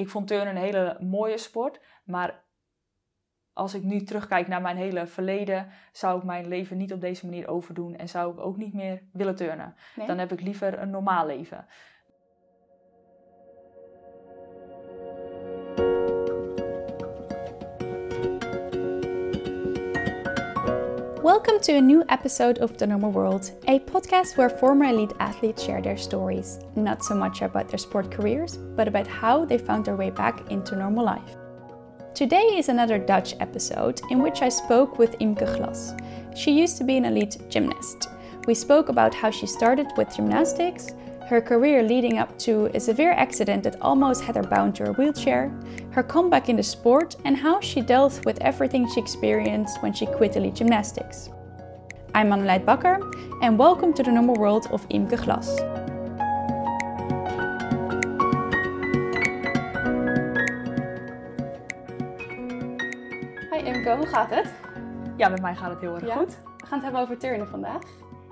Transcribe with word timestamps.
ik 0.00 0.08
vond 0.08 0.26
turnen 0.26 0.56
een 0.56 0.62
hele 0.62 0.96
mooie 1.00 1.38
sport. 1.38 1.80
Maar 2.04 2.44
als 3.52 3.74
ik 3.74 3.82
nu 3.82 4.02
terugkijk 4.02 4.48
naar 4.48 4.60
mijn 4.60 4.76
hele 4.76 5.06
verleden, 5.06 5.68
zou 5.92 6.18
ik 6.18 6.24
mijn 6.24 6.48
leven 6.48 6.76
niet 6.76 6.92
op 6.92 7.00
deze 7.00 7.26
manier 7.26 7.48
overdoen. 7.48 7.96
En 7.96 8.08
zou 8.08 8.32
ik 8.32 8.38
ook 8.38 8.56
niet 8.56 8.74
meer 8.74 9.02
willen 9.12 9.36
turnen. 9.36 9.74
Nee? 9.96 10.06
Dan 10.06 10.18
heb 10.18 10.32
ik 10.32 10.40
liever 10.40 10.78
een 10.78 10.90
normaal 10.90 11.26
leven. 11.26 11.66
Welcome 21.22 21.60
to 21.64 21.72
a 21.72 21.80
new 21.82 22.02
episode 22.08 22.60
of 22.60 22.78
The 22.78 22.86
Normal 22.86 23.10
World, 23.10 23.52
a 23.68 23.80
podcast 23.80 24.38
where 24.38 24.48
former 24.48 24.86
elite 24.86 25.12
athletes 25.20 25.62
share 25.62 25.82
their 25.82 25.98
stories, 25.98 26.60
not 26.76 27.04
so 27.04 27.14
much 27.14 27.42
about 27.42 27.68
their 27.68 27.76
sport 27.76 28.10
careers, 28.10 28.56
but 28.56 28.88
about 28.88 29.06
how 29.06 29.44
they 29.44 29.58
found 29.58 29.84
their 29.84 29.96
way 29.96 30.08
back 30.08 30.50
into 30.50 30.76
normal 30.76 31.04
life. 31.04 31.36
Today 32.14 32.56
is 32.56 32.70
another 32.70 32.96
Dutch 32.96 33.34
episode 33.38 34.00
in 34.08 34.22
which 34.22 34.40
I 34.40 34.48
spoke 34.48 34.98
with 34.98 35.18
Imke 35.18 35.58
Glas. 35.58 35.94
She 36.34 36.52
used 36.52 36.78
to 36.78 36.84
be 36.84 36.96
an 36.96 37.04
elite 37.04 37.36
gymnast. 37.50 38.08
We 38.46 38.54
spoke 38.54 38.88
about 38.88 39.14
how 39.14 39.30
she 39.30 39.46
started 39.46 39.88
with 39.98 40.16
gymnastics, 40.16 40.94
her 41.30 41.40
career 41.40 41.80
leading 41.84 42.18
up 42.18 42.36
to 42.40 42.68
a 42.74 42.80
severe 42.80 43.12
accident 43.12 43.62
that 43.62 43.80
almost 43.80 44.20
had 44.24 44.34
her 44.34 44.42
bound 44.42 44.74
to 44.74 44.88
a 44.88 44.92
wheelchair, 44.94 45.48
her 45.92 46.02
comeback 46.02 46.48
in 46.48 46.56
the 46.56 46.62
sport, 46.62 47.14
and 47.24 47.36
how 47.36 47.60
she 47.60 47.80
dealt 47.80 48.20
with 48.24 48.36
everything 48.40 48.90
she 48.90 49.00
experienced 49.00 49.80
when 49.80 49.92
she 49.92 50.06
quit 50.06 50.34
elite 50.34 50.56
gymnastics. 50.56 51.30
I'm 52.16 52.32
Annelied 52.32 52.66
Bakker, 52.66 52.98
and 53.42 53.56
welcome 53.56 53.94
to 53.94 54.02
the 54.02 54.10
normal 54.10 54.34
world 54.34 54.66
of 54.72 54.84
Imke 54.88 55.16
Glas. 55.16 55.56
Hi 63.50 63.62
Imke, 63.64 63.96
hoe 63.96 64.06
gaat 64.06 64.30
het? 64.30 64.52
Ja, 65.16 65.28
met 65.28 65.40
mij 65.40 65.54
gaat 65.54 65.70
het 65.70 65.80
heel 65.80 65.94
erg 65.94 66.06
Ja? 66.06 66.14
goed. 66.16 66.38
We 66.58 66.66
gaan 66.66 66.78
het 66.78 66.82
hebben 66.82 67.00
over 67.00 67.18
turnen 67.18 67.48
vandaag. 67.48 67.82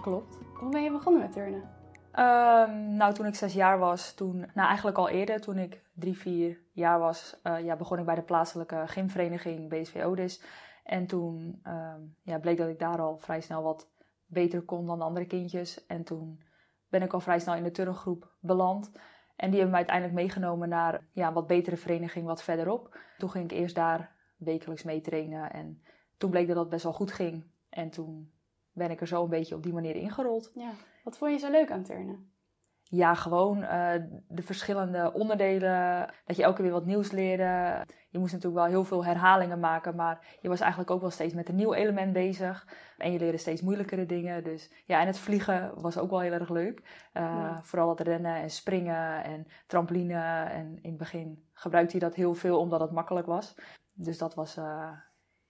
Klopt. 0.00 0.38
Hoe 0.54 0.70
ben 0.70 0.82
je 0.82 0.91
begonnen 0.91 1.20
met 1.22 1.32
turnen? 1.32 1.77
Ehm, 2.19 2.97
nou, 2.97 3.14
toen 3.14 3.27
ik 3.27 3.34
zes 3.34 3.52
jaar 3.52 3.78
was, 3.78 4.12
toen, 4.14 4.38
nou 4.38 4.69
eigenlijk 4.69 4.98
al 4.98 5.08
eerder, 5.08 5.41
toen 5.41 5.58
ik 5.58 5.83
drie, 5.92 6.19
vier 6.19 6.60
jaar 6.72 6.98
was, 6.98 7.41
eh, 7.42 7.64
ja, 7.64 7.77
begon 7.77 7.98
ik 7.98 8.05
bij 8.05 8.14
de 8.14 8.22
plaatselijke 8.22 8.83
gymvereniging 8.86 9.69
BSV 9.69 10.02
Odis. 10.05 10.42
En 10.84 11.06
toen 11.06 11.60
ehm, 11.62 12.00
ja, 12.22 12.38
bleek 12.38 12.56
dat 12.56 12.69
ik 12.69 12.78
daar 12.78 13.00
al 13.00 13.19
vrij 13.19 13.41
snel 13.41 13.62
wat 13.62 13.91
beter 14.27 14.62
kon 14.62 14.86
dan 14.86 14.98
de 14.98 15.05
andere 15.05 15.27
kindjes. 15.27 15.86
En 15.86 16.05
toen 16.05 16.41
ben 16.88 17.02
ik 17.02 17.12
al 17.12 17.20
vrij 17.20 17.38
snel 17.38 17.55
in 17.55 17.62
de 17.62 17.70
turngroep 17.70 18.32
beland. 18.41 18.92
En 19.36 19.50
die 19.50 19.60
hebben 19.60 19.70
me 19.70 19.77
uiteindelijk 19.77 20.16
meegenomen 20.16 20.69
naar 20.69 21.06
ja, 21.12 21.28
een 21.28 21.34
wat 21.34 21.47
betere 21.47 21.77
vereniging 21.77 22.27
wat 22.27 22.42
verderop. 22.42 22.98
Toen 23.19 23.30
ging 23.30 23.44
ik 23.44 23.58
eerst 23.58 23.75
daar 23.75 24.12
wekelijks 24.36 24.82
mee 24.82 25.00
trainen. 25.00 25.53
En 25.53 25.82
toen 26.16 26.30
bleek 26.30 26.47
dat 26.47 26.56
dat 26.56 26.69
best 26.69 26.82
wel 26.82 26.92
goed 26.92 27.12
ging. 27.12 27.44
En 27.69 27.91
toen 27.91 28.32
ben 28.78 28.90
ik 28.90 29.00
er 29.00 29.06
zo 29.06 29.22
een 29.22 29.28
beetje 29.30 29.54
op 29.54 29.62
die 29.62 29.72
manier 29.72 29.96
ingerold. 29.96 30.50
Ja. 30.54 30.70
Wat 31.04 31.18
vond 31.18 31.32
je 31.32 31.38
zo 31.38 31.50
leuk 31.50 31.70
aan 31.70 31.82
turnen? 31.82 32.32
Ja, 32.90 33.14
gewoon 33.14 33.62
eh, 33.62 34.02
de 34.28 34.42
verschillende 34.42 35.12
onderdelen. 35.12 36.10
Dat 36.24 36.36
je 36.36 36.42
elke 36.42 36.54
keer 36.54 36.64
weer 36.64 36.74
wat 36.74 36.86
nieuws 36.86 37.10
leerde. 37.10 37.84
Je 38.08 38.18
moest 38.18 38.32
natuurlijk 38.32 38.62
wel 38.62 38.70
heel 38.70 38.84
veel 38.84 39.04
herhalingen 39.04 39.60
maken. 39.60 39.94
Maar 39.94 40.36
je 40.40 40.48
was 40.48 40.60
eigenlijk 40.60 40.90
ook 40.90 41.00
wel 41.00 41.10
steeds 41.10 41.34
met 41.34 41.48
een 41.48 41.54
nieuw 41.54 41.72
element 41.72 42.12
bezig. 42.12 42.66
En 42.98 43.12
je 43.12 43.18
leerde 43.18 43.36
steeds 43.36 43.62
moeilijkere 43.62 44.06
dingen. 44.06 44.44
Dus 44.44 44.70
ja, 44.84 45.00
en 45.00 45.06
het 45.06 45.18
vliegen 45.18 45.80
was 45.80 45.98
ook 45.98 46.10
wel 46.10 46.20
heel 46.20 46.32
erg 46.32 46.48
leuk. 46.48 46.82
Eh, 47.12 47.22
Ja. 47.22 47.60
Vooral 47.62 47.88
het 47.88 48.00
rennen 48.00 48.36
en 48.36 48.50
springen 48.50 49.24
en 49.24 49.46
trampoline. 49.66 50.44
En 50.44 50.78
in 50.82 50.88
het 50.90 50.98
begin 50.98 51.44
gebruikte 51.52 51.94
je 51.94 52.00
dat 52.00 52.14
heel 52.14 52.34
veel 52.34 52.58
omdat 52.58 52.80
het 52.80 52.90
makkelijk 52.92 53.26
was. 53.26 53.54
Dus 53.92 54.18
dat 54.18 54.34
was, 54.34 54.56
eh, 54.56 54.90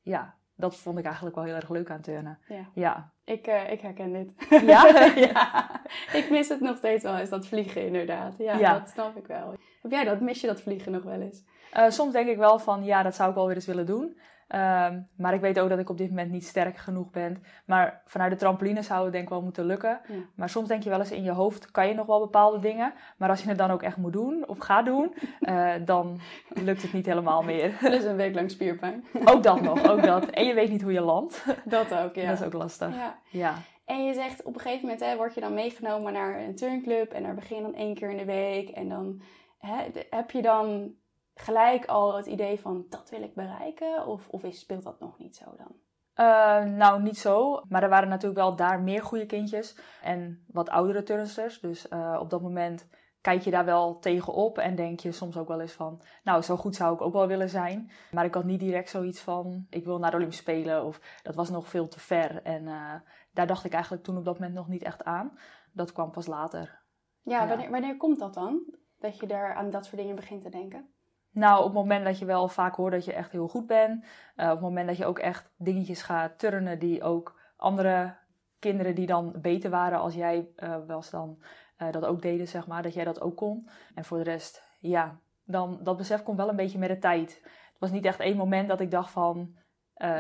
ja, 0.00 0.34
dat 0.58 0.76
vond 0.76 0.98
ik 0.98 1.04
eigenlijk 1.04 1.34
wel 1.36 1.44
heel 1.44 1.54
erg 1.54 1.68
leuk 1.68 1.90
aan 1.90 2.00
turnen. 2.00 2.38
Ja. 2.48 2.68
Ja, 2.74 3.12
Ik, 3.24 3.46
eh, 3.46 3.70
ik 3.72 3.80
herken 3.80 4.12
dit. 4.12 4.62
Ja? 4.62 4.86
ja. 5.32 5.70
Ik 6.12 6.30
mis 6.30 6.48
het 6.48 6.60
nog 6.60 6.76
steeds 6.76 7.02
wel 7.02 7.16
eens, 7.16 7.30
dat 7.30 7.46
vliegen 7.46 7.86
inderdaad. 7.86 8.34
Ja, 8.38 8.56
Ja. 8.58 8.78
dat 8.78 8.88
snap 8.88 9.16
ik 9.16 9.26
wel. 9.26 9.54
Heb 9.82 9.91
jij 9.91 10.04
dat? 10.04 10.20
Mis 10.20 10.41
je 10.41 10.47
dat 10.47 10.60
vliegen 10.60 10.92
nog 10.92 11.02
wel 11.02 11.20
eens? 11.20 11.44
Eh, 11.72 11.88
soms 11.91 12.12
denk 12.12 12.28
ik 12.28 12.36
wel 12.36 12.58
van, 12.58 12.84
ja, 12.84 13.02
dat 13.02 13.14
zou 13.14 13.28
ik 13.28 13.34
wel 13.34 13.47
weer 13.47 13.54
eens 13.54 13.66
willen 13.66 13.86
doen. 13.86 14.20
Ehm, 14.48 15.00
maar 15.16 15.34
ik 15.34 15.41
weet 15.41 15.60
ook 15.60 15.69
dat 15.69 15.78
ik 15.78 15.91
op 15.91 15.98
dit 15.98 16.09
moment 16.09 16.31
niet 16.31 16.47
sterk 16.47 16.76
genoeg 16.76 17.10
ben. 17.10 17.42
Maar 17.64 18.03
vanuit 18.04 18.31
de 18.31 18.36
trampoline 18.36 18.82
zou 18.82 19.03
het 19.03 19.12
denk 19.12 19.25
ik 19.25 19.31
wel 19.31 19.42
moeten 19.42 19.64
lukken. 19.64 20.00
Ja. 20.09 20.14
Maar 20.34 20.48
soms 20.48 20.69
denk 20.69 20.82
je 20.82 20.91
wel 20.91 20.98
eens 20.98 21.10
in 21.10 21.22
je 21.22 21.31
hoofd, 21.31 21.70
kan 21.70 21.88
je 21.88 21.94
nog 21.94 22.06
wel 22.06 22.20
bepaalde 22.20 22.59
dingen. 22.59 22.92
Maar 23.16 23.28
als 23.28 23.42
je 23.42 23.48
het 23.48 23.59
dan 23.59 23.70
ook 23.70 23.82
echt 23.82 23.97
moet 23.97 24.12
doen, 24.12 24.48
of 24.48 24.59
gaat 24.59 24.84
doen, 24.84 25.14
eh, 25.41 25.75
dan 25.84 26.20
lukt 26.48 26.82
het 26.82 26.92
niet 26.92 27.06
helemaal 27.06 27.42
meer. 27.42 27.76
Dus 27.98 28.04
een 28.04 28.16
week 28.16 28.34
lang 28.34 28.50
spierpijn. 28.50 29.04
ook 29.32 29.42
dat 29.42 29.60
nog, 29.60 29.88
ook 29.88 30.03
dat. 30.03 30.26
En 30.26 30.47
je 30.47 30.54
weet 30.54 30.70
niet 30.70 30.82
hoe 30.82 30.92
je 30.92 31.00
landt. 31.00 31.44
Dat 31.65 31.94
ook, 31.94 32.15
ja. 32.15 32.28
Dat 32.28 32.41
is 32.41 32.47
ook 32.47 32.53
lastig. 32.53 32.94
ja. 32.94 33.19
Ja. 33.30 33.54
En 33.84 34.04
je 34.04 34.15
zegt 34.15 34.42
op 34.42 34.54
een 34.54 34.60
gegeven 34.60 34.82
moment 34.82 35.00
hè, 35.00 35.16
word 35.16 35.34
je 35.34 35.41
dan 35.41 35.54
meegenomen 35.54 36.12
naar 36.12 36.41
een 36.41 36.56
turnclub 36.56 37.12
en 37.12 37.22
daar 37.22 37.34
begin 37.34 37.56
je 37.56 37.62
dan 37.62 37.75
één 37.75 37.94
keer 37.94 38.10
in 38.10 38.16
de 38.16 38.25
week. 38.25 38.69
En 38.69 38.88
dan 38.88 39.22
hè, 39.59 39.76
heb 40.10 40.30
je 40.30 40.42
dan 40.42 40.94
gelijk 41.41 41.87
al 41.87 42.16
het 42.16 42.26
idee 42.26 42.60
van 42.60 42.87
dat 42.88 43.10
wil 43.10 43.22
ik 43.22 43.34
bereiken? 43.34 44.06
Of, 44.06 44.28
of 44.28 44.43
is, 44.43 44.59
speelt 44.59 44.82
dat 44.82 45.00
nog 45.00 45.19
niet 45.19 45.37
zo 45.37 45.44
dan? 45.56 45.76
Eh, 46.15 46.65
nou, 46.65 47.03
niet 47.03 47.19
zo. 47.19 47.62
Maar 47.69 47.82
er 47.82 47.88
waren 47.88 48.09
natuurlijk 48.09 48.41
wel 48.41 48.56
daar 48.56 48.81
meer 48.81 49.03
goede 49.03 49.26
kindjes. 49.26 49.78
En 50.03 50.44
wat 50.47 50.69
oudere 50.69 51.03
turnsters. 51.03 51.60
Dus 51.60 51.88
eh, 51.88 52.16
op 52.21 52.31
dat 52.31 52.43
moment 52.43 52.88
kijk 53.21 53.43
je 53.43 53.50
daar 53.50 53.65
wel 53.65 53.98
tegenop. 53.98 54.59
En 54.59 54.75
denk 54.75 55.00
je 55.00 55.12
soms 55.12 55.37
ook 55.37 55.48
wel 55.48 55.60
eens 55.60 55.72
van... 55.72 56.03
Nou, 56.25 56.43
zo 56.43 56.56
goed 56.56 56.75
zou 56.75 56.94
ik 56.94 57.00
ook 57.00 57.12
wel 57.12 57.27
willen 57.27 57.48
zijn. 57.48 57.91
Maar 58.10 58.25
ik 58.25 58.34
had 58.34 58.44
niet 58.44 58.60
direct 58.60 58.91
zoiets 58.91 59.21
van... 59.21 59.66
Ik 59.71 59.84
wil 59.84 59.98
naar 59.98 60.10
de 60.10 60.16
Olympische 60.16 60.43
Spelen. 60.43 60.84
Of 60.84 61.21
dat 61.22 61.34
was 61.34 61.50
nog 61.50 61.69
veel 61.69 61.88
te 61.88 62.00
ver. 62.00 62.43
En 62.43 62.66
eh, 62.66 62.94
daar 63.32 63.47
dacht 63.47 63.65
ik 63.65 63.72
eigenlijk 63.72 64.03
toen 64.04 64.16
op 64.16 64.25
dat 64.25 64.38
moment 64.38 64.54
nog 64.54 64.69
niet 64.69 64.82
echt 64.82 65.04
aan. 65.04 65.38
Dat 65.72 65.93
kwam 65.93 66.10
pas 66.10 66.27
later. 66.27 66.82
Ja, 67.22 67.43
Ja. 67.43 67.48
Wanneer, 67.48 67.71
wanneer 67.71 67.97
komt 67.97 68.19
dat 68.19 68.34
dan? 68.34 68.75
Dat 68.98 69.19
je 69.19 69.27
daar 69.27 69.54
aan 69.54 69.71
dat 69.71 69.84
soort 69.84 70.00
dingen 70.00 70.16
begint 70.16 70.43
te 70.43 70.50
denken? 70.50 70.93
Nou, 71.38 71.59
op 71.59 71.65
het 71.65 71.75
moment 71.75 72.04
dat 72.04 72.19
je 72.19 72.25
wel 72.25 72.49
vaak 72.49 72.75
hoort 72.75 72.93
dat 72.93 73.04
je 73.04 73.12
echt 73.12 73.32
heel 73.32 73.49
goed 73.49 73.66
bent. 73.66 74.04
eh, 74.37 74.47
op 74.47 74.53
het 74.53 74.60
moment 74.60 74.87
dat 74.87 74.97
je 74.97 75.06
ook 75.06 75.19
echt 75.19 75.50
dingetjes 75.56 76.03
gaat 76.03 76.38
turnen 76.38 76.78
die 76.78 77.03
ook 77.03 77.41
andere 77.56 78.16
kinderen 78.59 78.94
die 78.94 79.06
dan 79.06 79.34
beter 79.41 79.71
waren 79.71 79.98
als 79.98 80.15
jij 80.15 80.48
eh, 80.56 80.77
was 80.87 81.10
dan 81.10 81.43
eh, 81.77 81.93
dat 81.93 82.04
ook 82.04 82.22
deden, 82.22 82.48
zeg 82.48 82.66
maar. 82.66 82.82
Dat 82.82 82.94
jij 82.94 83.04
dat 83.04 83.21
ook 83.21 83.37
kon. 83.37 83.69
En 83.94 84.04
voor 84.04 84.19
de 84.19 84.25
rest, 84.25 84.62
ja, 84.81 85.19
dan 85.44 85.81
dat 85.82 85.97
besef 85.97 86.22
komt 86.22 86.37
wel 86.37 86.48
een 86.48 86.56
beetje 86.56 86.78
met 86.78 86.88
de 86.88 86.98
tijd. 86.98 87.41
Het 87.43 87.78
was 87.78 87.91
niet 87.91 88.04
echt 88.04 88.21
één 88.21 88.37
moment 88.37 88.69
dat 88.69 88.81
ik 88.81 88.91
dacht 88.91 89.10
van, 89.10 89.56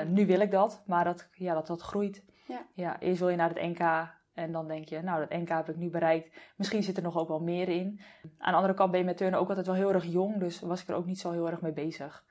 nu 0.06 0.26
wil 0.26 0.40
ik 0.40 0.50
dat. 0.50 0.82
Maar 0.86 1.04
dat, 1.04 1.28
ja, 1.32 1.54
dat, 1.54 1.66
dat 1.66 1.82
groeit. 1.82 2.24
Ja. 2.46 2.66
ja, 2.74 3.00
eerst 3.00 3.18
wil 3.18 3.28
je 3.28 3.36
naar 3.36 3.54
het 3.54 3.62
NK 3.62 4.17
en 4.38 4.52
dan 4.52 4.68
denk 4.68 4.88
je, 4.88 5.02
nou, 5.02 5.20
dat 5.20 5.38
NK 5.38 5.48
heb 5.48 5.68
ik 5.68 5.76
nu 5.76 5.90
bereikt. 5.90 6.36
Misschien 6.56 6.82
zit 6.82 6.96
er 6.96 7.02
nog 7.02 7.18
ook 7.18 7.28
wel 7.28 7.40
meer 7.40 7.68
in. 7.68 8.00
Aan 8.38 8.50
de 8.50 8.56
andere 8.56 8.74
kant 8.74 8.90
ben 8.90 9.00
je 9.00 9.06
met 9.06 9.16
turnen 9.16 9.40
ook 9.40 9.48
altijd 9.48 9.66
wel 9.66 9.74
heel 9.74 9.92
erg 9.92 10.04
jong, 10.04 10.38
dus 10.38 10.60
was 10.60 10.82
ik 10.82 10.88
er 10.88 10.94
ook 10.94 11.06
niet 11.06 11.20
zo 11.20 11.30
heel 11.30 11.50
erg 11.50 11.60
mee 11.60 11.72
bezig. 11.72 12.24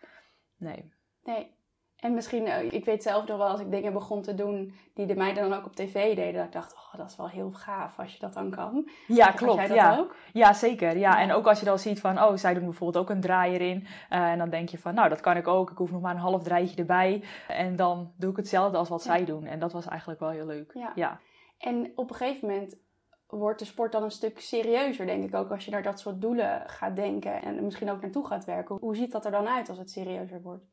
Nee. 0.57 0.91
Nee. 1.23 1.55
En 1.97 2.13
misschien, 2.13 2.47
eh, 2.47 2.71
ik 2.71 2.85
weet 2.85 3.03
zelf 3.03 3.27
nog 3.27 3.37
wel 3.37 3.47
als 3.47 3.59
ik 3.59 3.71
dingen 3.71 3.93
begon 3.93 4.21
te 4.21 4.35
doen 4.35 4.73
die 4.93 5.05
de 5.05 5.15
meiden 5.15 5.49
dan 5.49 5.59
ook 5.59 5.65
op 5.65 5.75
tv 5.75 6.15
deden. 6.15 6.33
Dat 6.33 6.45
ik 6.45 6.51
dacht, 6.51 6.73
oh, 6.73 6.99
dat 6.99 7.09
is 7.09 7.15
wel 7.15 7.29
heel 7.29 7.51
gaaf 7.51 7.99
als 7.99 8.13
je 8.13 8.19
dat 8.19 8.33
dan 8.33 8.49
kan. 8.49 8.89
Ja, 9.07 9.31
klopt. 9.31 9.55
jij 9.55 9.67
dat 9.67 9.77
ja. 9.77 9.97
ook? 9.97 10.15
ja, 10.33 10.53
zeker. 10.53 10.97
Ja. 10.97 11.21
En 11.21 11.31
ook 11.31 11.47
als 11.47 11.59
je 11.59 11.65
dan 11.65 11.79
ziet 11.79 11.99
van, 11.99 12.21
oh, 12.23 12.35
zij 12.35 12.53
doen 12.53 12.63
bijvoorbeeld 12.63 13.03
ook 13.03 13.09
een 13.09 13.21
draaier 13.21 13.61
in. 13.61 13.87
Eh, 14.09 14.31
en 14.31 14.37
dan 14.37 14.49
denk 14.49 14.69
je 14.69 14.77
van, 14.77 14.93
nou, 14.93 15.09
dat 15.09 15.21
kan 15.21 15.37
ik 15.37 15.47
ook. 15.47 15.71
Ik 15.71 15.77
hoef 15.77 15.91
nog 15.91 16.01
maar 16.01 16.13
een 16.13 16.21
half 16.21 16.43
draaitje 16.43 16.75
erbij. 16.75 17.23
En 17.47 17.75
dan 17.75 18.11
doe 18.17 18.31
ik 18.31 18.37
hetzelfde 18.37 18.77
als 18.77 18.89
wat 18.89 19.03
Ja. 19.03 19.15
zij 19.15 19.25
doen. 19.25 19.45
En 19.45 19.59
dat 19.59 19.73
was 19.73 19.87
eigenlijk 19.87 20.19
wel 20.19 20.29
heel 20.29 20.45
leuk. 20.45 20.71
Ja. 20.73 20.91
ja. 20.95 21.19
En 21.57 21.91
op 21.95 22.09
een 22.09 22.15
gegeven 22.15 22.47
moment 22.47 22.77
wordt 23.27 23.59
de 23.59 23.65
sport 23.65 23.91
dan 23.91 24.03
een 24.03 24.11
stuk 24.11 24.39
serieuzer, 24.39 25.05
denk 25.05 25.23
ik 25.23 25.35
ook, 25.35 25.51
als 25.51 25.65
je 25.65 25.71
naar 25.71 25.83
dat 25.83 25.99
soort 25.99 26.21
doelen 26.21 26.69
gaat 26.69 26.95
denken 26.95 27.41
en 27.41 27.63
misschien 27.63 27.89
ook 27.89 28.01
naartoe 28.01 28.27
gaat 28.27 28.45
werken. 28.45 28.77
Hoe 28.79 28.95
ziet 28.95 29.11
dat 29.11 29.25
er 29.25 29.31
dan 29.31 29.47
uit 29.47 29.69
als 29.69 29.77
het 29.77 29.91
serieuzer 29.91 30.41
wordt? 30.41 30.65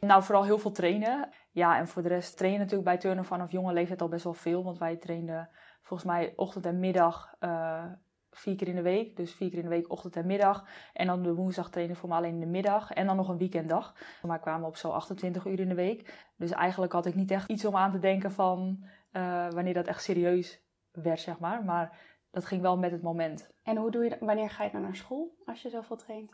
Nou, 0.00 0.22
vooral 0.22 0.44
heel 0.44 0.58
veel 0.58 0.72
trainen. 0.72 1.28
Ja, 1.50 1.78
en 1.78 1.88
voor 1.88 2.02
de 2.02 2.08
rest 2.08 2.36
trainen 2.36 2.60
natuurlijk 2.60 2.88
bij 2.88 2.98
turnen 2.98 3.24
vanaf 3.24 3.50
jonge 3.50 3.72
leeftijd 3.72 4.02
al 4.02 4.08
best 4.08 4.24
wel 4.24 4.34
veel. 4.34 4.64
Want 4.64 4.78
wij 4.78 4.96
trainden 4.96 5.48
volgens 5.82 6.10
mij 6.10 6.32
ochtend 6.36 6.66
en 6.66 6.80
middag 6.80 7.34
eh, 7.38 7.84
vier 8.30 8.56
keer 8.56 8.68
in 8.68 8.74
de 8.74 8.82
week. 8.82 9.16
Dus 9.16 9.34
vier 9.34 9.48
keer 9.48 9.58
in 9.58 9.64
de 9.64 9.70
week 9.70 9.90
ochtend 9.90 10.16
en 10.16 10.26
middag. 10.26 10.64
En 10.92 11.06
dan 11.06 11.22
de 11.22 11.34
woensdag 11.34 11.70
trainen 11.70 11.96
voor 11.96 12.08
me 12.08 12.14
alleen 12.14 12.34
in 12.34 12.40
de 12.40 12.46
middag. 12.46 12.90
En 12.90 13.06
dan 13.06 13.16
nog 13.16 13.28
een 13.28 13.38
weekenddag. 13.38 13.94
Maar 14.22 14.40
kwamen 14.40 14.66
op 14.66 14.76
zo'n 14.76 14.92
28 14.92 15.46
uur 15.46 15.60
in 15.60 15.68
de 15.68 15.74
week. 15.74 16.30
Dus 16.36 16.50
eigenlijk 16.50 16.92
had 16.92 17.06
ik 17.06 17.14
niet 17.14 17.30
echt 17.30 17.50
iets 17.50 17.64
om 17.64 17.76
aan 17.76 17.92
te 17.92 17.98
denken 17.98 18.32
van 18.32 18.84
eh, 19.12 19.48
wanneer 19.50 19.74
dat 19.74 19.86
echt 19.86 20.02
serieus 20.02 20.60
werd, 20.92 21.20
zeg 21.20 21.38
maar. 21.38 21.64
Maar 21.64 21.98
dat 22.30 22.44
ging 22.44 22.62
wel 22.62 22.78
met 22.78 22.90
het 22.90 23.02
moment. 23.02 23.50
En 23.62 23.76
hoe 23.76 23.90
doe 23.90 24.04
je 24.04 24.10
dat? 24.10 24.18
Wanneer 24.20 24.50
ga 24.50 24.64
je 24.64 24.70
dan 24.70 24.82
naar 24.82 24.96
school 24.96 25.34
als 25.44 25.62
je 25.62 25.68
zoveel 25.70 25.96
traint? 25.96 26.32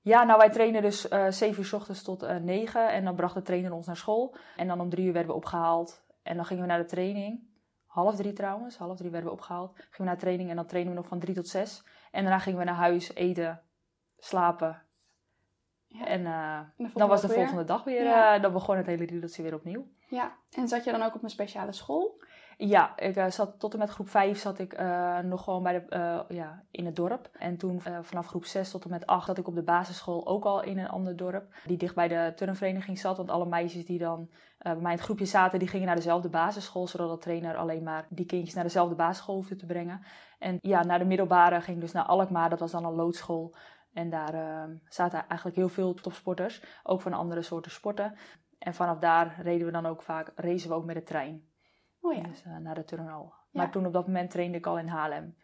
Ja, 0.00 0.24
nou 0.24 0.38
wij 0.38 0.50
trainen 0.50 0.82
dus 0.82 1.08
eh 1.08 1.26
7 1.28 1.58
uur 1.58 1.64
s 1.66 1.72
ochtends 1.72 2.02
tot 2.02 2.22
eh 2.22 2.36
9 2.36 2.92
en 2.92 3.04
dan 3.04 3.14
bracht 3.16 3.34
de 3.34 3.42
trainer 3.42 3.72
ons 3.72 3.86
naar 3.86 3.96
school. 3.96 4.36
En 4.56 4.66
dan 4.68 4.80
om 4.80 4.88
drie 4.90 5.06
uur 5.06 5.12
werden 5.12 5.30
we 5.30 5.36
opgehaald 5.36 6.04
en 6.22 6.36
dan 6.36 6.44
gingen 6.44 6.62
we 6.62 6.68
naar 6.68 6.78
de 6.78 6.84
training. 6.84 7.48
Half 7.86 8.16
drie 8.16 8.32
trouwens, 8.32 8.76
half 8.76 8.96
drie 8.96 9.10
werden 9.10 9.28
we 9.28 9.34
opgehaald. 9.36 9.72
Gingen 9.74 9.90
we 9.96 10.04
naar 10.04 10.14
de 10.14 10.20
training 10.20 10.50
en 10.50 10.56
dan 10.56 10.66
trainen 10.66 10.92
we 10.92 10.98
nog 10.98 11.08
van 11.08 11.18
drie 11.18 11.34
tot 11.34 11.48
zes. 11.48 11.84
En 12.10 12.22
daarna 12.22 12.38
gingen 12.38 12.58
we 12.58 12.64
naar 12.64 12.74
huis, 12.74 13.14
eten, 13.14 13.62
slapen. 14.18 14.82
Ja. 15.86 16.06
En 16.06 16.22
dan 16.94 17.08
was 17.08 17.20
de 17.20 17.26
weer? 17.26 17.36
volgende 17.36 17.64
dag 17.64 17.84
weer, 17.84 18.02
Ja. 18.02 18.38
dan 18.38 18.52
begon 18.52 18.76
het 18.76 18.86
hele 18.86 19.04
riedeltje 19.04 19.42
weer 19.42 19.54
opnieuw. 19.54 19.86
Ja, 20.10 20.36
en 20.50 20.68
zat 20.68 20.84
je 20.84 20.90
dan 20.90 21.02
ook 21.02 21.14
op 21.14 21.22
een 21.22 21.30
speciale 21.30 21.72
school? 21.72 22.20
Ja, 22.56 22.96
ik 22.96 23.16
eh, 23.16 23.30
zat 23.30 23.60
tot 23.60 23.72
en 23.72 23.78
met 23.78 23.90
groep 23.90 24.08
5 24.08 24.38
zat 24.38 24.58
ik 24.58 24.72
eh, 24.72 25.18
nog 25.18 25.44
gewoon 25.44 25.62
bij 25.62 25.72
de, 25.72 25.88
eh, 25.88 26.20
ja, 26.28 26.62
in 26.70 26.86
het 26.86 26.96
dorp. 26.96 27.28
En 27.32 27.56
toen 27.56 27.80
vanaf 27.80 28.26
groep 28.26 28.44
6 28.44 28.70
tot 28.70 28.84
en 28.84 28.90
met 28.90 29.06
8 29.06 29.26
zat 29.26 29.38
ik 29.38 29.46
op 29.46 29.54
de 29.54 29.62
basisschool 29.62 30.26
ook 30.26 30.44
al 30.44 30.62
in 30.62 30.78
een 30.78 30.88
ander 30.88 31.16
dorp. 31.16 31.54
Die 31.64 31.76
dicht 31.76 31.94
bij 31.94 32.08
de 32.08 32.32
turnvereniging 32.36 32.98
zat. 32.98 33.16
Want 33.16 33.30
alle 33.30 33.46
meisjes 33.46 33.86
die 33.86 33.98
dan 33.98 34.30
bij 34.58 34.74
mij 34.74 34.90
in 34.90 34.96
het 34.96 35.06
groepje 35.06 35.24
zaten, 35.24 35.58
die 35.58 35.68
gingen 35.68 35.86
naar 35.86 35.96
dezelfde 35.96 36.28
basisschool. 36.28 36.86
Zodat 36.86 37.10
de 37.10 37.18
trainer 37.18 37.56
alleen 37.56 37.82
maar 37.82 38.06
die 38.08 38.26
kindjes 38.26 38.54
naar 38.54 38.64
dezelfde 38.64 38.94
basisschool 38.94 39.34
hoefde 39.34 39.56
te 39.56 39.66
brengen. 39.66 40.02
En 40.38 40.58
ja, 40.60 40.84
naar 40.84 40.98
de 40.98 41.04
middelbare 41.04 41.60
ging 41.60 41.76
ik 41.76 41.82
dus 41.82 41.92
naar 41.92 42.04
Alkmaar. 42.04 42.50
Dat 42.50 42.60
was 42.60 42.70
dan 42.70 42.84
een 42.84 42.94
loodschool. 42.94 43.54
En 43.92 44.10
daar 44.10 44.68
zaten 44.88 45.24
eigenlijk 45.28 45.56
heel 45.56 45.68
veel 45.68 45.94
topsporters. 45.94 46.62
Ook 46.82 47.00
van 47.00 47.12
andere 47.12 47.42
soorten 47.42 47.70
sporten. 47.70 48.14
En 48.60 48.74
vanaf 48.74 48.98
daar 48.98 49.40
reden 49.42 49.66
we 49.66 49.72
dan 49.72 49.86
ook 49.86 50.02
vaak, 50.02 50.32
racen 50.34 50.68
we 50.68 50.74
ook 50.74 50.84
met 50.84 50.96
de 50.96 51.02
trein. 51.02 51.48
Oh 52.00 52.14
ja. 52.14 52.22
Dus 52.22 52.42
eh, 52.42 52.56
naar 52.56 52.74
de. 52.74 52.84
Ja. 52.96 53.32
Maar 53.50 53.70
toen 53.70 53.86
op 53.86 53.92
dat 53.92 54.06
moment 54.06 54.30
trainde 54.30 54.58
ik 54.58 54.66
al 54.66 54.78
in 54.78 54.88
Haarlem. 54.88 55.36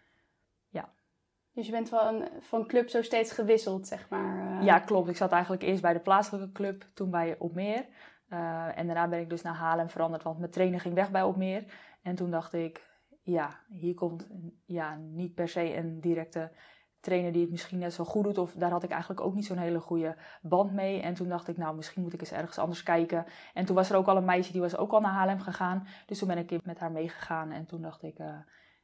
Dus 1.57 1.67
je 1.67 1.73
bent 1.73 1.89
van, 1.89 2.29
van 2.41 2.67
club 2.67 2.89
zo 2.89 3.03
steeds 3.03 3.33
gewisseld, 3.33 3.87
zeg 3.87 4.09
maar. 4.09 4.59
eh. 4.59 4.65
Ja, 4.67 4.79
klopt. 4.79 5.09
Ik 5.09 5.17
zat 5.17 5.33
eigenlijk 5.33 5.63
eerst 5.63 5.83
bij 5.83 5.93
de 5.93 6.01
plaatselijke 6.01 6.53
club, 6.53 6.87
toen 6.95 7.11
bij 7.11 7.39
Opmeer. 7.39 7.87
Eh 8.29 8.79
en 8.79 8.87
daarna 8.87 9.09
ben 9.09 9.21
ik 9.21 9.31
dus 9.31 9.43
naar 9.43 9.55
Haarlem 9.55 9.89
veranderd, 9.89 10.23
want 10.23 10.39
mijn 10.39 10.51
trainer 10.51 10.81
ging 10.81 10.95
weg 10.95 11.11
bij 11.11 11.23
Opmeer. 11.23 11.65
En 12.03 12.15
toen 12.15 12.31
dacht 12.31 12.53
ik, 12.53 12.87
ja, 13.23 13.61
hier 13.69 13.95
komt 13.95 14.29
ja, 14.65 14.95
niet 14.97 15.35
per 15.35 15.49
se 15.49 15.77
een 15.77 16.01
directe 16.01 16.53
trainer 17.01 17.33
die 17.33 17.41
het 17.41 17.51
misschien 17.51 17.79
net 17.79 17.93
zo 17.93 18.05
goed 18.05 18.25
doet. 18.25 18.39
Of 18.39 18.53
daar 18.53 18.71
had 18.71 18.83
ik 18.83 18.91
eigenlijk 18.91 19.21
ook 19.21 19.35
niet 19.35 19.47
zo'n 19.47 19.59
hele 19.59 19.81
goede 19.81 20.17
band 20.43 20.73
mee. 20.73 21.01
En 21.01 21.15
toen 21.15 21.29
dacht 21.29 21.49
ik, 21.49 21.57
nou, 21.57 21.77
misschien 21.77 22.03
moet 22.03 22.13
ik 22.13 22.21
eens 22.21 22.33
ergens 22.33 22.59
anders 22.59 22.83
kijken. 22.83 23.27
En 23.55 23.65
toen 23.65 23.77
was 23.77 23.91
er 23.91 23.97
ook 23.97 24.07
al 24.07 24.17
een 24.17 24.25
meisje, 24.25 24.53
die 24.53 24.61
was 24.61 24.77
ook 24.77 24.93
al 24.93 25.01
naar 25.01 25.13
Haarlem 25.13 25.41
gegaan. 25.41 25.87
Dus 26.07 26.19
toen 26.19 26.29
ben 26.29 26.39
ik 26.39 26.65
met 26.65 26.79
haar 26.79 26.93
meegegaan. 26.93 27.51
En 27.51 27.67
toen 27.67 27.83
dacht 27.83 28.03
ik, 28.03 28.19
eh, 28.19 28.39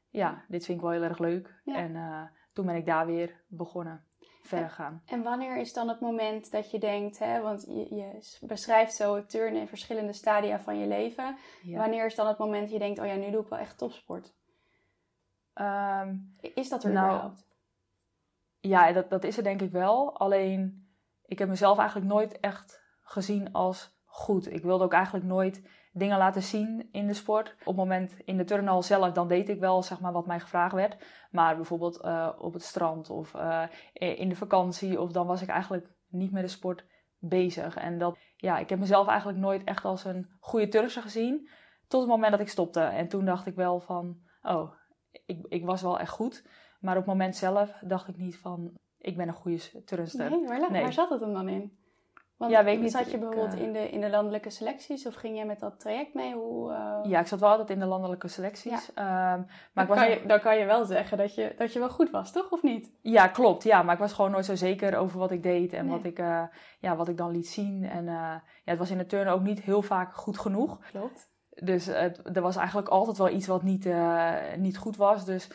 ja, 0.08 0.44
dit 0.48 0.64
vind 0.64 0.78
ik 0.78 0.84
wel 0.84 0.92
heel 0.92 1.02
erg 1.02 1.18
leuk. 1.18 1.60
Ja. 1.64 1.76
En 1.76 1.96
eh, 1.96 2.22
toen 2.52 2.66
ben 2.66 2.76
ik 2.76 2.86
daar 2.86 3.06
weer 3.06 3.44
begonnen, 3.46 4.04
verder 4.42 4.70
gaan. 4.70 5.02
En 5.06 5.22
wanneer 5.22 5.56
is 5.56 5.72
dan 5.72 5.88
het 5.88 6.00
moment 6.00 6.50
dat 6.50 6.70
je 6.70 6.78
denkt, 6.78 7.18
hè, 7.18 7.40
want 7.40 7.62
je, 7.62 7.94
je 7.94 8.38
beschrijft 8.40 8.94
zo 8.94 9.14
het 9.14 9.30
turnen 9.30 9.60
in 9.60 9.68
verschillende 9.68 10.12
stadia 10.12 10.60
van 10.60 10.78
je 10.78 10.86
leven. 10.86 11.36
Ja. 11.62 11.78
Wanneer 11.78 12.06
is 12.06 12.14
dan 12.14 12.26
het 12.26 12.38
moment 12.38 12.62
dat 12.62 12.72
je 12.72 12.78
denkt, 12.78 12.98
oh 12.98 13.06
ja, 13.06 13.14
nu 13.14 13.30
doe 13.30 13.42
ik 13.42 13.48
wel 13.48 13.58
echt 13.58 13.78
topsport? 13.78 14.34
Ehm, 15.52 16.16
Is 16.40 16.68
dat 16.68 16.84
er 16.84 16.92
Nou, 16.92 17.06
überhaupt? 17.06 17.51
Ja, 18.62 18.92
dat, 18.92 19.10
dat 19.10 19.24
is 19.24 19.36
er 19.36 19.42
denk 19.42 19.60
ik 19.60 19.72
wel. 19.72 20.18
Alleen, 20.18 20.88
ik 21.24 21.38
heb 21.38 21.48
mezelf 21.48 21.78
eigenlijk 21.78 22.08
nooit 22.08 22.40
echt 22.40 22.82
gezien 23.00 23.52
als 23.52 24.00
goed. 24.04 24.52
Ik 24.52 24.62
wilde 24.62 24.84
ook 24.84 24.92
eigenlijk 24.92 25.24
nooit 25.24 25.62
dingen 25.92 26.18
laten 26.18 26.42
zien 26.42 26.88
in 26.92 27.06
de 27.06 27.14
sport. 27.14 27.54
Op 27.58 27.66
het 27.66 27.76
moment 27.76 28.18
in 28.24 28.36
de 28.36 28.44
turnhal 28.44 28.82
zelf, 28.82 29.12
dan 29.12 29.28
deed 29.28 29.48
ik 29.48 29.60
wel 29.60 29.82
zeg 29.82 30.00
maar, 30.00 30.12
wat 30.12 30.26
mij 30.26 30.40
gevraagd 30.40 30.74
werd. 30.74 31.04
Maar 31.30 31.56
bijvoorbeeld 31.56 32.00
eh, 32.00 32.28
op 32.38 32.52
het 32.52 32.62
strand 32.62 33.10
of 33.10 33.34
eh, 33.34 33.64
in 33.92 34.28
de 34.28 34.36
vakantie, 34.36 35.00
of 35.00 35.12
dan 35.12 35.26
was 35.26 35.42
ik 35.42 35.48
eigenlijk 35.48 35.88
niet 36.08 36.32
met 36.32 36.42
de 36.42 36.48
sport 36.48 36.84
bezig. 37.18 37.76
En 37.76 37.98
dat, 37.98 38.18
ja, 38.36 38.58
ik 38.58 38.68
heb 38.68 38.78
mezelf 38.78 39.08
eigenlijk 39.08 39.38
nooit 39.38 39.64
echt 39.64 39.84
als 39.84 40.04
een 40.04 40.30
goede 40.40 40.68
turnster 40.68 41.02
gezien. 41.02 41.48
Tot 41.88 42.00
het 42.00 42.10
moment 42.10 42.30
dat 42.30 42.40
ik 42.40 42.48
stopte. 42.48 42.80
En 42.80 43.08
toen 43.08 43.24
dacht 43.24 43.46
ik 43.46 43.54
wel 43.54 43.80
van, 43.80 44.16
oh, 44.42 44.72
ik, 45.26 45.46
ik 45.48 45.64
was 45.64 45.82
wel 45.82 45.98
echt 45.98 46.10
goed. 46.10 46.44
Maar 46.82 46.96
op 46.96 47.04
het 47.04 47.12
moment 47.12 47.36
zelf 47.36 47.70
dacht 47.80 48.08
ik 48.08 48.16
niet 48.16 48.38
van, 48.38 48.72
ik 48.98 49.16
ben 49.16 49.28
een 49.28 49.34
goede 49.34 49.84
turnster. 49.84 50.30
Nee, 50.30 50.46
waar, 50.46 50.60
la- 50.60 50.70
nee. 50.70 50.82
waar 50.82 50.92
zat 50.92 51.08
het 51.10 51.20
hem 51.20 51.32
dan 51.32 51.48
in? 51.48 51.80
Want 52.36 52.54
Ja, 52.54 52.64
weet 52.64 52.76
ik 52.76 52.82
niet. 52.82 52.90
zat 52.90 53.10
je 53.10 53.14
Ik, 53.16 53.20
bijvoorbeeld 53.20 53.54
eh, 53.54 53.62
in, 53.62 53.72
de, 53.72 53.90
in 53.90 54.00
de 54.00 54.10
landelijke 54.10 54.50
selecties 54.50 55.06
of 55.06 55.14
ging 55.14 55.36
jij 55.36 55.46
met 55.46 55.60
dat 55.60 55.80
traject 55.80 56.14
mee? 56.14 56.34
Hoe, 56.34 56.72
eh, 56.72 57.10
Ja, 57.10 57.20
ik 57.20 57.26
zat 57.26 57.40
wel 57.40 57.50
altijd 57.50 57.70
in 57.70 57.78
de 57.78 57.84
landelijke 57.86 58.28
selecties. 58.28 58.92
Ehm, 58.94 59.06
maar 59.72 59.84
ik 59.84 59.86
was 59.86 59.86
dan, 59.86 59.96
kan 59.96 60.10
je, 60.10 60.26
dan 60.26 60.40
kan 60.40 60.58
je 60.58 60.64
wel 60.64 60.84
zeggen 60.84 61.18
dat 61.18 61.34
je, 61.34 61.54
dat 61.56 61.72
je 61.72 61.78
wel 61.78 61.90
goed 61.90 62.10
was, 62.10 62.32
toch? 62.32 62.50
Of 62.50 62.62
niet? 62.62 62.92
Ja, 63.00 63.28
klopt. 63.28 63.62
Ja, 63.62 63.82
maar 63.82 63.94
ik 63.94 64.00
was 64.00 64.12
gewoon 64.12 64.30
nooit 64.30 64.44
zo 64.44 64.54
zeker 64.54 64.96
over 64.96 65.18
wat 65.18 65.30
ik 65.30 65.42
deed 65.42 65.72
en 65.72 65.86
Nee. 65.86 65.96
wat, 65.96 66.04
ik, 66.04 66.18
eh, 66.18 66.42
ja, 66.80 66.96
wat 66.96 67.08
ik 67.08 67.16
dan 67.16 67.30
liet 67.30 67.48
zien. 67.48 67.84
En 67.84 68.04
ja, 68.04 68.42
het 68.64 68.78
was 68.78 68.90
in 68.90 68.98
de 68.98 69.06
turnen 69.06 69.32
ook 69.32 69.42
niet 69.42 69.60
heel 69.62 69.82
vaak 69.82 70.14
goed 70.14 70.38
genoeg. 70.38 70.78
Klopt. 70.90 71.30
Dus 71.54 71.86
het, 71.86 72.36
er 72.36 72.42
was 72.42 72.56
eigenlijk 72.56 72.88
altijd 72.88 73.18
wel 73.18 73.28
iets 73.30 73.46
wat 73.46 73.62
niet, 73.62 73.88
niet 74.56 74.78
goed 74.78 74.96
was. 74.96 75.24
Dus 75.24 75.50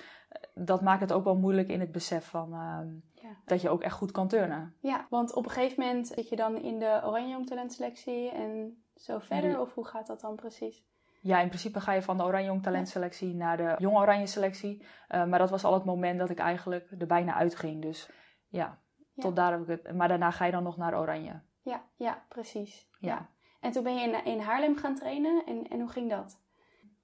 dat 0.65 0.81
maakt 0.81 1.01
het 1.01 1.11
ook 1.13 1.23
wel 1.23 1.35
moeilijk 1.37 1.67
in 1.67 1.79
het 1.79 1.91
besef 1.91 2.25
van 2.29 2.53
ehm, 2.53 2.87
Ja. 3.27 3.35
dat 3.45 3.61
je 3.61 3.69
ook 3.69 3.81
echt 3.81 3.95
goed 3.95 4.11
kan 4.11 4.27
turnen. 4.27 4.75
Ja, 4.79 5.05
want 5.09 5.33
op 5.33 5.45
een 5.45 5.51
gegeven 5.51 5.83
moment 5.83 6.07
zit 6.07 6.29
je 6.29 6.35
dan 6.35 6.55
in 6.57 6.79
de 6.79 7.01
Oranje 7.05 7.29
Jong 7.31 7.47
Talentselectie 7.47 8.29
en 8.31 8.83
zo 8.95 9.19
verder? 9.19 9.49
Ja. 9.49 9.61
Of 9.61 9.73
hoe 9.73 9.85
gaat 9.85 10.07
dat 10.07 10.21
dan 10.21 10.35
precies? 10.35 10.85
Ja, 11.21 11.39
in 11.39 11.47
principe 11.47 11.79
ga 11.79 11.91
je 11.91 12.01
van 12.01 12.17
de 12.17 12.23
Oranje 12.23 12.47
Jong 12.47 12.63
Talentselectie 12.63 13.35
naar 13.35 13.57
de 13.57 13.75
Jong 13.77 13.97
Oranje 13.97 14.27
Selectie. 14.27 14.85
Eh, 15.07 15.25
maar 15.25 15.39
dat 15.39 15.49
was 15.49 15.63
al 15.63 15.73
het 15.73 15.85
moment 15.85 16.19
dat 16.19 16.29
ik 16.29 16.39
eigenlijk 16.39 16.91
er 16.99 17.07
bijna 17.07 17.33
uitging. 17.33 17.81
Dus 17.81 18.09
ja, 18.47 18.79
Ja. 19.13 19.21
tot 19.23 19.35
daar 19.35 19.51
heb 19.51 19.61
ik 19.61 19.67
het. 19.67 19.95
Maar 19.95 20.07
daarna 20.07 20.31
ga 20.31 20.45
je 20.45 20.51
dan 20.51 20.63
nog 20.63 20.77
naar 20.77 20.99
Oranje. 20.99 21.41
Ja, 21.61 21.81
ja 21.95 22.25
precies. 22.29 22.89
Ja. 22.99 23.29
En 23.59 23.71
toen 23.71 23.83
ben 23.83 23.95
je 23.95 24.01
in, 24.01 24.25
in 24.25 24.39
Haarlem 24.39 24.75
gaan 24.75 24.95
trainen 24.95 25.43
en, 25.45 25.67
en 25.67 25.79
hoe 25.79 25.89
ging 25.89 26.09
dat? 26.09 26.41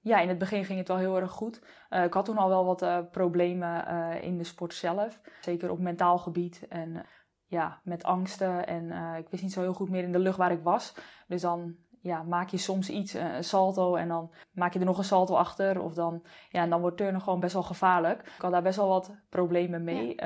Ja, 0.04 0.20
in 0.20 0.28
het 0.28 0.38
begin 0.38 0.64
ging 0.64 0.78
het 0.78 0.88
wel 0.88 0.96
heel 0.96 1.16
erg 1.16 1.30
goed. 1.30 1.60
Eh, 1.88 2.04
ik 2.04 2.12
had 2.12 2.24
toen 2.24 2.38
al 2.38 2.48
wel 2.48 2.64
wat 2.64 2.82
eh, 2.82 2.98
problemen 3.10 3.86
eh, 3.86 4.22
in 4.22 4.38
de 4.38 4.44
sport 4.44 4.74
zelf. 4.74 5.20
Zeker 5.40 5.70
op 5.70 5.78
mentaal 5.78 6.18
gebied 6.18 6.66
en 6.68 7.06
ja, 7.46 7.80
met 7.84 8.04
angsten. 8.04 8.66
En 8.66 9.16
ik 9.16 9.28
wist 9.28 9.42
niet 9.42 9.52
zo 9.52 9.60
heel 9.60 9.74
goed 9.74 9.90
meer 9.90 10.02
in 10.02 10.12
de 10.12 10.18
lucht 10.18 10.36
waar 10.36 10.52
ik 10.52 10.62
was. 10.62 10.94
Dus 11.26 11.40
dan 11.40 11.76
ja, 12.00 12.22
maak 12.22 12.48
je 12.48 12.56
soms 12.56 12.90
iets, 12.90 13.12
een 13.12 13.44
salto, 13.44 13.94
en 13.94 14.08
dan 14.08 14.32
maak 14.52 14.72
je 14.72 14.78
er 14.78 14.84
nog 14.84 14.98
een 14.98 15.04
salto 15.04 15.34
achter. 15.34 15.80
Of 15.80 15.94
dan, 15.94 16.22
ja, 16.48 16.62
en 16.62 16.70
dan 16.70 16.80
wordt 16.80 16.96
turnen 16.96 17.20
gewoon 17.20 17.40
best 17.40 17.52
wel 17.52 17.62
gevaarlijk. 17.62 18.20
Ik 18.20 18.42
had 18.42 18.50
daar 18.50 18.62
best 18.62 18.76
wel 18.76 18.88
wat 18.88 19.14
problemen 19.28 19.84
mee. 19.84 20.16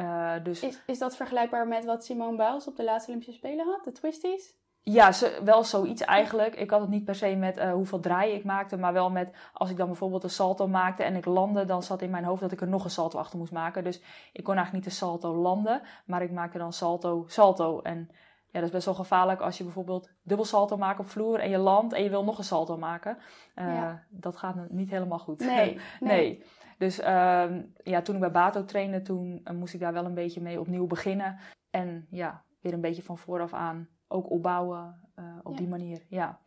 Dus 0.42 0.62
Is, 0.62 0.82
is 0.86 0.98
dat 0.98 1.16
vergelijkbaar 1.16 1.68
met 1.68 1.84
wat 1.84 2.04
Simone 2.04 2.36
Biles 2.36 2.66
op 2.66 2.76
de 2.76 2.84
laatste 2.84 3.10
Olympische 3.10 3.38
Spelen 3.38 3.66
had, 3.66 3.84
de 3.84 3.92
twisties? 3.92 4.57
Ja, 4.92 5.12
wel 5.44 5.64
zoiets 5.64 6.02
eigenlijk. 6.02 6.54
Ik 6.54 6.70
had 6.70 6.80
het 6.80 6.90
niet 6.90 7.04
per 7.04 7.14
se 7.14 7.36
met 7.36 7.56
eh, 7.56 7.72
hoeveel 7.72 8.00
draaien 8.00 8.34
ik 8.34 8.44
maakte, 8.44 8.76
maar 8.76 8.92
wel 8.92 9.10
met 9.10 9.36
als 9.52 9.70
ik 9.70 9.76
dan 9.76 9.86
bijvoorbeeld 9.86 10.22
een 10.22 10.30
salto 10.30 10.68
maakte 10.68 11.02
en 11.02 11.16
ik 11.16 11.24
landde, 11.24 11.64
dan 11.64 11.82
zat 11.82 12.02
in 12.02 12.10
mijn 12.10 12.24
hoofd 12.24 12.40
dat 12.40 12.52
ik 12.52 12.60
er 12.60 12.68
nog 12.68 12.84
een 12.84 12.90
salto 12.90 13.18
achter 13.18 13.38
moest 13.38 13.52
maken. 13.52 13.84
Dus 13.84 14.02
ik 14.32 14.44
kon 14.44 14.54
eigenlijk 14.54 14.84
niet 14.84 14.94
de 14.94 15.00
salto 15.04 15.34
landen, 15.34 15.82
maar 16.06 16.22
ik 16.22 16.30
maakte 16.30 16.58
dan 16.58 16.72
salto, 16.72 17.24
salto. 17.26 17.80
En 17.80 18.08
ja, 18.50 18.60
dat 18.60 18.62
is 18.62 18.70
best 18.70 18.84
wel 18.84 18.94
gevaarlijk 18.94 19.40
als 19.40 19.58
je 19.58 19.64
bijvoorbeeld 19.64 20.10
dubbel 20.22 20.46
salto 20.46 20.76
maakt 20.76 20.98
op 21.00 21.06
vloer 21.06 21.38
en 21.38 21.50
je 21.50 21.58
landt 21.58 21.92
en 21.92 22.02
je 22.02 22.10
wil 22.10 22.24
nog 22.24 22.38
een 22.38 22.44
salto 22.44 22.76
maken. 22.76 23.18
Eh, 23.54 23.74
Ja. 23.74 24.02
Dat 24.10 24.36
gaat 24.36 24.70
niet 24.70 24.90
helemaal 24.90 25.18
goed. 25.18 25.40
Nee, 25.40 25.56
nee. 25.78 25.80
nee. 26.00 26.44
Dus 26.78 26.98
ehm, 26.98 27.62
ja, 27.82 28.02
toen 28.02 28.14
ik 28.14 28.20
bij 28.20 28.30
Bato 28.30 28.64
trainde, 28.64 29.02
toen 29.02 29.40
eh, 29.44 29.54
moest 29.54 29.74
ik 29.74 29.80
daar 29.80 29.92
wel 29.92 30.04
een 30.04 30.14
beetje 30.14 30.40
mee 30.40 30.60
opnieuw 30.60 30.86
beginnen. 30.86 31.38
En 31.70 32.06
ja, 32.10 32.42
weer 32.60 32.72
een 32.72 32.80
beetje 32.80 33.02
van 33.02 33.18
vooraf 33.18 33.52
aan 33.52 33.88
ook 34.08 34.30
opbouwen 34.30 35.00
eh, 35.14 35.24
op 35.42 35.52
Ja. 35.52 35.58
die 35.58 35.68
manier. 35.68 36.06
Ja. 36.08 36.40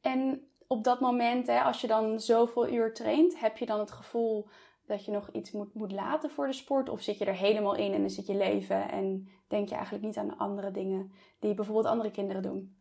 En 0.00 0.42
op 0.66 0.84
dat 0.84 1.00
moment, 1.00 1.46
hè, 1.46 1.60
als 1.62 1.80
je 1.80 1.86
dan 1.86 2.20
zoveel 2.20 2.68
uur 2.68 2.94
traint, 2.94 3.40
heb 3.40 3.56
je 3.56 3.66
dan 3.66 3.78
het 3.78 3.90
gevoel 3.90 4.48
dat 4.86 5.04
je 5.04 5.10
nog 5.12 5.30
iets 5.32 5.52
moet, 5.52 5.74
moet 5.74 5.92
laten 5.92 6.30
voor 6.30 6.46
de 6.46 6.52
sport? 6.52 6.88
Of 6.88 7.00
zit 7.00 7.18
je 7.18 7.24
er 7.24 7.34
helemaal 7.34 7.74
in 7.74 7.92
en 7.92 8.00
dan 8.00 8.10
zit 8.10 8.26
je 8.26 8.34
leven 8.36 8.90
en 8.90 9.28
denk 9.48 9.68
je 9.68 9.74
eigenlijk 9.74 10.04
niet 10.04 10.16
aan 10.16 10.36
andere 10.38 10.70
dingen 10.70 11.12
die 11.38 11.54
bijvoorbeeld 11.54 11.86
andere 11.86 12.10
kinderen 12.10 12.42
doen? 12.42 12.76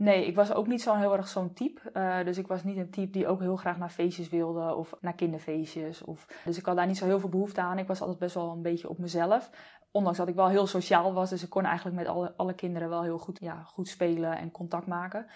Nee, 0.00 0.26
ik 0.26 0.34
was 0.34 0.52
ook 0.52 0.66
niet 0.66 0.82
zo 0.82 0.94
heel 0.94 1.16
erg 1.16 1.28
zo'n 1.28 1.52
type. 1.52 1.90
Eh, 1.90 2.24
dus 2.24 2.38
ik 2.38 2.46
was 2.46 2.64
niet 2.64 2.76
een 2.76 2.90
type 2.90 3.10
die 3.10 3.26
ook 3.26 3.40
heel 3.40 3.56
graag 3.56 3.78
naar 3.78 3.90
feestjes 3.90 4.28
wilde 4.28 4.74
of 4.74 4.94
naar 5.00 5.14
kinderfeestjes. 5.14 6.02
Of... 6.04 6.26
Dus 6.44 6.58
ik 6.58 6.64
had 6.64 6.76
daar 6.76 6.86
niet 6.86 6.96
zo 6.96 7.04
heel 7.04 7.20
veel 7.20 7.28
behoefte 7.28 7.60
aan. 7.60 7.78
Ik 7.78 7.86
was 7.86 8.00
altijd 8.00 8.18
best 8.18 8.34
wel 8.34 8.50
een 8.50 8.62
beetje 8.62 8.88
op 8.88 8.98
mezelf. 8.98 9.50
Ondanks 9.90 10.18
dat 10.18 10.28
ik 10.28 10.34
wel 10.34 10.48
heel 10.48 10.66
sociaal 10.66 11.12
was. 11.12 11.30
Dus 11.30 11.42
ik 11.42 11.50
kon 11.50 11.64
eigenlijk 11.64 11.96
met 11.96 12.06
alle, 12.06 12.34
alle 12.36 12.54
kinderen 12.54 12.88
wel 12.88 13.02
heel 13.02 13.18
goed, 13.18 13.38
ja, 13.40 13.62
goed 13.62 13.88
spelen 13.88 14.38
en 14.38 14.50
contact 14.50 14.86
maken. 14.86 15.26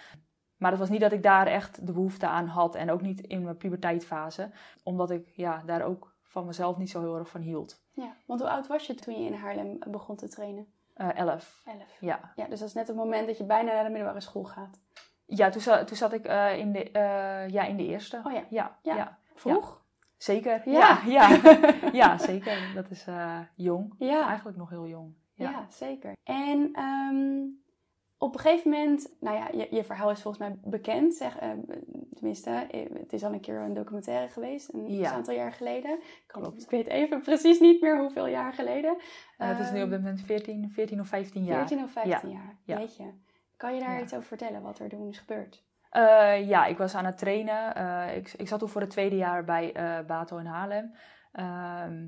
Maar 0.57 0.71
het 0.71 0.81
was 0.81 0.91
niet 0.91 1.01
dat 1.01 1.13
ik 1.13 1.23
daar 1.23 1.47
echt 1.47 1.87
de 1.87 1.93
behoefte 1.93 2.27
aan 2.27 2.47
had. 2.47 2.75
En 2.75 2.91
ook 2.91 3.03
niet 3.03 3.21
in 3.21 3.43
mijn 3.43 3.57
puberteitfase. 3.57 4.51
Omdat 4.83 5.11
ik 5.11 5.29
ja, 5.29 5.63
daar 5.67 5.83
ook 5.83 6.17
van 6.23 6.47
mezelf 6.47 6.77
niet 6.77 6.91
zo 6.91 7.01
heel 7.01 7.19
erg 7.19 7.29
van 7.29 7.41
hield. 7.41 7.83
Ja, 7.93 8.17
want 8.27 8.41
hoe 8.41 8.51
oud 8.51 8.67
was 8.67 8.87
je 8.87 8.95
toen 8.95 9.21
je 9.21 9.27
in 9.27 9.35
Haarlem 9.35 9.79
begon 9.91 10.17
te 10.17 10.29
trainen? 10.29 10.67
Eh, 10.95 11.19
elf. 11.19 11.61
Elf. 11.65 11.97
Ja. 12.01 12.33
Ja, 12.35 12.47
dus 12.47 12.59
dat 12.59 12.69
is 12.69 12.75
net 12.75 12.87
het 12.87 12.97
moment 12.97 13.27
dat 13.27 13.39
je 13.39 13.45
bijna 13.45 13.73
naar 13.73 13.83
de 13.85 13.91
middelbare 13.91 14.21
school 14.21 14.45
gaat. 14.45 14.81
Ja, 15.27 15.51
toen, 15.51 15.61
za- 15.61 15.85
toen 15.85 15.97
zat 15.97 16.13
ik 16.13 16.25
eh, 16.25 16.59
in, 16.59 16.73
de, 16.73 16.91
eh, 16.91 17.49
ja, 17.49 17.63
in 17.63 17.77
de 17.77 17.87
eerste. 17.87 18.21
Oh 18.25 18.33
ja. 18.33 18.43
Ja, 18.51 18.79
Ja. 18.83 18.97
ja. 18.97 19.19
Vroeg? 19.35 19.83
zeker. 20.17 20.63
Ja. 20.71 20.99
Ja, 21.07 21.29
ja. 21.93 22.19
zeker. 22.31 22.73
Dat 22.75 22.91
is 22.91 23.07
jong. 23.55 23.95
Ja. 23.99 24.27
Eigenlijk 24.27 24.57
nog 24.57 24.71
heel 24.71 24.87
jong. 24.87 25.15
Ja, 25.35 25.51
Ja. 25.51 25.67
zeker. 25.69 26.13
En 26.25 26.69
ehm, 26.73 27.43
op 28.25 28.35
een 28.35 28.41
gegeven 28.41 28.71
moment, 28.71 29.15
nou 29.21 29.37
ja, 29.37 29.49
je, 29.53 29.67
je 29.71 29.85
verhaal 29.85 30.11
is 30.11 30.23
volgens 30.23 30.49
mij 30.49 30.59
bekend. 30.71 31.15
Zeg, 31.15 31.39
eh, 31.39 31.51
tenminste, 32.15 32.51
eh, 32.51 32.81
het 32.99 33.13
is 33.13 33.25
al 33.25 33.33
een 33.33 33.41
keer 33.41 33.61
een 33.61 33.75
documentaire 33.75 34.29
geweest, 34.29 34.73
een 34.73 34.93
Ja. 34.93 35.13
aantal 35.13 35.35
jaar 35.35 35.53
geleden. 35.53 35.99
Klopt. 36.27 36.63
ik 36.63 36.71
weet 36.71 36.87
even 36.87 37.21
precies 37.23 37.61
niet 37.61 37.81
meer 37.81 37.99
hoeveel 37.99 38.27
jaar 38.27 38.53
geleden. 38.53 38.97
Het 39.37 39.59
is 39.59 39.71
nu 39.71 39.77
op 39.77 39.83
Ehm, 39.83 39.91
dit 39.91 40.01
moment 40.01 40.21
14, 40.21 40.71
14 40.71 41.01
of 41.01 41.09
15 41.09 41.45
jaar. 41.45 41.67
14 41.67 41.85
of 41.85 41.91
15 41.91 42.31
jaar, 42.31 42.57
Ja. 42.65 42.77
weet 42.77 42.97
je. 42.97 43.13
Kan 43.57 43.75
je 43.75 43.81
daar 43.81 44.03
iets 44.03 44.15
over 44.15 44.27
vertellen, 44.27 44.63
wat 44.63 44.79
er 44.79 44.89
toen 44.89 45.09
is 45.09 45.19
gebeurd? 45.19 45.65
Eh, 45.91 46.49
ja, 46.49 46.67
ik 46.67 46.79
was 46.79 46.95
aan 46.95 47.05
het 47.05 47.19
trainen. 47.19 47.77
Ik, 48.17 48.33
ik 48.37 48.49
zat 48.49 48.59
toen 48.59 48.69
voor 48.69 48.81
het 48.81 48.91
tweede 48.91 49.17
jaar 49.17 49.45
bij 49.45 49.73
Bato 50.07 50.37
in 50.37 50.47
Haarlem. 50.47 50.95
Ehm, 51.33 52.07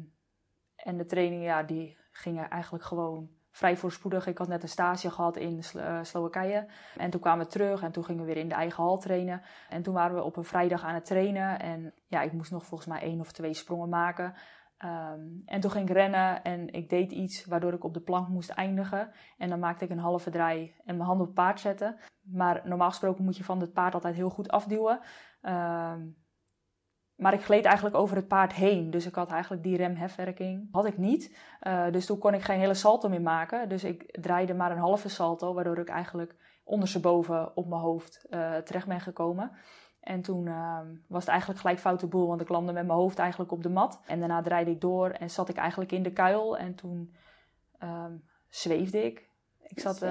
en 0.76 0.96
de 0.96 1.06
trainingen, 1.06 1.44
ja, 1.44 1.62
die 1.62 1.96
gingen 2.10 2.50
eigenlijk 2.50 2.84
gewoon 2.84 3.28
vrij 3.56 3.76
voorspoedig. 3.76 4.26
Ik 4.26 4.38
had 4.38 4.48
net 4.48 4.62
een 4.62 4.68
stage 4.68 5.10
gehad 5.10 5.36
in 5.36 5.62
eh, 5.74 5.98
Slowakije. 6.02 6.66
En 6.96 7.10
toen 7.10 7.20
kwamen 7.20 7.44
we 7.44 7.50
terug 7.52 7.82
en 7.82 7.92
toen 7.92 8.04
gingen 8.04 8.24
we 8.24 8.32
weer 8.32 8.42
in 8.42 8.48
de 8.48 8.54
eigen 8.54 8.82
hal 8.82 8.98
trainen. 8.98 9.42
En 9.68 9.82
toen 9.82 9.94
waren 9.94 10.16
we 10.16 10.22
op 10.22 10.36
een 10.36 10.44
vrijdag 10.44 10.84
aan 10.84 10.94
het 10.94 11.04
trainen. 11.04 11.60
En 11.60 11.94
ja, 12.06 12.22
ik 12.22 12.32
moest 12.32 12.50
nog 12.50 12.66
volgens 12.66 12.88
mij 12.88 13.00
één 13.00 13.20
of 13.20 13.32
twee 13.32 13.54
sprongen 13.54 13.88
maken. 13.88 14.34
Ehm, 14.76 15.20
en 15.44 15.60
toen 15.60 15.70
ging 15.70 15.88
ik 15.88 15.94
rennen 15.94 16.42
en 16.42 16.72
ik 16.72 16.88
deed 16.88 17.12
iets 17.12 17.44
waardoor 17.44 17.72
ik 17.72 17.84
op 17.84 17.94
de 17.94 18.00
plank 18.00 18.28
moest 18.28 18.50
eindigen. 18.50 19.10
En 19.38 19.48
dan 19.48 19.58
maakte 19.58 19.84
ik 19.84 19.90
een 19.90 19.98
halve 19.98 20.30
draai 20.30 20.74
en 20.84 20.96
mijn 20.96 21.08
handen 21.08 21.26
op 21.26 21.36
het 21.36 21.44
paard 21.44 21.60
zetten. 21.60 21.96
Maar 22.22 22.60
normaal 22.64 22.88
gesproken 22.88 23.24
moet 23.24 23.36
je 23.36 23.44
van 23.44 23.60
het 23.60 23.72
paard 23.72 23.94
altijd 23.94 24.14
heel 24.14 24.30
goed 24.30 24.48
afduwen. 24.48 25.00
Ehm, 25.40 26.00
maar 27.16 27.32
ik 27.32 27.44
gleed 27.44 27.64
eigenlijk 27.64 27.96
over 27.96 28.16
het 28.16 28.28
paard 28.28 28.52
heen. 28.52 28.90
Dus 28.90 29.06
ik 29.06 29.14
had 29.14 29.30
eigenlijk 29.30 29.62
die 29.62 29.76
remhefwerking 29.76 30.68
had 30.70 30.86
ik 30.86 30.98
niet. 30.98 31.36
Eh, 31.60 31.90
dus 31.90 32.06
toen 32.06 32.18
kon 32.18 32.34
ik 32.34 32.42
geen 32.42 32.58
hele 32.58 32.74
salto 32.74 33.08
meer 33.08 33.20
maken. 33.20 33.68
Dus 33.68 33.84
ik 33.84 34.20
draaide 34.20 34.54
maar 34.54 34.70
een 34.70 34.78
halve 34.78 35.08
salto. 35.08 35.54
Waardoor 35.54 35.78
ik 35.78 35.88
eigenlijk 35.88 36.36
ondersteboven 36.64 37.56
op 37.56 37.68
mijn 37.68 37.80
hoofd 37.80 38.26
eh, 38.30 38.56
terecht 38.56 38.86
ben 38.86 39.00
gekomen. 39.00 39.50
En 40.00 40.22
toen 40.22 40.46
ehm, 40.46 40.86
was 41.08 41.20
het 41.20 41.30
eigenlijk 41.30 41.60
gelijk 41.60 41.78
foute 41.78 42.06
boel. 42.06 42.26
Want 42.26 42.40
ik 42.40 42.48
landde 42.48 42.72
met 42.72 42.86
mijn 42.86 42.98
hoofd 42.98 43.18
eigenlijk 43.18 43.52
op 43.52 43.62
de 43.62 43.70
mat. 43.70 44.00
En 44.06 44.18
daarna 44.18 44.42
draaide 44.42 44.70
ik 44.70 44.80
door 44.80 45.10
en 45.10 45.30
zat 45.30 45.48
ik 45.48 45.56
eigenlijk 45.56 45.92
in 45.92 46.02
de 46.02 46.12
kuil. 46.12 46.58
En 46.58 46.74
toen 46.74 47.14
ehm, 47.78 48.16
zweefde 48.48 49.04
ik. 49.04 49.30
Ik 49.62 49.80
zat... 49.80 50.02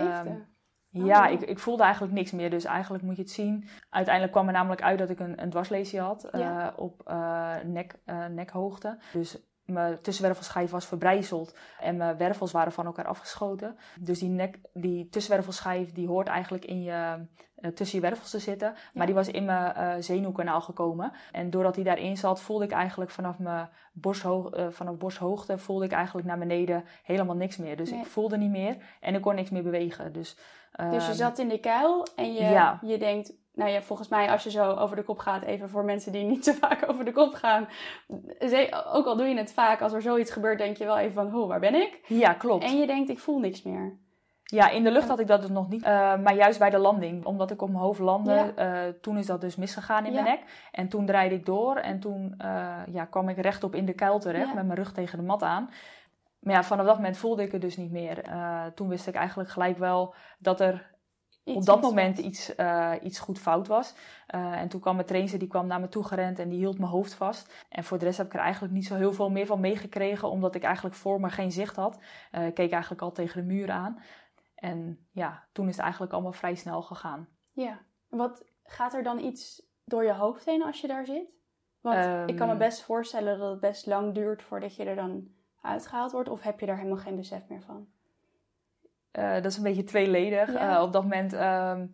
Oh. 0.95 1.05
ja, 1.05 1.27
ik, 1.27 1.41
ik 1.41 1.59
voelde 1.59 1.83
eigenlijk 1.83 2.13
niks 2.13 2.31
meer. 2.31 2.49
Dus 2.49 2.63
eigenlijk 2.65 3.03
moet 3.03 3.15
je 3.15 3.21
het 3.21 3.31
zien. 3.31 3.67
Uiteindelijk 3.89 4.33
kwam 4.33 4.47
er 4.47 4.53
namelijk 4.53 4.81
uit 4.81 4.99
dat 4.99 5.09
ik 5.09 5.19
een, 5.19 5.41
een 5.41 5.49
dwarslesie 5.49 5.99
had 5.99 6.23
eh, 6.23 6.67
op 6.75 7.01
eh, 7.05 7.53
nek, 7.63 7.95
eh, 8.05 8.25
nekhoogte. 8.25 8.97
Dus 9.13 9.37
mijn 9.65 10.01
tussenwervelschijf 10.01 10.71
was 10.71 10.85
verbrijzeld 10.85 11.57
en 11.79 11.97
mijn 11.97 12.17
wervels 12.17 12.51
waren 12.51 12.71
van 12.71 12.85
elkaar 12.85 13.05
afgeschoten. 13.05 13.77
Dus 13.99 14.19
die, 14.19 14.29
nek, 14.29 14.59
die 14.73 15.09
tussenwervelschijf 15.09 15.91
die 15.91 16.07
hoort 16.07 16.27
eigenlijk 16.27 16.65
in 16.65 16.83
je, 16.83 17.25
tussen 17.73 17.99
je 17.99 18.07
wervels 18.07 18.29
te 18.29 18.39
zitten. 18.39 18.73
Maar 18.93 19.05
die 19.05 19.15
was 19.15 19.27
in 19.27 19.45
mijn 19.45 19.73
eh, 19.73 19.93
zenuwkanaal 19.99 20.61
gekomen. 20.61 21.11
En 21.31 21.49
doordat 21.49 21.75
die 21.75 21.83
daarin 21.83 22.17
zat, 22.17 22.41
voelde 22.41 22.65
ik 22.65 22.71
eigenlijk 22.71 23.11
vanaf 23.11 23.39
mijn 23.39 23.69
borsthoog, 23.93 24.51
vanaf 24.69 24.97
borsthoogte 24.97 25.57
voelde 25.57 25.85
ik 25.85 25.91
eigenlijk 25.91 26.27
naar 26.27 26.39
beneden 26.39 26.83
helemaal 27.03 27.35
niks 27.35 27.57
meer. 27.57 27.77
Dus 27.77 27.91
Nee. 27.91 27.99
ik 27.99 28.05
voelde 28.05 28.37
niet 28.37 28.51
meer 28.51 28.77
en 28.99 29.15
ik 29.15 29.21
kon 29.21 29.35
niks 29.35 29.49
meer 29.49 29.63
bewegen. 29.63 30.13
Dus, 30.13 30.37
Dus 30.75 31.03
je 31.03 31.09
ehm, 31.11 31.17
zat 31.19 31.39
in 31.39 31.47
de 31.49 31.59
kuil 31.59 32.07
en 32.15 32.33
je, 32.33 32.43
Ja. 32.43 32.79
je 32.81 32.97
denkt, 32.97 33.33
nou 33.53 33.69
ja, 33.71 33.81
volgens 33.81 34.07
mij 34.07 34.29
als 34.29 34.43
je 34.43 34.49
zo 34.51 34.71
over 34.73 34.95
de 34.95 35.03
kop 35.03 35.17
gaat, 35.19 35.41
even 35.43 35.69
voor 35.69 35.83
mensen 35.83 36.11
die 36.11 36.23
niet 36.23 36.43
zo 36.45 36.51
vaak 36.51 36.89
over 36.89 37.05
de 37.05 37.11
kop 37.11 37.33
gaan. 37.33 37.67
Ook 38.93 39.05
al 39.05 39.15
doe 39.17 39.27
je 39.27 39.37
het 39.37 39.53
vaak, 39.53 39.81
als 39.81 39.93
er 39.93 40.01
zoiets 40.01 40.31
gebeurt, 40.31 40.57
denk 40.57 40.77
je 40.77 40.85
wel 40.85 40.97
even 40.97 41.13
van, 41.13 41.29
hoe, 41.29 41.47
waar 41.47 41.59
ben 41.59 41.75
ik? 41.75 41.99
Ja, 42.07 42.33
klopt. 42.33 42.63
En 42.63 42.77
je 42.79 42.87
denkt, 42.87 43.09
ik 43.09 43.19
voel 43.19 43.39
niks 43.39 43.61
meer. 43.63 43.97
Ja, 44.43 44.69
in 44.69 44.83
de 44.83 44.91
lucht 44.91 45.07
had 45.07 45.19
ik 45.19 45.27
dat 45.27 45.41
dus 45.41 45.49
nog 45.49 45.69
niet. 45.69 45.83
Eh, 45.83 46.17
maar 46.17 46.35
juist 46.35 46.59
bij 46.59 46.69
de 46.69 46.77
landing, 46.77 47.25
omdat 47.25 47.51
ik 47.51 47.61
op 47.61 47.69
mijn 47.69 47.81
hoofd 47.83 47.99
landde, 47.99 48.33
Ja. 48.33 48.51
eh, 48.55 48.93
toen 49.01 49.17
is 49.17 49.25
dat 49.25 49.41
dus 49.41 49.55
misgegaan 49.55 50.05
in 50.05 50.13
Ja. 50.13 50.21
mijn 50.21 50.35
nek. 50.35 50.67
En 50.71 50.87
toen 50.87 51.05
draaide 51.05 51.35
ik 51.35 51.45
door 51.45 51.75
en 51.75 51.99
toen 51.99 52.33
eh, 52.37 52.75
ja, 52.87 53.05
kwam 53.05 53.29
ik 53.29 53.37
rechtop 53.37 53.75
in 53.75 53.85
de 53.85 53.93
kuil 53.93 54.19
terecht 54.19 54.47
Ja. 54.47 54.53
met 54.53 54.65
mijn 54.65 54.77
rug 54.77 54.91
tegen 54.93 55.17
de 55.17 55.23
mat 55.23 55.43
aan. 55.43 55.69
Maar 56.45 56.53
ja, 56.53 56.63
vanaf 56.63 56.85
dat 56.85 56.95
moment 56.95 57.17
voelde 57.17 57.43
ik 57.43 57.51
het 57.51 57.61
dus 57.61 57.77
niet 57.77 57.91
meer. 57.91 58.23
Eh, 58.23 58.65
toen 58.65 58.87
wist 58.87 59.07
ik 59.07 59.15
eigenlijk 59.15 59.49
gelijk 59.49 59.77
wel 59.77 60.13
dat 60.39 60.59
er 60.59 60.93
Iets 61.43 61.57
op 61.57 61.65
dat 61.65 61.81
moment 61.81 62.15
was. 62.15 62.25
iets, 62.25 62.55
eh, 62.55 62.91
iets 63.01 63.19
goed 63.19 63.39
fout 63.39 63.67
was. 63.67 63.95
Eh, 64.27 64.61
en 64.61 64.67
toen 64.67 64.79
kwam 64.81 64.95
mijn 64.95 65.07
trainer, 65.07 65.39
die 65.39 65.47
kwam 65.47 65.67
naar 65.67 65.79
me 65.79 65.87
toe 65.87 66.03
gerend 66.03 66.39
en 66.39 66.49
die 66.49 66.57
hield 66.57 66.77
mijn 66.77 66.91
hoofd 66.91 67.13
vast. 67.13 67.65
En 67.69 67.83
voor 67.83 67.97
de 67.97 68.05
rest 68.05 68.17
heb 68.17 68.27
ik 68.27 68.33
er 68.33 68.39
eigenlijk 68.39 68.73
niet 68.73 68.85
zo 68.85 68.95
heel 68.95 69.13
veel 69.13 69.29
meer 69.29 69.45
van 69.45 69.59
meegekregen, 69.59 70.29
omdat 70.29 70.55
ik 70.55 70.63
eigenlijk 70.63 70.95
voor 70.95 71.19
me 71.19 71.29
geen 71.29 71.51
zicht 71.51 71.75
had. 71.75 71.99
Ik 72.31 72.53
keek 72.53 72.71
eigenlijk 72.71 73.01
al 73.01 73.11
tegen 73.11 73.41
de 73.41 73.53
muur 73.53 73.71
aan. 73.71 73.99
En 74.55 75.07
ja, 75.11 75.47
toen 75.51 75.67
is 75.67 75.73
het 75.75 75.83
eigenlijk 75.83 76.13
allemaal 76.13 76.31
vrij 76.33 76.55
snel 76.55 76.81
gegaan. 76.81 77.27
Ja. 77.51 77.79
Wat 78.09 78.45
gaat 78.63 78.93
er 78.93 79.03
dan 79.03 79.19
iets 79.19 79.61
door 79.85 80.03
je 80.03 80.13
hoofd 80.13 80.45
heen 80.45 80.63
als 80.63 80.81
je 80.81 80.87
daar 80.87 81.05
zit? 81.05 81.33
Want 81.81 82.29
ik 82.29 82.35
kan 82.35 82.47
me 82.47 82.53
Ehm. 82.53 82.61
best 82.63 82.81
voorstellen 82.83 83.39
dat 83.39 83.51
het 83.51 83.59
best 83.59 83.85
lang 83.85 84.13
duurt 84.13 84.43
voordat 84.43 84.75
je 84.75 84.83
er 84.83 84.95
dan 84.95 85.27
uitgehaald 85.65 86.11
wordt. 86.11 86.29
Of 86.29 86.41
heb 86.41 86.59
je 86.59 86.65
daar 86.65 86.77
helemaal 86.77 86.97
geen 86.97 87.15
besef 87.15 87.47
meer 87.47 87.61
van? 87.61 87.87
Eh, 89.11 89.33
dat 89.33 89.45
is 89.45 89.57
een 89.57 89.63
beetje 89.63 89.83
tweeledig. 89.83 90.53
Ja. 90.53 90.75
Eh, 90.75 90.81
op 90.83 90.93
dat 90.93 91.01
moment, 91.01 91.33
ehm, 91.33 91.87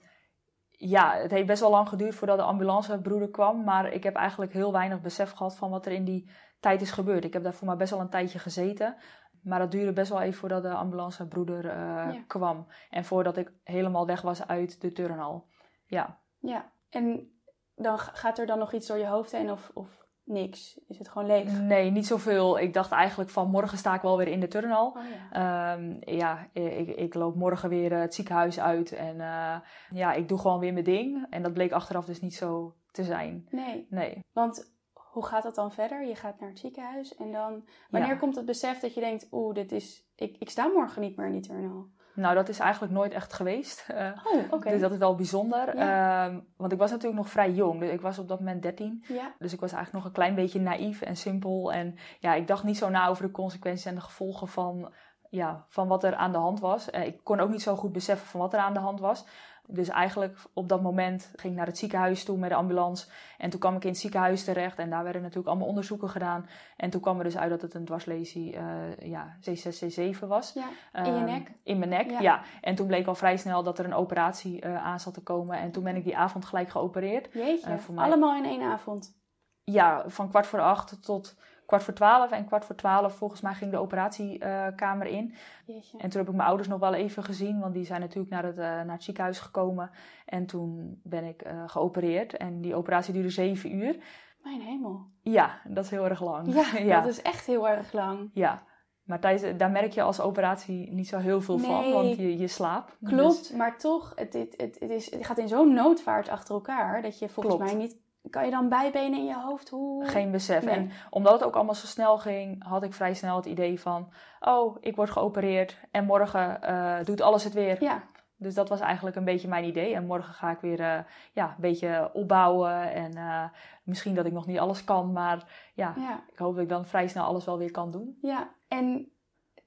ja, 0.72 1.14
het 1.16 1.32
heeft 1.32 1.48
best 1.48 1.62
wel 1.62 1.70
lang 1.70 1.90
geduurd 1.90 2.16
voordat 2.16 2.38
de 2.38 2.44
ambulancebroeder 2.44 3.30
kwam. 3.30 3.64
Maar 3.64 3.94
ik 3.94 4.04
heb 4.04 4.16
eigenlijk 4.16 4.54
heel 4.54 4.72
weinig 4.72 5.02
besef 5.02 5.32
gehad 5.32 5.56
van 5.56 5.70
wat 5.70 5.86
er 5.86 5.92
in 5.92 6.06
die 6.06 6.30
tijd 6.60 6.82
is 6.82 6.92
gebeurd. 6.92 7.24
Ik 7.26 7.34
heb 7.34 7.44
daar 7.44 7.54
voor 7.54 7.68
mij 7.68 7.76
best 7.76 7.92
wel 7.92 8.00
een 8.00 8.10
tijdje 8.10 8.40
gezeten. 8.40 8.96
Maar 9.44 9.60
dat 9.60 9.72
duurde 9.72 9.94
best 9.94 10.10
wel 10.10 10.22
even 10.22 10.40
voordat 10.40 10.64
de 10.64 10.74
ambulancebroeder 10.74 11.66
eh, 11.66 11.76
Ja. 12.14 12.24
kwam. 12.28 12.68
En 12.90 13.06
voordat 13.06 13.38
ik 13.38 13.54
helemaal 13.64 14.06
weg 14.06 14.22
was 14.22 14.48
uit 14.48 14.82
de 14.82 14.92
turnhal. 14.92 15.48
Ja. 15.86 16.20
Ja. 16.40 16.72
En 16.90 17.32
dan 17.76 18.00
gaat 18.00 18.38
er 18.38 18.46
dan 18.46 18.60
nog 18.60 18.74
iets 18.74 18.88
door 18.88 18.98
je 18.98 19.08
hoofd 19.08 19.32
heen 19.32 19.52
of, 19.52 19.72
of 19.74 20.01
niks? 20.24 20.80
Is 20.88 20.98
het 20.98 21.10
gewoon 21.10 21.28
leeg? 21.28 21.60
Nee, 21.60 21.92
niet 21.92 22.06
zoveel. 22.08 22.60
Ik 22.60 22.74
dacht 22.74 22.92
eigenlijk 22.92 23.30
van 23.30 23.50
morgen 23.50 23.78
sta 23.78 23.96
ik 23.96 24.02
wel 24.02 24.18
weer 24.18 24.28
in 24.28 24.40
de 24.40 24.48
turnhal. 24.48 24.88
Oh 24.88 25.04
ja. 25.32 25.74
Ehm, 25.76 26.16
ja, 26.16 26.48
ik, 26.54 26.88
ik 26.88 27.14
loop 27.14 27.36
morgen 27.36 27.70
weer 27.70 27.92
eh, 27.92 28.00
het 28.00 28.14
ziekenhuis 28.14 28.60
uit 28.60 28.92
en 28.92 29.22
eh, 29.22 29.56
ja, 29.92 30.14
ik 30.14 30.28
doe 30.28 30.38
gewoon 30.40 30.60
weer 30.60 30.74
mijn 30.74 30.86
ding. 30.86 31.26
En 31.30 31.42
dat 31.42 31.54
bleek 31.54 31.72
achteraf 31.72 32.06
dus 32.06 32.22
niet 32.22 32.36
zo 32.36 32.76
te 32.92 33.04
zijn. 33.04 33.48
Nee. 33.50 33.88
Nee. 33.90 34.20
Want 34.34 34.72
hoe 34.94 35.26
gaat 35.26 35.44
dat 35.44 35.56
dan 35.56 35.72
verder? 35.72 36.06
Je 36.08 36.16
gaat 36.16 36.40
naar 36.40 36.50
het 36.50 36.60
ziekenhuis 36.60 37.16
en 37.16 37.32
dan... 37.32 37.64
Wanneer 37.90 38.10
Ja. 38.10 38.16
komt 38.16 38.36
het 38.36 38.46
besef 38.46 38.80
dat 38.80 38.94
je 38.94 39.00
denkt... 39.00 39.28
Oeh, 39.32 39.54
dit 39.56 39.72
is... 39.72 40.06
Ik, 40.16 40.36
ik 40.40 40.50
sta 40.50 40.68
morgen 40.68 41.02
niet 41.02 41.16
meer 41.18 41.26
in 41.26 41.32
die 41.32 41.42
turnhal. 41.42 41.88
Nou, 42.14 42.36
dat 42.36 42.50
is 42.50 42.60
eigenlijk 42.60 42.94
nooit 42.94 43.14
echt 43.14 43.34
geweest. 43.34 43.86
Eh, 43.92 44.12
Oh, 44.24 44.54
oké. 44.54 44.70
Dus 44.70 44.82
dat 44.82 44.92
is 44.92 44.98
wel 44.98 45.16
bijzonder. 45.16 45.76
Ja. 45.78 46.26
Ehm, 46.26 46.40
want 46.58 46.72
ik 46.72 46.78
was 46.78 46.90
natuurlijk 46.92 47.22
nog 47.22 47.30
vrij 47.30 47.52
jong. 47.52 47.80
Dus 47.80 47.90
ik 47.90 48.02
was 48.02 48.20
op 48.20 48.28
dat 48.28 48.40
moment 48.40 48.62
13. 48.62 49.04
Ja. 49.08 49.34
Dus 49.40 49.54
ik 49.54 49.60
was 49.60 49.72
eigenlijk 49.72 50.04
nog 50.04 50.06
een 50.06 50.20
klein 50.20 50.36
beetje 50.36 50.60
naïef 50.60 51.02
en 51.02 51.16
simpel. 51.16 51.72
En 51.74 51.96
ja, 52.20 52.34
ik 52.34 52.48
dacht 52.48 52.64
niet 52.64 52.78
zo 52.78 52.90
na 52.90 53.08
over 53.08 53.26
de 53.26 53.32
consequenties 53.32 53.86
en 53.86 53.96
de 53.96 54.02
gevolgen 54.02 54.48
van, 54.48 54.94
ja, 55.30 55.66
van 55.68 55.88
wat 55.88 56.04
er 56.04 56.16
aan 56.16 56.32
de 56.32 56.38
hand 56.38 56.60
was. 56.60 56.90
Eh, 56.90 57.06
ik 57.06 57.24
kon 57.24 57.40
ook 57.40 57.50
niet 57.50 57.62
zo 57.62 57.76
goed 57.76 57.92
beseffen 57.92 58.28
van 58.28 58.40
wat 58.40 58.54
er 58.54 58.60
aan 58.60 58.74
de 58.74 58.80
hand 58.80 59.00
was. 59.00 59.26
Dus 59.74 59.90
eigenlijk 59.90 60.38
op 60.54 60.70
dat 60.70 60.82
moment 60.82 61.32
ging 61.36 61.52
ik 61.54 61.58
naar 61.58 61.68
het 61.68 61.78
ziekenhuis 61.78 62.24
toe 62.24 62.38
met 62.38 62.50
de 62.50 62.56
ambulance. 62.56 63.08
En 63.38 63.50
toen 63.50 63.60
kwam 63.60 63.76
ik 63.76 63.84
in 63.84 63.90
het 63.90 63.98
ziekenhuis 64.00 64.44
terecht. 64.44 64.80
En 64.80 64.90
daar 64.90 65.04
werden 65.04 65.22
natuurlijk 65.22 65.48
allemaal 65.48 65.68
onderzoeken 65.68 66.10
gedaan. 66.10 66.46
En 66.78 66.90
toen 66.90 67.02
kwam 67.02 67.18
er 67.18 67.24
dus 67.24 67.38
uit 67.38 67.50
dat 67.50 67.62
het 67.62 67.74
een 67.74 67.86
dwarslesie 67.86 68.56
eh, 68.56 68.64
ja, 69.10 69.38
C6, 69.40 69.84
C7 69.96 70.20
was. 70.28 70.54
Ja. 70.54 70.68
In 71.04 71.06
je 71.14 71.20
Ehm, 71.20 71.26
nek? 71.26 71.52
In 71.64 71.78
mijn 71.78 71.90
nek, 71.90 72.10
Ja. 72.10 72.20
ja. 72.20 72.42
En 72.62 72.76
toen 72.76 72.88
bleek 72.88 73.08
al 73.08 73.16
vrij 73.16 73.38
snel 73.38 73.64
dat 73.64 73.80
er 73.80 73.86
een 73.86 73.94
operatie 73.94 74.62
eh, 74.62 74.84
aan 74.86 75.00
zat 75.00 75.14
te 75.14 75.24
komen. 75.24 75.58
En 75.60 75.72
toen 75.72 75.84
ben 75.84 75.96
ik 75.96 76.04
die 76.04 76.18
avond 76.18 76.46
gelijk 76.46 76.70
geopereerd. 76.70 77.34
Jeetje. 77.34 77.70
Eh, 77.70 77.78
voor 77.78 77.94
mij- 77.94 78.06
Allemaal 78.06 78.36
in 78.36 78.46
één 78.46 78.62
avond. 78.62 79.20
Ja, 79.64 80.04
van 80.10 80.30
kwart 80.30 80.48
voor 80.48 80.62
acht 80.62 81.04
tot 81.04 81.36
kwart 81.72 81.84
voor 81.84 81.94
twaalf. 81.94 82.32
En 82.32 82.46
kwart 82.46 82.66
voor 82.66 82.76
twaalf 82.76 83.14
volgens 83.16 83.42
mij 83.42 83.54
ging 83.54 83.72
de 83.72 83.78
operatiekamer 83.78 85.08
in. 85.08 85.34
Jeetje. 85.66 85.98
En 85.98 86.10
toen 86.10 86.20
heb 86.20 86.30
ik 86.30 86.36
mijn 86.36 86.48
ouders 86.48 86.68
nog 86.70 86.80
wel 86.80 86.94
even 86.94 87.24
gezien. 87.24 87.60
Want 87.60 87.74
die 87.74 87.86
zijn 87.86 88.02
natuurlijk 88.02 88.34
naar 88.34 88.44
het, 88.44 88.58
eh, 88.58 88.64
naar 88.64 88.92
het 88.92 89.04
ziekenhuis 89.04 89.40
gekomen. 89.40 89.92
En 90.26 90.46
toen 90.46 91.00
ben 91.04 91.24
ik 91.24 91.42
eh, 91.42 91.64
geopereerd. 91.66 92.38
En 92.38 92.62
die 92.62 92.76
operatie 92.76 93.14
duurde 93.14 93.30
zeven 93.30 93.76
uur. 93.76 93.96
Mijn 94.44 94.62
hemel. 94.62 95.06
Ja, 95.22 95.62
dat 95.64 95.84
is 95.84 95.90
heel 95.90 96.06
erg 96.06 96.22
lang. 96.22 96.54
Ja, 96.54 96.78
ja. 96.94 97.02
dat 97.02 97.10
is 97.10 97.22
echt 97.22 97.46
heel 97.46 97.70
erg 97.70 97.94
lang. 97.94 98.30
ja. 98.34 98.64
Maar 99.02 99.20
tijdens, 99.20 99.58
daar 99.58 99.72
merk 99.72 99.92
je 99.92 100.02
als 100.02 100.20
operatie 100.22 100.92
niet 100.92 101.08
zo 101.08 101.18
heel 101.18 101.42
veel 101.42 101.58
van. 101.58 101.92
Want 101.92 102.16
je, 102.16 102.38
je 102.38 102.48
slaapt. 102.48 102.98
Klopt, 103.04 103.38
Dus- 103.38 103.52
maar 103.52 103.78
toch, 103.78 104.14
het, 104.16 104.34
het, 104.34 104.54
het, 104.58 104.80
het, 104.80 104.90
is, 104.90 105.12
het 105.12 105.26
gaat 105.26 105.38
in 105.38 105.48
zo'n 105.48 105.74
noodvaart 105.74 106.30
achter 106.30 106.56
elkaar 106.56 107.02
dat 107.02 107.20
je 107.20 107.30
volgens 107.30 107.56
Klopt. 107.56 107.72
mij 107.72 107.82
niet. 107.82 108.01
Kan 108.30 108.46
je 108.46 108.52
dan 108.52 108.70
bijbenen 108.70 109.20
in 109.20 109.26
je 109.26 109.40
hoofd? 109.40 109.70
Hoe? 109.70 110.06
Geen 110.06 110.32
besef. 110.32 110.64
Nee. 110.66 110.76
En 110.76 110.92
omdat 111.10 111.34
het 111.34 111.44
ook 111.44 111.56
allemaal 111.56 111.76
zo 111.76 111.86
snel 111.86 112.18
ging, 112.18 112.64
had 112.64 112.84
ik 112.84 112.94
vrij 112.94 113.14
snel 113.14 113.36
het 113.36 113.46
idee 113.46 113.80
van: 113.80 114.12
oh, 114.40 114.78
ik 114.80 114.96
word 114.96 115.10
geopereerd 115.10 115.80
en 115.92 116.06
morgen 116.06 116.62
eh, 116.62 117.04
doet 117.04 117.22
alles 117.22 117.44
het 117.44 117.54
weer. 117.54 117.84
Ja, 117.84 118.04
Dus 118.38 118.54
dat 118.54 118.70
was 118.70 118.80
eigenlijk 118.80 119.16
een 119.16 119.26
beetje 119.26 119.48
mijn 119.48 119.66
idee. 119.66 119.94
En 119.96 120.06
morgen 120.06 120.34
ga 120.34 120.52
ik 120.52 120.60
weer 120.60 120.80
eh, 120.80 121.00
ja, 121.34 121.46
een 121.46 121.56
beetje 121.62 122.10
opbouwen. 122.14 122.94
En 122.94 123.14
eh, 123.14 123.44
misschien 123.84 124.16
dat 124.16 124.26
ik 124.26 124.34
nog 124.34 124.46
niet 124.48 124.60
alles 124.60 124.84
kan, 124.84 125.12
maar 125.12 125.72
ja, 125.74 125.94
ja, 125.98 126.24
ik 126.32 126.38
hoop 126.38 126.54
dat 126.54 126.64
ik 126.64 126.70
dan 126.70 126.86
vrij 126.86 127.08
snel 127.08 127.24
alles 127.26 127.46
wel 127.46 127.58
weer 127.58 127.72
kan 127.72 127.92
doen. 127.92 128.18
ja. 128.22 128.50
En 128.68 129.12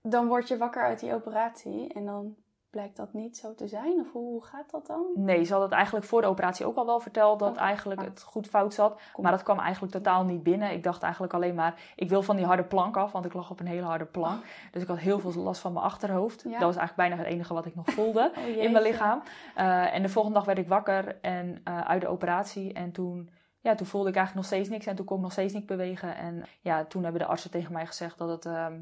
dan 0.02 0.26
word 0.26 0.48
je 0.48 0.56
wakker 0.56 0.82
uit 0.82 1.00
die 1.00 1.14
operatie 1.14 1.92
en 1.92 2.04
dan 2.04 2.36
blijkt 2.74 2.96
dat 2.96 3.12
niet 3.12 3.36
zo 3.36 3.54
te 3.54 3.68
zijn? 3.68 4.00
Of 4.00 4.12
hoe 4.12 4.44
gaat 4.44 4.70
dat 4.70 4.86
dan? 4.86 5.06
Nee, 5.14 5.44
ze 5.44 5.52
had 5.52 5.62
het 5.62 5.72
eigenlijk 5.72 6.06
voor 6.06 6.20
de 6.20 6.26
operatie 6.26 6.66
ook 6.66 6.76
al 6.76 6.86
wel 6.86 7.00
verteld 7.00 7.38
dat 7.38 7.56
Oh, 7.56 7.62
eigenlijk 7.62 8.00
het 8.00 8.22
goed 8.22 8.46
fout 8.46 8.74
zat. 8.74 9.00
Kom. 9.12 9.22
Maar 9.22 9.32
dat 9.32 9.42
kwam 9.42 9.58
eigenlijk 9.58 9.92
totaal 9.92 10.24
niet 10.24 10.42
binnen. 10.42 10.72
Ik 10.72 10.82
dacht 10.82 11.02
eigenlijk 11.02 11.32
alleen 11.32 11.54
maar, 11.54 11.74
ik 11.96 12.08
wil 12.08 12.22
van 12.22 12.36
die 12.36 12.44
harde 12.44 12.64
plank 12.64 12.96
af, 12.96 13.12
want 13.12 13.24
ik 13.24 13.32
lag 13.32 13.50
op 13.50 13.60
een 13.60 13.66
hele 13.66 13.86
harde 13.86 14.04
plank. 14.04 14.44
Dus 14.72 14.82
ik 14.82 14.88
had 14.88 14.98
heel 14.98 15.18
veel 15.18 15.42
last 15.42 15.60
van 15.60 15.72
mijn 15.72 15.84
achterhoofd. 15.84 16.42
Ja. 16.42 16.50
Dat 16.50 16.60
was 16.60 16.76
eigenlijk 16.76 17.08
bijna 17.08 17.16
het 17.22 17.32
enige 17.32 17.54
wat 17.54 17.66
ik 17.66 17.74
nog 17.74 17.90
voelde 17.90 18.32
Oh, 18.38 18.46
in 18.46 18.72
mijn 18.72 18.84
lichaam. 18.84 19.22
Eh, 19.54 19.94
en 19.94 20.02
de 20.02 20.08
volgende 20.08 20.36
dag 20.36 20.46
werd 20.46 20.58
ik 20.58 20.68
wakker 20.68 21.20
en 21.20 21.60
eh, 21.64 21.80
uit 21.80 22.00
de 22.00 22.08
operatie. 22.08 22.72
En 22.72 22.92
toen, 22.92 23.30
ja, 23.60 23.74
toen 23.74 23.86
voelde 23.86 24.08
ik 24.08 24.16
eigenlijk 24.16 24.46
nog 24.46 24.58
steeds 24.58 24.74
niks. 24.74 24.86
En 24.86 24.96
toen 24.96 25.06
kon 25.06 25.16
ik 25.16 25.22
nog 25.22 25.32
steeds 25.32 25.52
niet 25.52 25.66
bewegen. 25.66 26.16
En 26.16 26.44
ja, 26.60 26.84
toen 26.84 27.02
hebben 27.02 27.20
de 27.20 27.26
artsen 27.26 27.50
tegen 27.50 27.72
mij 27.72 27.86
gezegd 27.86 28.18
dat 28.18 28.28
het 28.28 28.46
ehm 28.46 28.74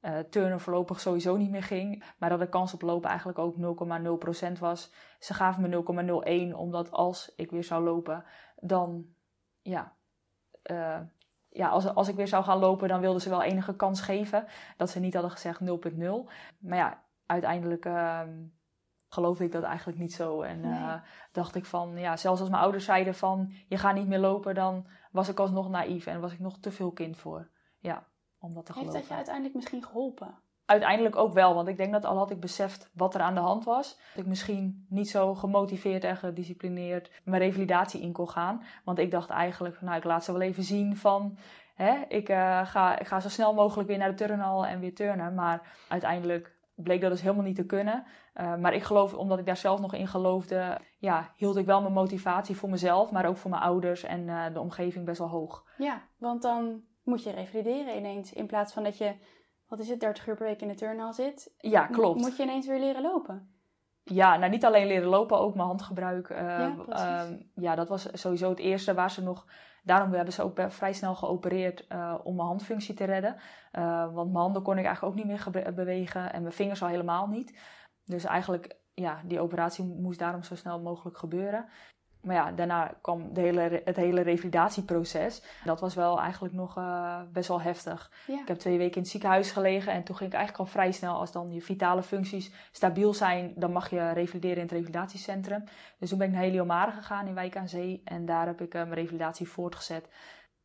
eh, 0.00 0.18
turnen 0.18 0.60
voorlopig 0.60 1.00
sowieso 1.00 1.36
niet 1.36 1.50
meer 1.50 1.62
ging. 1.62 2.04
Maar 2.18 2.28
dat 2.28 2.38
de 2.38 2.48
kans 2.48 2.74
op 2.74 2.82
lopen 2.82 3.08
eigenlijk 3.08 3.38
ook 3.38 3.56
0,0% 3.56 4.58
was. 4.58 4.92
Ze 5.18 5.34
gaven 5.34 5.62
me 5.62 6.48
0,01 6.52 6.56
omdat 6.56 6.90
als 6.90 7.32
ik 7.36 7.50
weer 7.50 7.64
zou 7.64 7.84
lopen, 7.84 8.24
dan 8.56 9.06
ja. 9.62 9.96
eh, 10.62 11.00
ja, 11.48 11.68
als, 11.68 11.94
als 11.94 12.08
ik 12.08 12.14
weer 12.14 12.28
zou 12.28 12.44
gaan 12.44 12.58
lopen, 12.58 12.88
dan 12.88 13.00
wilden 13.00 13.20
ze 13.20 13.28
wel 13.28 13.42
enige 13.42 13.76
kans 13.76 14.00
geven. 14.00 14.46
Dat 14.76 14.90
ze 14.90 15.00
niet 15.00 15.12
hadden 15.14 15.32
gezegd 15.32 15.60
0,0. 15.60 15.66
Maar 16.58 16.78
ja, 16.78 17.04
uiteindelijk 17.26 17.84
ehm, 17.84 18.42
geloofde 19.08 19.44
ik 19.44 19.52
dat 19.52 19.62
eigenlijk 19.62 19.98
niet 19.98 20.12
zo. 20.12 20.42
En 20.42 20.60
Nee. 20.60 20.72
eh, 20.72 20.94
dacht 21.32 21.54
ik 21.54 21.64
van, 21.64 21.96
ja, 21.96 22.16
zelfs 22.16 22.40
als 22.40 22.48
mijn 22.50 22.62
ouders 22.62 22.84
zeiden 22.84 23.14
van... 23.14 23.52
je 23.68 23.78
gaat 23.78 23.94
niet 23.94 24.08
meer 24.08 24.18
lopen, 24.18 24.54
dan 24.54 24.86
was 25.12 25.28
ik 25.28 25.38
alsnog 25.38 25.68
naïef. 25.68 26.06
En 26.06 26.20
was 26.20 26.32
ik 26.32 26.38
nog 26.38 26.58
te 26.58 26.70
veel 26.70 26.92
kind 26.92 27.16
voor. 27.16 27.48
Ja, 27.78 28.06
om 28.40 28.54
dat 28.54 28.66
te 28.66 28.72
Heeft 28.72 28.84
geloven. 28.84 29.00
dat 29.00 29.08
je 29.08 29.14
uiteindelijk 29.14 29.54
misschien 29.54 29.84
geholpen? 29.84 30.34
Uiteindelijk 30.64 31.16
ook 31.16 31.32
wel, 31.32 31.54
want 31.54 31.68
ik 31.68 31.76
denk 31.76 31.92
dat 31.92 32.04
al 32.04 32.16
had 32.16 32.30
ik 32.30 32.40
beseft 32.40 32.90
wat 32.92 33.14
er 33.14 33.20
aan 33.20 33.34
de 33.34 33.40
hand 33.40 33.64
was, 33.64 33.98
dat 34.14 34.22
ik 34.22 34.26
misschien 34.26 34.86
niet 34.88 35.10
zo 35.10 35.34
gemotiveerd 35.34 36.04
en 36.04 36.16
gedisciplineerd 36.16 37.10
mijn 37.24 37.42
revalidatie 37.42 38.00
in 38.00 38.12
kon 38.12 38.28
gaan. 38.28 38.62
Want 38.84 38.98
ik 38.98 39.10
dacht 39.10 39.30
eigenlijk, 39.30 39.80
nou 39.80 39.96
ik 39.96 40.04
laat 40.04 40.24
ze 40.24 40.32
wel 40.32 40.40
even 40.40 40.62
zien 40.62 40.96
van, 40.96 41.38
hè, 41.74 42.04
ik, 42.08 42.28
eh, 42.28 42.66
ga, 42.66 42.98
ik 42.98 43.06
ga 43.06 43.20
zo 43.20 43.28
snel 43.28 43.54
mogelijk 43.54 43.88
weer 43.88 43.98
naar 43.98 44.08
de 44.08 44.14
turnhal 44.26 44.66
en 44.66 44.80
weer 44.80 44.94
turnen. 44.94 45.34
Maar 45.34 45.76
uiteindelijk 45.88 46.58
bleek 46.74 47.00
dat 47.00 47.10
dus 47.10 47.22
helemaal 47.22 47.44
niet 47.44 47.56
te 47.56 47.66
kunnen. 47.66 48.04
Eh, 48.32 48.56
maar 48.56 48.74
ik 48.74 48.82
geloof, 48.82 49.14
omdat 49.14 49.38
ik 49.38 49.46
daar 49.46 49.56
zelf 49.56 49.80
nog 49.80 49.94
in 49.94 50.08
geloofde, 50.08 50.80
ja, 50.98 51.32
hield 51.36 51.56
ik 51.56 51.66
wel 51.66 51.80
mijn 51.80 51.92
motivatie 51.92 52.56
voor 52.56 52.70
mezelf, 52.70 53.10
maar 53.10 53.26
ook 53.26 53.36
voor 53.36 53.50
mijn 53.50 53.62
ouders 53.62 54.02
en 54.02 54.28
eh, 54.28 54.44
de 54.52 54.60
omgeving 54.60 55.04
best 55.04 55.18
wel 55.18 55.28
hoog. 55.28 55.64
Ja, 55.76 56.02
want 56.18 56.42
dan 56.42 56.82
moet 57.02 57.22
je 57.22 57.30
revalideren 57.30 57.96
ineens. 57.96 58.32
In 58.32 58.46
plaats 58.46 58.72
van 58.72 58.82
dat 58.84 58.98
je, 58.98 59.14
wat 59.66 59.78
is 59.78 59.88
het, 59.88 60.00
30 60.00 60.26
uur 60.26 60.36
per 60.36 60.46
week 60.46 60.60
in 60.60 60.68
de 60.68 60.74
turnhal 60.74 61.12
zit. 61.12 61.54
Ja, 61.58 61.86
klopt. 61.86 62.20
Moet 62.20 62.36
je 62.36 62.42
ineens 62.42 62.66
weer 62.66 62.78
leren 62.80 63.02
lopen. 63.02 63.54
Ja, 64.04 64.36
nou 64.36 64.50
niet 64.50 64.64
alleen 64.64 64.86
leren 64.86 65.08
lopen, 65.08 65.38
ook 65.38 65.54
mijn 65.54 65.66
handgebruik. 65.66 66.30
eh, 66.30 66.46
Ja, 66.46 66.74
ehm, 66.88 67.36
ja, 67.54 67.74
dat 67.74 67.88
was 67.88 68.08
sowieso 68.12 68.48
het 68.48 68.58
eerste 68.58 68.94
waar 68.94 69.10
ze 69.10 69.22
nog. 69.22 69.46
Daarom 69.82 70.12
hebben 70.12 70.34
ze 70.34 70.42
ook 70.42 70.60
vrij 70.68 70.92
snel 70.92 71.14
geopereerd 71.14 71.86
eh, 71.86 72.14
om 72.22 72.34
mijn 72.36 72.48
handfunctie 72.48 72.94
te 72.94 73.04
redden. 73.04 73.36
Eh, 73.72 74.14
want 74.14 74.30
mijn 74.30 74.42
handen 74.44 74.62
kon 74.62 74.78
ik 74.78 74.84
eigenlijk 74.84 75.18
ook 75.18 75.24
niet 75.24 75.52
meer 75.54 75.74
bewegen 75.74 76.32
en 76.32 76.42
mijn 76.42 76.54
vingers 76.54 76.82
al 76.82 76.88
helemaal 76.88 77.26
niet. 77.26 77.58
Dus 78.04 78.24
eigenlijk, 78.24 78.76
ja, 78.94 79.20
die 79.24 79.40
operatie 79.40 79.84
moest 79.84 80.18
daarom 80.18 80.42
zo 80.42 80.54
snel 80.54 80.80
mogelijk 80.80 81.16
gebeuren. 81.18 81.68
Maar 82.22 82.34
ja, 82.34 82.52
daarna 82.52 82.94
kwam 83.00 83.34
de 83.34 83.40
hele, 83.40 83.82
het 83.84 83.96
hele 83.96 84.20
revalidatieproces. 84.20 85.42
Dat 85.64 85.80
was 85.80 85.94
wel 85.94 86.20
eigenlijk 86.20 86.54
nog 86.54 86.76
eh, 86.76 87.20
best 87.32 87.48
wel 87.48 87.60
heftig. 87.60 88.10
Ja. 88.26 88.40
Ik 88.40 88.48
heb 88.48 88.58
twee 88.58 88.78
weken 88.78 88.94
in 88.94 89.02
het 89.02 89.10
ziekenhuis 89.10 89.50
gelegen 89.50 89.92
en 89.92 90.04
toen 90.04 90.16
ging 90.16 90.30
ik 90.30 90.36
eigenlijk 90.36 90.68
al 90.68 90.72
vrij 90.72 90.92
snel, 90.92 91.14
als 91.14 91.32
dan 91.32 91.52
je 91.52 91.60
vitale 91.60 92.02
functies 92.02 92.52
stabiel 92.72 93.14
zijn, 93.14 93.52
dan 93.56 93.72
mag 93.72 93.90
je 93.90 94.10
revalideren 94.12 94.56
in 94.56 94.62
het 94.62 94.72
revalidatiecentrum. 94.72 95.64
Dus 95.98 96.08
toen 96.08 96.18
ben 96.18 96.26
ik 96.26 96.32
naar 96.32 96.42
Heliomare 96.42 96.90
gegaan 96.90 97.26
in 97.26 97.34
Wijk 97.34 97.56
aan 97.56 97.68
Zee 97.68 98.00
en 98.04 98.26
daar 98.26 98.46
heb 98.46 98.60
ik 98.60 98.74
eh, 98.74 98.82
mijn 98.82 98.94
revalidatie 98.94 99.48
voortgezet. 99.48 100.08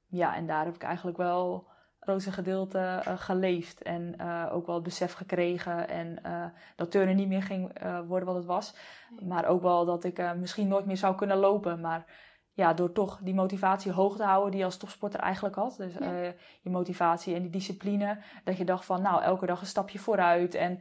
Ja, 0.08 0.36
en 0.36 0.46
daar 0.46 0.66
heb 0.66 0.76
ik 0.76 0.84
eigenlijk 0.84 1.18
wel 1.18 1.68
grootste 2.06 2.32
gedeelte 2.32 2.80
eh, 2.80 3.14
geleefd 3.18 3.82
en 3.82 4.14
eh, 4.18 4.46
ook 4.52 4.66
wel 4.66 4.76
het 4.76 4.84
besef 4.84 5.14
gekregen 5.14 5.90
en 5.90 6.24
eh, 6.24 6.46
dat 6.76 6.92
turnen 6.92 7.16
niet 7.16 7.28
meer 7.28 7.44
ging 7.44 7.72
worden 8.08 8.28
wat 8.28 8.36
het 8.36 8.46
was. 8.46 8.76
Maar 9.20 9.46
ook 9.46 9.62
wel 9.62 9.86
dat 9.86 10.04
ik 10.04 10.36
misschien 10.36 10.68
nooit 10.68 10.86
meer 10.86 10.98
zou 10.98 11.16
kunnen 11.16 11.38
lopen, 11.38 11.80
maar 11.82 12.06
ja, 12.54 12.74
door 12.74 12.92
toch 12.92 13.20
die 13.24 13.34
motivatie 13.34 13.92
hoog 13.92 14.16
te 14.16 14.24
houden 14.24 14.50
die 14.52 14.60
je 14.60 14.66
als 14.66 14.78
topsporter 14.78 15.20
eigenlijk 15.20 15.56
had. 15.56 15.76
Dus 15.78 15.94
Ja. 15.94 16.34
je 16.62 16.70
motivatie 16.70 17.36
en 17.36 17.42
die 17.42 17.52
discipline. 17.52 18.18
Dat 18.44 18.58
je 18.58 18.66
dacht 18.66 18.86
van 18.86 19.02
nou, 19.02 19.22
elke 19.24 19.46
dag 19.46 19.62
een 19.62 19.68
stapje 19.68 20.00
vooruit 20.00 20.56
en 20.56 20.80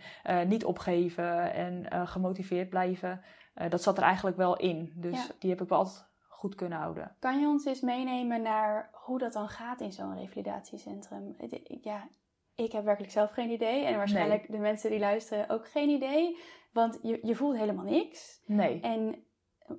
niet 0.48 0.64
opgeven 0.64 1.52
en 1.52 2.06
gemotiveerd 2.08 2.68
blijven. 2.68 3.20
Dat 3.68 3.82
zat 3.82 3.96
er 3.98 4.04
eigenlijk 4.04 4.36
wel 4.36 4.56
in. 4.56 4.92
Dus 4.96 5.26
Ja. 5.26 5.32
die 5.38 5.50
heb 5.50 5.62
ik 5.62 5.68
wel 5.68 5.78
altijd 5.78 6.04
goed 6.44 6.54
kunnen 6.54 6.78
houden. 6.78 7.16
Kan 7.18 7.40
je 7.40 7.46
ons 7.46 7.64
eens 7.64 7.80
meenemen 7.80 8.42
naar 8.42 8.90
hoe 8.92 9.18
dat 9.18 9.32
dan 9.32 9.48
gaat 9.48 9.80
in 9.80 9.92
zo'n 9.92 10.16
revalidatiecentrum? 10.16 11.36
Ja, 11.80 12.08
ik 12.54 12.72
heb 12.72 12.84
werkelijk 12.84 13.12
zelf 13.12 13.30
geen 13.30 13.50
idee. 13.50 13.84
En 13.84 13.96
waarschijnlijk 13.96 14.50
de 14.50 14.58
mensen 14.58 14.90
die 14.90 14.98
luisteren 14.98 15.48
ook 15.48 15.68
geen 15.68 15.88
idee. 15.88 16.38
Want 16.72 16.98
je, 17.02 17.18
je 17.22 17.34
voelt 17.34 17.56
helemaal 17.56 17.84
niks. 17.84 18.42
Nee. 18.46 18.80
En 18.80 19.24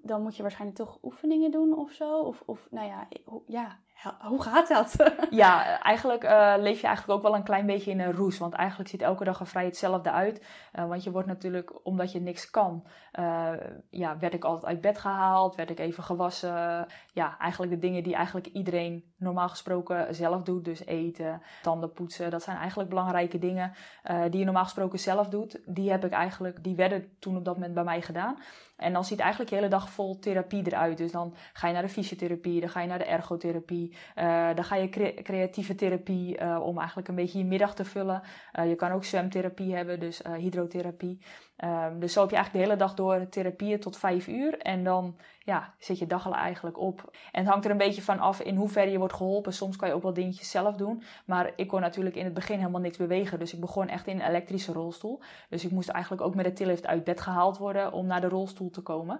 dan 0.01 0.21
moet 0.21 0.35
je 0.35 0.41
waarschijnlijk 0.41 0.79
toch 0.79 0.99
oefeningen 1.03 1.51
doen 1.51 1.77
of 1.77 1.91
zo. 1.91 2.19
Of, 2.19 2.43
of 2.45 2.67
nou 2.71 2.87
ja, 2.87 3.07
ja, 3.47 3.79
hoe 4.19 4.41
gaat 4.41 4.67
dat? 4.67 4.95
Ja, 5.29 5.81
eigenlijk 5.81 6.23
eh, 6.23 6.53
leef 6.57 6.81
je 6.81 6.87
eigenlijk 6.87 7.17
ook 7.17 7.25
wel 7.25 7.35
een 7.35 7.43
klein 7.43 7.65
beetje 7.65 7.91
in 7.91 7.99
een 7.99 8.13
roes. 8.13 8.37
Want 8.37 8.53
eigenlijk 8.53 8.89
ziet 8.89 9.01
elke 9.01 9.23
dag 9.23 9.39
er 9.39 9.47
vrij 9.47 9.65
hetzelfde 9.65 10.11
uit. 10.11 10.45
Eh, 10.71 10.87
want 10.87 11.03
je 11.03 11.11
wordt 11.11 11.27
natuurlijk, 11.27 11.85
omdat 11.85 12.11
je 12.11 12.21
niks 12.21 12.49
kan, 12.49 12.87
eh, 13.11 13.51
ja, 13.89 14.17
werd 14.19 14.33
ik 14.33 14.43
altijd 14.43 14.65
uit 14.65 14.81
bed 14.81 14.97
gehaald, 14.97 15.55
werd 15.55 15.69
ik 15.69 15.79
even 15.79 16.03
gewassen. 16.03 16.87
Ja, 17.13 17.37
eigenlijk 17.37 17.71
de 17.71 17.79
dingen 17.79 18.03
die 18.03 18.15
eigenlijk 18.15 18.47
iedereen 18.47 19.13
normaal 19.17 19.49
gesproken 19.49 20.15
zelf 20.15 20.41
doet. 20.43 20.65
Dus 20.65 20.85
eten, 20.85 21.41
tanden 21.61 21.91
poetsen, 21.93 22.31
dat 22.31 22.43
zijn 22.43 22.57
eigenlijk 22.57 22.89
belangrijke 22.89 23.39
dingen 23.39 23.73
eh, 24.03 24.21
die 24.29 24.39
je 24.39 24.45
normaal 24.45 24.63
gesproken 24.63 24.99
zelf 24.99 25.27
doet. 25.27 25.59
Die 25.65 25.91
heb 25.91 26.05
ik 26.05 26.11
eigenlijk, 26.11 26.63
die 26.63 26.75
werden 26.75 27.09
toen 27.19 27.37
op 27.37 27.45
dat 27.45 27.53
moment 27.55 27.73
bij 27.73 27.83
mij 27.83 28.01
gedaan. 28.01 28.37
En 28.75 28.93
dan 28.93 29.05
ziet 29.05 29.19
eigenlijk 29.19 29.49
je 29.49 29.55
hele 29.55 29.67
dag 29.67 29.89
vol 29.89 30.19
therapie 30.19 30.65
eruit. 30.65 30.97
Dus 30.97 31.11
dan 31.11 31.35
ga 31.53 31.67
je 31.67 31.73
naar 31.73 31.81
de 31.81 31.89
fysiotherapie, 31.89 32.59
dan 32.59 32.69
ga 32.69 32.81
je 32.81 32.87
naar 32.87 32.97
de 32.97 33.05
ergotherapie. 33.05 33.95
eh, 34.15 34.49
dan 34.55 34.63
ga 34.63 34.75
je 34.75 34.89
cre- 34.89 35.13
creatieve 35.23 35.75
therapie 35.75 36.37
eh, 36.37 36.59
om 36.61 36.77
eigenlijk 36.77 37.07
een 37.07 37.15
beetje 37.15 37.37
je 37.37 37.45
middag 37.45 37.75
te 37.75 37.85
vullen. 37.85 38.21
Je 38.51 38.75
kan 38.75 38.91
ook 38.91 39.03
zwemtherapie 39.03 39.75
hebben, 39.75 39.99
dus 39.99 40.21
hydrotherapie. 40.37 41.21
Ehm, 41.55 41.99
dus 41.99 42.13
zo 42.13 42.21
heb 42.21 42.29
je 42.29 42.35
eigenlijk 42.35 42.65
de 42.65 42.71
hele 42.71 42.85
dag 42.85 42.95
door 42.95 43.29
therapieën 43.29 43.79
tot 43.79 43.97
vijf 43.97 44.27
uur. 44.27 44.57
En 44.57 44.83
dan 44.83 45.15
ja, 45.39 45.73
zit 45.79 45.99
je 45.99 46.07
dag 46.07 46.25
al 46.25 46.35
eigenlijk 46.35 46.79
op. 46.79 47.11
En 47.31 47.39
het 47.41 47.49
hangt 47.49 47.65
er 47.65 47.71
een 47.71 47.77
beetje 47.77 48.01
van 48.01 48.19
af 48.19 48.41
in 48.41 48.55
hoeverre 48.55 48.91
je 48.91 48.97
wordt 48.97 49.04
geholpen. 49.13 49.53
Soms 49.53 49.75
kan 49.75 49.87
je 49.87 49.93
ook 49.93 50.03
wel 50.03 50.13
dingetjes 50.13 50.49
zelf 50.51 50.75
doen. 50.75 51.03
Maar 51.25 51.51
ik 51.55 51.67
kon 51.67 51.81
natuurlijk 51.81 52.15
in 52.15 52.25
het 52.25 52.33
begin 52.33 52.57
helemaal 52.57 52.81
niks 52.81 52.97
bewegen. 52.97 53.39
Dus 53.39 53.53
ik 53.53 53.59
begon 53.59 53.87
echt 53.87 54.07
in 54.07 54.19
een 54.19 54.27
elektrische 54.27 54.73
rolstoel. 54.73 55.21
Dus 55.49 55.65
ik 55.65 55.71
moest 55.71 55.89
eigenlijk 55.89 56.23
ook 56.23 56.35
met 56.35 56.45
de 56.45 56.53
tillift 56.53 56.87
uit 56.87 57.03
bed 57.03 57.21
gehaald 57.21 57.57
worden 57.57 57.91
om 57.91 58.05
naar 58.05 58.21
de 58.21 58.29
rolstoel 58.29 58.69
te 58.69 58.81
komen. 58.81 59.19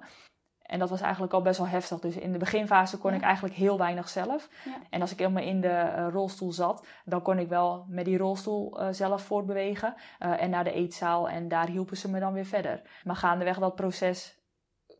En 0.62 0.80
dat 0.80 0.89
was 0.89 1.02
eigenlijk 1.02 1.34
al 1.34 1.41
best 1.41 1.58
wel 1.58 1.67
heftig. 1.67 2.00
Dus 2.00 2.15
in 2.17 2.32
de 2.32 2.38
beginfase 2.38 2.98
kon 2.98 3.12
Ja. 3.12 3.17
ik 3.17 3.24
eigenlijk 3.24 3.56
heel 3.56 3.78
weinig 3.78 4.10
zelf. 4.10 4.50
Ja. 4.65 4.71
En 4.89 5.02
als 5.02 5.12
ik 5.12 5.19
helemaal 5.19 5.43
in 5.43 5.62
de 5.62 5.67
eh, 5.67 6.08
rolstoel 6.12 6.52
zat, 6.52 6.88
dan 7.06 7.21
kon 7.21 7.39
ik 7.39 7.48
wel 7.50 7.86
met 7.88 8.06
die 8.06 8.17
rolstoel 8.17 8.80
eh, 8.80 8.88
zelf 8.91 9.21
voortbewegen. 9.21 9.95
eh, 10.19 10.41
en 10.41 10.50
naar 10.50 10.63
de 10.63 10.71
eetzaal. 10.71 11.30
En 11.30 11.48
daar 11.48 11.67
hielpen 11.67 11.98
ze 11.98 12.10
me 12.10 12.19
dan 12.19 12.34
weer 12.34 12.45
verder. 12.45 12.82
Maar 13.04 13.15
gaandeweg 13.15 13.60
dat 13.60 13.76
proces 13.76 14.43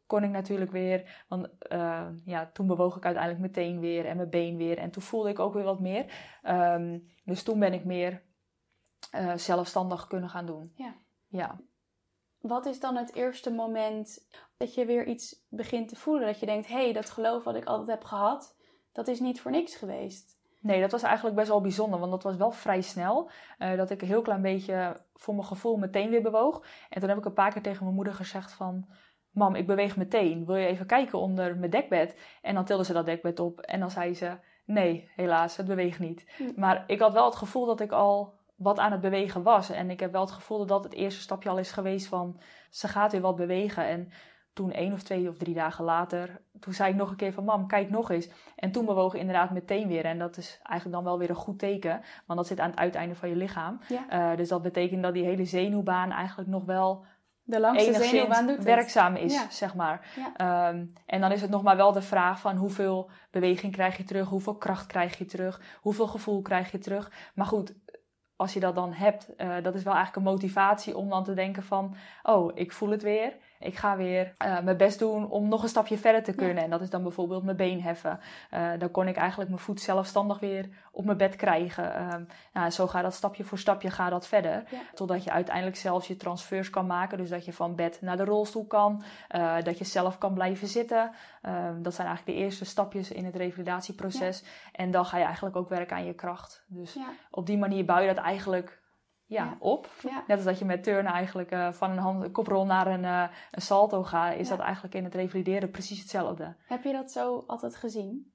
kon 0.07 0.23
ik 0.23 0.29
natuurlijk 0.29 0.71
weer. 0.71 1.23
Want 1.27 1.57
eh, 1.57 2.07
ja, 2.25 2.49
toen 2.53 2.67
bewoog 2.67 2.95
ik 2.95 3.05
uiteindelijk 3.05 3.43
meteen 3.43 3.79
weer 3.79 4.05
en 4.05 4.17
mijn 4.17 4.29
been 4.29 4.57
weer. 4.57 4.77
En 4.77 4.91
toen 4.91 5.03
voelde 5.03 5.29
ik 5.29 5.39
ook 5.39 5.53
weer 5.53 5.63
wat 5.63 5.79
meer. 5.79 6.05
Ehm, 6.41 6.99
dus 7.23 7.43
toen 7.43 7.59
ben 7.59 7.73
ik 7.73 7.85
meer 7.85 8.23
eh, 9.11 9.35
zelfstandig 9.35 10.07
kunnen 10.07 10.29
gaan 10.29 10.45
doen. 10.45 10.71
Ja. 10.75 10.95
Ja. 11.27 11.59
Wat 12.39 12.65
is 12.65 12.79
dan 12.79 12.95
het 12.95 13.15
eerste 13.15 13.51
moment 13.51 14.27
dat 14.57 14.73
je 14.73 14.85
weer 14.85 15.05
iets 15.05 15.45
begint 15.49 15.89
te 15.89 15.95
voelen? 15.95 16.27
Dat 16.27 16.39
je 16.39 16.45
denkt, 16.45 16.67
hé, 16.67 16.83
hey, 16.83 16.93
dat 16.93 17.09
geloof 17.09 17.43
wat 17.43 17.55
ik 17.55 17.65
altijd 17.65 17.87
heb 17.87 18.03
gehad, 18.03 18.57
dat 18.91 19.07
is 19.07 19.19
niet 19.19 19.41
voor 19.41 19.51
niks 19.51 19.75
geweest. 19.75 20.35
Nee, 20.59 20.81
dat 20.81 20.91
was 20.91 21.03
eigenlijk 21.03 21.35
best 21.35 21.47
wel 21.47 21.61
bijzonder, 21.61 21.99
want 21.99 22.11
dat 22.11 22.23
was 22.23 22.35
wel 22.35 22.51
vrij 22.51 22.81
snel. 22.81 23.29
eh, 23.57 23.77
dat 23.77 23.89
ik 23.89 24.01
een 24.01 24.07
heel 24.07 24.21
klein 24.21 24.41
beetje 24.41 25.05
voor 25.13 25.35
mijn 25.35 25.47
gevoel 25.47 25.77
meteen 25.77 26.09
weer 26.09 26.21
bewoog. 26.21 26.65
En 26.89 26.99
toen 26.99 27.09
heb 27.09 27.17
ik 27.17 27.25
een 27.25 27.33
paar 27.33 27.51
keer 27.53 27.61
tegen 27.61 27.83
mijn 27.83 27.95
moeder 27.95 28.13
gezegd 28.13 28.51
van... 28.51 28.87
Mam, 29.36 29.56
ik 29.56 29.67
beweeg 29.67 29.98
meteen. 29.98 30.45
Wil 30.45 30.56
je 30.56 30.67
even 30.67 30.86
kijken 30.86 31.19
onder 31.19 31.58
mijn 31.58 31.71
dekbed? 31.71 32.15
En 32.41 32.54
dan 32.56 32.65
tilde 32.65 32.86
ze 32.86 32.93
dat 32.93 33.06
dekbed 33.06 33.39
op 33.39 33.60
en 33.60 33.80
dan 33.80 33.91
zei 33.91 34.13
ze... 34.13 34.38
Nee, 34.65 35.10
helaas, 35.15 35.58
het 35.58 35.65
beweegt 35.65 36.00
niet. 36.00 36.26
Hm. 36.38 36.43
Maar 36.56 36.84
ik 36.88 37.00
had 37.00 37.13
wel 37.13 37.26
het 37.26 37.36
gevoel 37.36 37.65
dat 37.65 37.80
ik 37.80 37.91
al 37.91 38.34
wat 38.56 38.80
aan 38.80 38.91
het 38.91 39.02
bewegen 39.02 39.43
was. 39.43 39.69
En 39.69 39.89
ik 39.89 40.00
heb 40.00 40.12
wel 40.12 40.21
het 40.21 40.32
gevoel 40.32 40.58
dat 40.58 40.67
dat 40.67 40.84
het 40.84 40.93
eerste 40.93 41.21
stapje 41.21 41.50
al 41.50 41.58
is 41.58 41.71
geweest 41.71 42.08
van... 42.08 42.39
Ze 42.69 42.88
gaat 42.88 43.12
weer 43.12 43.21
wat 43.21 43.36
bewegen. 43.36 43.88
En 43.88 44.12
toen 44.54 44.71
één 44.71 44.93
of 44.93 45.04
twee 45.04 45.30
of 45.30 45.38
drie 45.38 45.54
dagen 45.54 45.86
later... 45.86 46.41
Toen 46.60 46.74
zei 46.74 46.91
ik 46.91 46.95
nog 46.95 47.10
een 47.10 47.15
keer 47.15 47.34
van... 47.34 47.43
Mam, 47.43 47.67
kijk 47.67 47.89
nog 47.89 48.12
eens. 48.12 48.30
En 48.56 48.71
toen 48.71 48.86
bewoog 48.86 49.13
ik 49.13 49.19
inderdaad 49.19 49.52
meteen 49.52 49.88
weer. 49.88 50.06
En 50.06 50.19
dat 50.19 50.38
is 50.38 50.60
eigenlijk 50.63 50.98
dan 50.98 51.06
wel 51.12 51.19
weer 51.19 51.30
een 51.30 51.36
goed 51.36 51.60
teken. 51.60 52.02
Want 52.26 52.39
dat 52.39 52.48
zit 52.48 52.60
aan 52.60 52.69
het 52.69 52.80
uiteinde 52.80 53.15
van 53.15 53.30
je 53.30 53.36
lichaam. 53.36 53.80
Ja. 53.88 54.10
Eh, 54.10 54.38
dus 54.38 54.50
dat 54.50 54.62
betekent 54.62 55.04
dat 55.04 55.13
die 55.13 55.26
hele 55.26 55.45
zenuwbaan 55.45 56.12
eigenlijk 56.12 56.50
nog 56.50 56.63
wel 56.65 57.06
de 57.47 57.60
langste 57.60 57.88
enigszins 57.88 58.63
werkzaam 58.63 59.15
is, 59.15 59.34
Ja. 59.34 59.49
zeg 59.49 59.75
maar. 59.75 60.08
Ja. 60.15 60.34
Ehm, 60.69 60.86
en 61.05 61.21
dan 61.21 61.31
is 61.31 61.41
het 61.41 61.49
nog 61.49 61.63
maar 61.63 61.75
wel 61.75 61.91
de 61.91 62.01
vraag 62.01 62.39
van 62.39 62.55
hoeveel 62.55 63.10
beweging 63.31 63.73
krijg 63.73 63.97
je 63.97 64.03
terug, 64.03 64.27
hoeveel 64.27 64.55
kracht 64.55 64.86
krijg 64.86 65.17
je 65.17 65.25
terug, 65.25 65.62
hoeveel 65.81 66.08
gevoel 66.08 66.41
krijg 66.41 66.71
je 66.71 66.77
terug. 66.77 67.12
Maar 67.34 67.45
goed, 67.45 67.73
als 68.36 68.53
je 68.53 68.60
dat 68.60 68.75
dan 68.75 68.93
hebt, 68.93 69.36
eh, 69.36 69.47
dat 69.63 69.75
is 69.75 69.84
wel 69.84 69.93
eigenlijk 69.93 70.25
een 70.25 70.31
motivatie 70.34 70.97
om 70.97 71.10
dan 71.10 71.23
te 71.23 71.34
denken 71.34 71.63
van, 71.63 71.95
oh, 72.23 72.51
ik 72.53 72.71
voel 72.71 72.89
het 72.89 73.01
weer. 73.03 73.34
Ik 73.65 73.75
ga 73.75 73.97
weer 73.97 74.34
eh, 74.38 74.60
mijn 74.60 74.78
best 74.78 74.99
doen 74.99 75.30
om 75.30 75.47
nog 75.47 75.63
een 75.63 75.69
stapje 75.69 75.97
verder 75.97 76.23
te 76.23 76.34
kunnen. 76.34 76.63
En 76.63 76.69
dat 76.69 76.82
is 76.82 76.89
dan 76.89 77.04
bijvoorbeeld 77.04 77.43
mijn 77.43 77.58
been 77.58 77.82
heffen. 77.82 78.19
Eh, 78.49 78.69
dan 78.78 78.91
kon 78.91 79.08
ik 79.08 79.15
eigenlijk 79.15 79.49
mijn 79.49 79.62
voet 79.62 79.82
zelfstandig 79.82 80.39
weer 80.39 80.69
op 80.91 81.06
mijn 81.06 81.17
bed 81.17 81.36
krijgen. 81.36 81.95
Ehm, 81.95 82.23
nou, 82.54 82.69
zo 82.69 82.88
gaat 82.88 83.04
dat 83.04 83.13
stapje 83.13 83.43
voor 83.43 83.58
stapje 83.58 83.89
gaat 83.91 84.12
dat 84.12 84.28
verder. 84.28 84.51
Ja. 84.51 84.78
Totdat 84.93 85.23
je 85.23 85.32
uiteindelijk 85.32 85.75
zelfs 85.78 86.08
je 86.08 86.15
transfers 86.17 86.69
kan 86.69 86.86
maken. 86.86 87.17
Dus 87.17 87.30
dat 87.30 87.45
je 87.45 87.54
van 87.54 87.75
bed 87.75 88.01
naar 88.01 88.17
de 88.17 88.23
rolstoel 88.25 88.65
kan. 88.65 89.04
eh, 89.28 89.56
dat 89.63 89.78
je 89.78 89.84
zelf 89.86 90.17
kan 90.17 90.34
blijven 90.34 90.67
zitten. 90.67 91.12
Ehm, 91.41 91.82
dat 91.82 91.93
zijn 91.93 92.08
eigenlijk 92.08 92.38
de 92.38 92.43
eerste 92.43 92.65
stapjes 92.65 93.12
in 93.12 93.25
het 93.25 93.36
revalidatieproces. 93.36 94.43
En 94.71 94.91
dan 94.91 95.06
ga 95.06 95.17
je 95.17 95.23
eigenlijk 95.23 95.56
ook 95.56 95.69
werken 95.69 95.95
aan 95.95 96.06
je 96.06 96.13
kracht. 96.13 96.63
Dus 96.67 96.97
op 97.32 97.45
die 97.45 97.58
manier 97.58 97.86
bouw 97.86 97.99
je 97.99 98.13
dat 98.13 98.23
eigenlijk 98.23 98.84
ja, 99.27 99.55
op. 99.59 99.89
ja. 100.01 100.23
Net 100.27 100.38
als 100.38 100.45
dat 100.45 100.59
je 100.59 100.65
met 100.65 100.83
turnen 100.83 101.11
eigenlijk 101.13 101.51
eh, 101.51 101.71
van 101.71 101.91
een, 101.91 101.97
hand, 101.97 102.23
een 102.23 102.31
koprol 102.31 102.65
naar 102.65 102.88
een, 102.88 103.05
eh, 103.05 103.23
een 103.51 103.61
salto 103.61 104.03
gaat, 104.03 104.35
is 104.35 104.49
Ja. 104.49 104.55
dat 104.55 104.65
eigenlijk 104.65 104.95
in 104.95 105.03
het 105.03 105.15
revalideren 105.15 105.71
precies 105.71 105.99
hetzelfde. 105.99 106.55
Heb 106.67 106.83
je 106.83 106.91
dat 106.91 107.11
zo 107.11 107.43
altijd 107.47 107.75
gezien? 107.75 108.33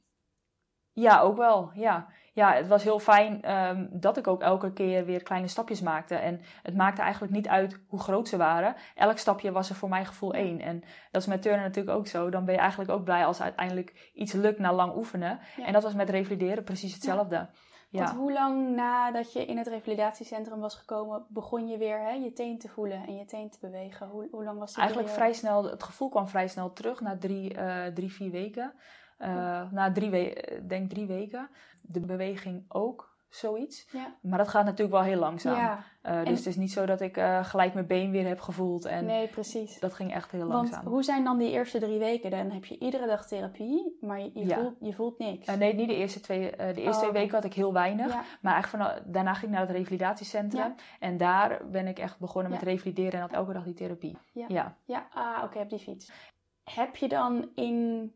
Ja, 0.93 1.21
ook 1.21 1.37
wel. 1.37 1.71
Ja, 1.75 2.09
ja 2.33 2.53
het 2.53 2.69
was 2.69 2.83
heel 2.83 2.99
fijn 2.99 3.43
ehm, 3.43 3.87
dat 3.91 4.17
ik 4.17 4.27
ook 4.27 4.43
elke 4.43 4.73
keer 4.73 5.05
weer 5.05 5.23
kleine 5.23 5.49
stapjes 5.49 5.81
maakte. 5.81 6.15
En 6.15 6.41
het 6.63 6.77
maakte 6.77 7.03
eigenlijk 7.03 7.33
niet 7.33 7.49
uit 7.49 7.81
hoe 7.89 8.01
groot 8.01 8.29
ze 8.29 8.37
waren. 8.37 8.75
Elk 8.95 9.19
stapje 9.19 9.53
was 9.53 9.69
er 9.69 9.75
voor 9.75 9.89
mijn 9.89 10.07
gevoel 10.07 10.35
één. 10.35 10.61
En 10.61 10.83
dat 11.11 11.23
is 11.23 11.29
met 11.29 11.43
turnen 11.43 11.61
natuurlijk 11.63 11.97
ook 11.97 12.07
zo. 12.07 12.31
Dan 12.31 12.45
ben 12.45 12.55
je 12.55 12.61
eigenlijk 12.61 12.91
ook 12.91 13.05
blij 13.05 13.27
als 13.27 13.43
uiteindelijk 13.43 14.11
iets 14.15 14.33
lukt 14.33 14.59
na 14.59 14.73
lang 14.73 14.97
oefenen. 14.97 15.41
Ja. 15.57 15.67
En 15.67 15.73
dat 15.73 15.83
was 15.83 15.95
met 15.95 16.11
revalideren 16.11 16.65
precies 16.65 16.95
hetzelfde. 16.95 17.49
Ja. 17.91 18.05
Want 18.05 18.17
hoe 18.17 18.33
lang 18.33 18.75
nadat 18.75 19.33
je 19.33 19.47
in 19.47 19.59
het 19.59 19.67
revalidatiecentrum 19.67 20.61
was 20.61 20.75
gekomen, 20.75 21.25
begon 21.29 21.69
je 21.69 21.79
weer 21.79 22.01
hè, 22.01 22.11
je 22.11 22.33
teen 22.33 22.59
te 22.59 22.69
voelen 22.69 23.07
en 23.07 23.17
je 23.17 23.25
teen 23.25 23.51
te 23.51 23.59
bewegen? 23.61 24.09
Hoe, 24.09 24.29
hoe 24.31 24.45
lang 24.45 24.59
was 24.59 24.73
die 24.73 24.83
Eigenlijk 24.83 25.13
vrij 25.13 25.33
snel, 25.33 25.65
het 25.71 25.83
gevoel 25.83 26.09
kwam 26.09 26.29
vrij 26.29 26.49
snel 26.49 26.73
terug 26.73 27.01
na 27.01 27.19
drie, 27.19 27.55
eh, 27.55 27.87
drie 27.87 28.13
vier 28.13 28.31
weken. 28.31 28.75
Eh, 29.19 29.71
Na 29.71 29.93
drie, 29.93 30.11
we 30.11 30.61
denk 30.67 30.91
drie 30.91 31.07
weken. 31.07 31.51
De 31.83 32.01
beweging 32.01 32.65
ook, 32.69 33.10
zoiets. 33.31 33.87
Ja. 33.93 34.15
Maar 34.23 34.39
dat 34.39 34.49
gaat 34.49 34.65
natuurlijk 34.65 34.91
wel 34.91 35.03
heel 35.03 35.19
langzaam. 35.19 35.57
Ja, 35.57 35.85
Eh, 36.03 36.13
dus 36.19 36.25
En- 36.27 36.35
het 36.35 36.47
is 36.47 36.57
niet 36.57 36.73
zo 36.73 36.87
dat 36.87 37.01
ik 37.01 37.17
eh, 37.17 37.45
gelijk 37.45 37.75
mijn 37.75 37.87
been 37.87 38.11
weer 38.11 38.27
heb 38.27 38.41
gevoeld. 38.41 38.85
En 38.85 39.05
nee, 39.05 39.29
precies. 39.29 39.79
dat 39.81 39.95
ging 39.95 40.13
echt 40.15 40.31
heel 40.31 40.41
Want 40.41 40.53
langzaam. 40.53 40.87
hoe 40.87 41.03
zijn 41.03 41.25
dan 41.25 41.39
die 41.39 41.51
eerste 41.51 41.79
drie 41.79 41.99
weken? 41.99 42.31
Dan 42.31 42.51
heb 42.51 42.65
je 42.65 42.79
iedere 42.79 43.07
dag 43.07 43.27
therapie, 43.27 43.97
maar 44.01 44.21
je, 44.21 44.31
je, 44.35 44.47
Ja. 44.47 44.57
voelt, 44.59 44.77
je 44.81 44.93
voelt 44.93 45.19
niks. 45.19 45.47
Eh, 45.47 45.55
nee, 45.55 45.75
niet 45.75 45.89
de 45.89 45.95
eerste 45.95 46.21
twee. 46.21 46.51
de 46.51 46.57
eerste 46.57 46.81
Oh, 46.89 46.97
twee 46.97 47.09
oké. 47.11 47.19
weken 47.19 47.35
had 47.35 47.45
ik 47.45 47.55
heel 47.55 47.73
weinig. 47.73 48.15
Maar 48.41 48.53
eigenlijk 48.53 48.85
van, 48.85 49.13
daarna 49.13 49.33
ging 49.35 49.45
ik 49.53 49.59
naar 49.59 49.67
het 49.67 49.77
revalidatiecentrum. 49.77 50.75
En 51.01 51.17
daar 51.17 51.61
ben 51.71 51.87
ik 51.87 51.99
echt 51.99 52.19
begonnen 52.19 52.53
met 52.53 52.63
revalideren 52.63 53.13
en 53.13 53.21
had 53.21 53.33
elke 53.33 53.53
dag 53.53 53.65
die 53.65 53.75
therapie. 53.75 54.19
Ja. 54.33 54.77
ja. 54.85 55.09
ah, 55.15 55.43
oké, 55.45 55.59
op 55.59 55.71
die 55.71 55.79
fiets. 55.79 56.13
Heb 56.65 56.97
je 56.97 57.09
dan 57.09 57.51
in, 57.55 58.13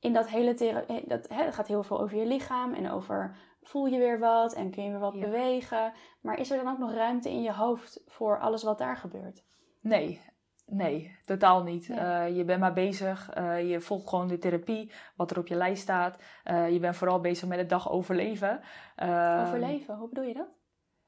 in 0.00 0.12
dat 0.12 0.28
hele 0.28 0.54
therapie... 0.54 1.02
Dat, 1.06 1.28
hè, 1.28 1.52
gaat 1.52 1.66
heel 1.66 1.82
veel 1.82 2.00
over 2.00 2.16
je 2.18 2.26
lichaam 2.26 2.74
en 2.74 2.90
over... 2.90 3.36
Voel 3.66 3.86
je 3.86 3.98
weer 3.98 4.18
wat 4.18 4.54
en 4.54 4.70
kun 4.70 4.82
je 4.84 4.90
weer 4.90 4.98
wat 4.98 5.14
Ja. 5.14 5.20
bewegen? 5.20 5.92
Maar 6.20 6.38
is 6.38 6.50
er 6.50 6.56
dan 6.64 6.72
ook 6.72 6.78
nog 6.78 6.92
ruimte 6.94 7.30
in 7.30 7.42
je 7.42 7.52
hoofd 7.52 8.02
voor 8.06 8.40
alles 8.40 8.62
wat 8.62 8.78
daar 8.78 8.96
gebeurt? 8.96 9.44
Nee, 9.80 10.20
nee, 10.66 11.16
totaal 11.24 11.62
niet. 11.62 11.88
Nee. 11.88 11.98
Eh, 11.98 12.36
je 12.36 12.44
bent 12.44 12.60
maar 12.60 12.72
bezig, 12.72 13.30
eh, 13.30 13.70
je 13.70 13.80
volgt 13.80 14.08
gewoon 14.08 14.28
de 14.28 14.38
therapie, 14.38 14.92
wat 15.16 15.30
er 15.30 15.38
op 15.38 15.46
je 15.46 15.54
lijst 15.54 15.82
staat. 15.82 16.18
Eh, 16.44 16.70
je 16.70 16.78
bent 16.78 16.96
vooral 16.96 17.20
bezig 17.20 17.48
met 17.48 17.58
de 17.58 17.66
dag 17.66 17.90
overleven. 17.90 18.60
Eh, 18.96 19.42
Overleven, 19.46 19.96
hoe 19.96 20.08
bedoel 20.08 20.24
je 20.24 20.34
dat? 20.34 20.48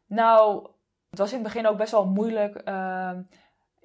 Nou, 0.07 0.69
het 1.11 1.19
was 1.19 1.29
in 1.33 1.39
het 1.39 1.47
begin 1.47 1.67
ook 1.67 1.77
best 1.77 1.93
wel 1.93 2.07
moeilijk. 2.07 2.63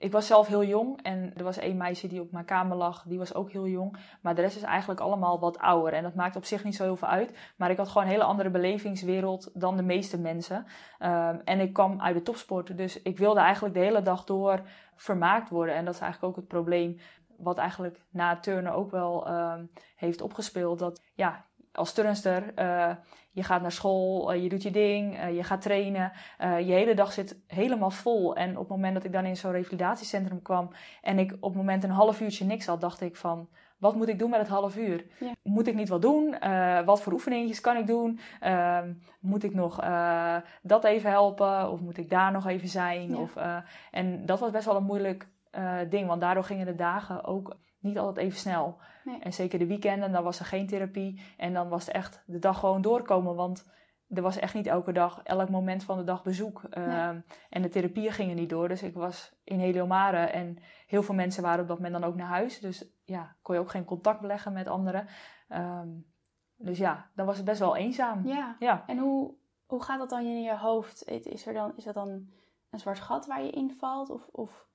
Ik 0.03 0.11
was 0.11 0.27
zelf 0.27 0.47
heel 0.47 0.63
jong 0.63 1.01
en 1.01 1.33
er 1.37 1.43
was 1.43 1.57
één 1.57 1.77
meisje 1.77 2.07
die 2.07 2.21
op 2.21 2.31
mijn 2.31 2.45
kamer 2.45 2.77
lag, 2.77 3.03
die 3.07 3.17
was 3.17 3.33
ook 3.33 3.51
heel 3.51 3.67
jong. 3.67 3.97
Maar 4.21 4.35
de 4.35 4.41
rest 4.41 4.55
is 4.55 4.61
eigenlijk 4.61 4.99
allemaal 4.99 5.39
wat 5.39 5.57
ouder 5.57 5.93
en 5.93 6.03
dat 6.03 6.15
maakt 6.15 6.35
op 6.35 6.45
zich 6.45 6.63
niet 6.63 6.75
zo 6.75 6.83
heel 6.83 6.95
veel 6.95 7.07
uit. 7.07 7.37
Maar 7.55 7.71
ik 7.71 7.77
had 7.77 7.87
gewoon 7.87 8.03
een 8.03 8.09
hele 8.09 8.23
andere 8.23 8.49
belevingswereld 8.49 9.49
dan 9.53 9.77
de 9.77 9.83
meeste 9.83 10.19
mensen. 10.19 10.65
Ehm, 10.99 11.37
en 11.43 11.59
ik 11.59 11.73
kwam 11.73 12.01
uit 12.01 12.15
de 12.15 12.21
topsport, 12.21 12.77
dus 12.77 13.01
ik 13.01 13.17
wilde 13.17 13.39
eigenlijk 13.39 13.73
de 13.73 13.79
hele 13.79 14.01
dag 14.01 14.23
door 14.23 14.61
vermaakt 14.95 15.49
worden. 15.49 15.75
En 15.75 15.85
dat 15.85 15.93
is 15.93 15.99
eigenlijk 15.99 16.31
ook 16.31 16.39
het 16.39 16.47
probleem 16.47 16.99
wat 17.37 17.57
eigenlijk 17.57 17.99
na 18.09 18.39
turnen 18.39 18.73
ook 18.73 18.91
wel 18.91 19.27
ehm, 19.27 19.65
heeft 19.95 20.21
opgespeeld. 20.21 20.79
Dat 20.79 21.01
ja, 21.13 21.45
als 21.71 21.93
turnster, 21.93 22.53
eh, 22.55 22.95
je 23.33 23.43
gaat 23.43 23.61
naar 23.61 23.71
school, 23.71 24.33
eh, 24.33 24.43
je 24.43 24.49
doet 24.49 24.63
je 24.63 24.71
ding, 24.71 25.17
eh, 25.17 25.35
je 25.35 25.43
gaat 25.43 25.61
trainen. 25.61 26.11
Eh, 26.37 26.59
je 26.59 26.71
hele 26.73 26.93
dag 26.93 27.13
zit 27.13 27.37
helemaal 27.47 27.91
vol. 27.91 28.35
En 28.35 28.51
op 28.51 28.57
het 28.57 28.67
moment 28.67 28.93
dat 28.93 29.03
ik 29.03 29.11
dan 29.11 29.25
in 29.25 29.37
zo'n 29.37 29.51
revalidatiecentrum 29.51 30.41
kwam 30.41 30.69
en 31.01 31.19
ik 31.19 31.31
op 31.39 31.49
het 31.49 31.55
moment 31.55 31.83
een 31.83 31.89
half 31.89 32.21
uurtje 32.21 32.45
niks 32.45 32.65
had, 32.65 32.81
dacht 32.81 33.01
ik 33.01 33.15
van, 33.15 33.49
wat 33.77 33.95
moet 33.95 34.07
ik 34.07 34.19
doen 34.19 34.29
met 34.29 34.39
het 34.39 34.47
half 34.47 34.77
uur? 34.77 35.05
Ja. 35.19 35.31
Moet 35.41 35.67
ik 35.67 35.75
niet 35.75 35.89
wat 35.89 36.01
doen? 36.01 36.35
Wat 36.85 37.01
voor 37.01 37.13
oefeningetjes 37.13 37.61
kan 37.61 37.77
ik 37.77 37.87
doen? 37.87 38.19
Ehm, 38.39 38.93
moet 39.19 39.43
ik 39.43 39.53
nog 39.53 39.75
dat 40.61 40.83
even 40.83 41.09
helpen? 41.09 41.71
Of 41.71 41.79
moet 41.79 41.97
ik 41.97 42.09
daar 42.09 42.31
nog 42.31 42.47
even 42.47 42.67
zijn? 42.67 43.09
Ja. 43.09 43.15
Of, 43.17 43.35
en 43.91 44.25
dat 44.25 44.39
was 44.39 44.51
best 44.51 44.65
wel 44.65 44.75
een 44.75 44.83
moeilijk 44.83 45.27
ding, 45.89 46.07
want 46.07 46.21
daardoor 46.21 46.43
gingen 46.43 46.65
de 46.65 46.75
dagen 46.75 47.23
ook 47.23 47.55
niet 47.83 47.97
altijd 47.97 48.25
even 48.25 48.39
snel. 48.39 48.77
Nee. 49.03 49.19
En 49.19 49.33
zeker 49.33 49.59
de 49.59 49.67
weekenden, 49.67 50.11
dan 50.11 50.23
was 50.23 50.39
er 50.39 50.45
geen 50.45 50.67
therapie. 50.67 51.21
En 51.37 51.53
dan 51.53 51.69
was 51.69 51.85
het 51.85 51.95
echt 51.95 52.23
de 52.25 52.39
dag 52.39 52.59
gewoon 52.59 52.81
doorkomen. 52.81 53.35
Want 53.35 53.71
er 54.09 54.21
was 54.21 54.37
echt 54.37 54.53
niet 54.53 54.67
elke 54.67 54.91
dag, 54.91 55.21
elk 55.23 55.49
moment 55.49 55.83
van 55.83 55.97
de 55.97 56.03
dag 56.03 56.23
bezoek. 56.23 56.63
Ehm, 56.69 57.19
En 57.49 57.61
de 57.61 57.69
therapieën 57.69 58.11
gingen 58.11 58.35
niet 58.35 58.49
door. 58.49 58.67
Dus 58.67 58.83
ik 58.83 58.93
was 58.93 59.35
in 59.43 59.59
Heliomare. 59.59 60.17
En 60.17 60.57
heel 60.87 61.03
veel 61.03 61.15
mensen 61.15 61.43
waren 61.43 61.61
op 61.61 61.67
dat 61.67 61.77
moment 61.77 62.01
dan 62.01 62.09
ook 62.09 62.15
naar 62.15 62.27
huis. 62.27 62.59
Dus 62.59 62.85
ja, 63.03 63.35
kon 63.41 63.55
je 63.55 63.61
ook 63.61 63.69
geen 63.69 63.85
contact 63.85 64.21
beleggen 64.21 64.53
met 64.53 64.67
anderen. 64.67 65.07
Ehm, 65.47 65.87
dus 66.55 66.77
ja, 66.77 67.09
dan 67.15 67.25
was 67.25 67.35
het 67.35 67.45
best 67.45 67.59
wel 67.59 67.75
eenzaam. 67.75 68.27
Ja. 68.27 68.55
Ja. 68.59 68.83
En 68.87 68.97
hoe, 68.97 69.33
hoe 69.65 69.83
gaat 69.83 69.99
dat 69.99 70.09
dan 70.09 70.21
in 70.21 70.41
je 70.41 70.57
hoofd? 70.57 71.07
Is, 71.07 71.47
er 71.47 71.53
dan, 71.53 71.73
is 71.75 71.83
dat 71.83 71.93
dan 71.93 72.09
een 72.69 72.79
zwart 72.79 72.99
gat 72.99 73.25
waar 73.25 73.43
je 73.43 73.51
invalt? 73.51 74.09
Of, 74.09 74.27
of 74.31 74.67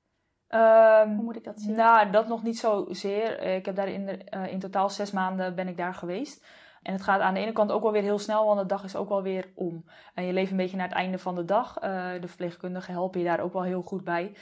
Ehm, 0.49 1.15
hoe 1.15 1.25
moet 1.25 1.37
ik 1.37 1.45
dat 1.45 1.61
zien? 1.61 1.77
Nou, 1.77 2.11
dat 2.11 2.29
nog 2.29 2.43
niet 2.43 2.59
zozeer. 2.59 3.41
Ik 3.43 3.67
heb 3.67 3.77
daar 3.77 3.89
in, 3.89 4.07
de, 4.07 4.25
eh, 4.25 4.53
in 4.53 4.59
totaal 4.59 4.91
zes 4.91 5.11
maanden 5.11 5.55
ben 5.55 5.69
ik 5.69 5.77
daar 5.77 5.95
geweest. 5.95 6.47
En 6.83 6.93
het 6.93 7.03
gaat 7.03 7.21
aan 7.21 7.35
de 7.35 7.41
ene 7.41 7.53
kant 7.53 7.73
ook 7.73 7.83
wel 7.83 7.93
weer 7.93 8.03
heel 8.03 8.19
snel, 8.19 8.47
want 8.47 8.61
de 8.61 8.67
dag 8.67 8.85
is 8.85 8.97
ook 8.97 9.09
wel 9.09 9.23
weer 9.23 9.53
om. 9.55 9.85
En 10.15 10.25
je 10.25 10.33
leeft 10.33 10.51
een 10.51 10.57
beetje 10.57 10.77
naar 10.77 10.89
het 10.89 10.97
einde 10.97 11.19
van 11.19 11.35
de 11.35 11.45
dag. 11.45 11.79
Eh, 11.79 12.21
de 12.21 12.29
verpleegkundigen 12.29 12.93
helpen 12.93 13.21
je 13.21 13.27
daar 13.27 13.41
ook 13.41 13.53
wel 13.53 13.63
heel 13.63 13.83
goed 13.83 14.05
bij. 14.05 14.37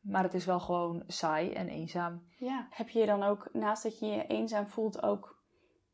Maar 0.00 0.22
het 0.22 0.34
is 0.34 0.44
wel 0.44 0.60
gewoon 0.60 1.02
saai 1.06 1.52
en 1.52 1.68
eenzaam. 1.68 2.22
Ja. 2.36 2.66
Heb 2.70 2.88
je 2.88 3.06
dan 3.06 3.22
ook, 3.22 3.48
naast 3.52 3.82
dat 3.82 3.98
je 3.98 4.06
je 4.06 4.26
eenzaam 4.26 4.66
voelt, 4.66 5.02
ook... 5.02 5.40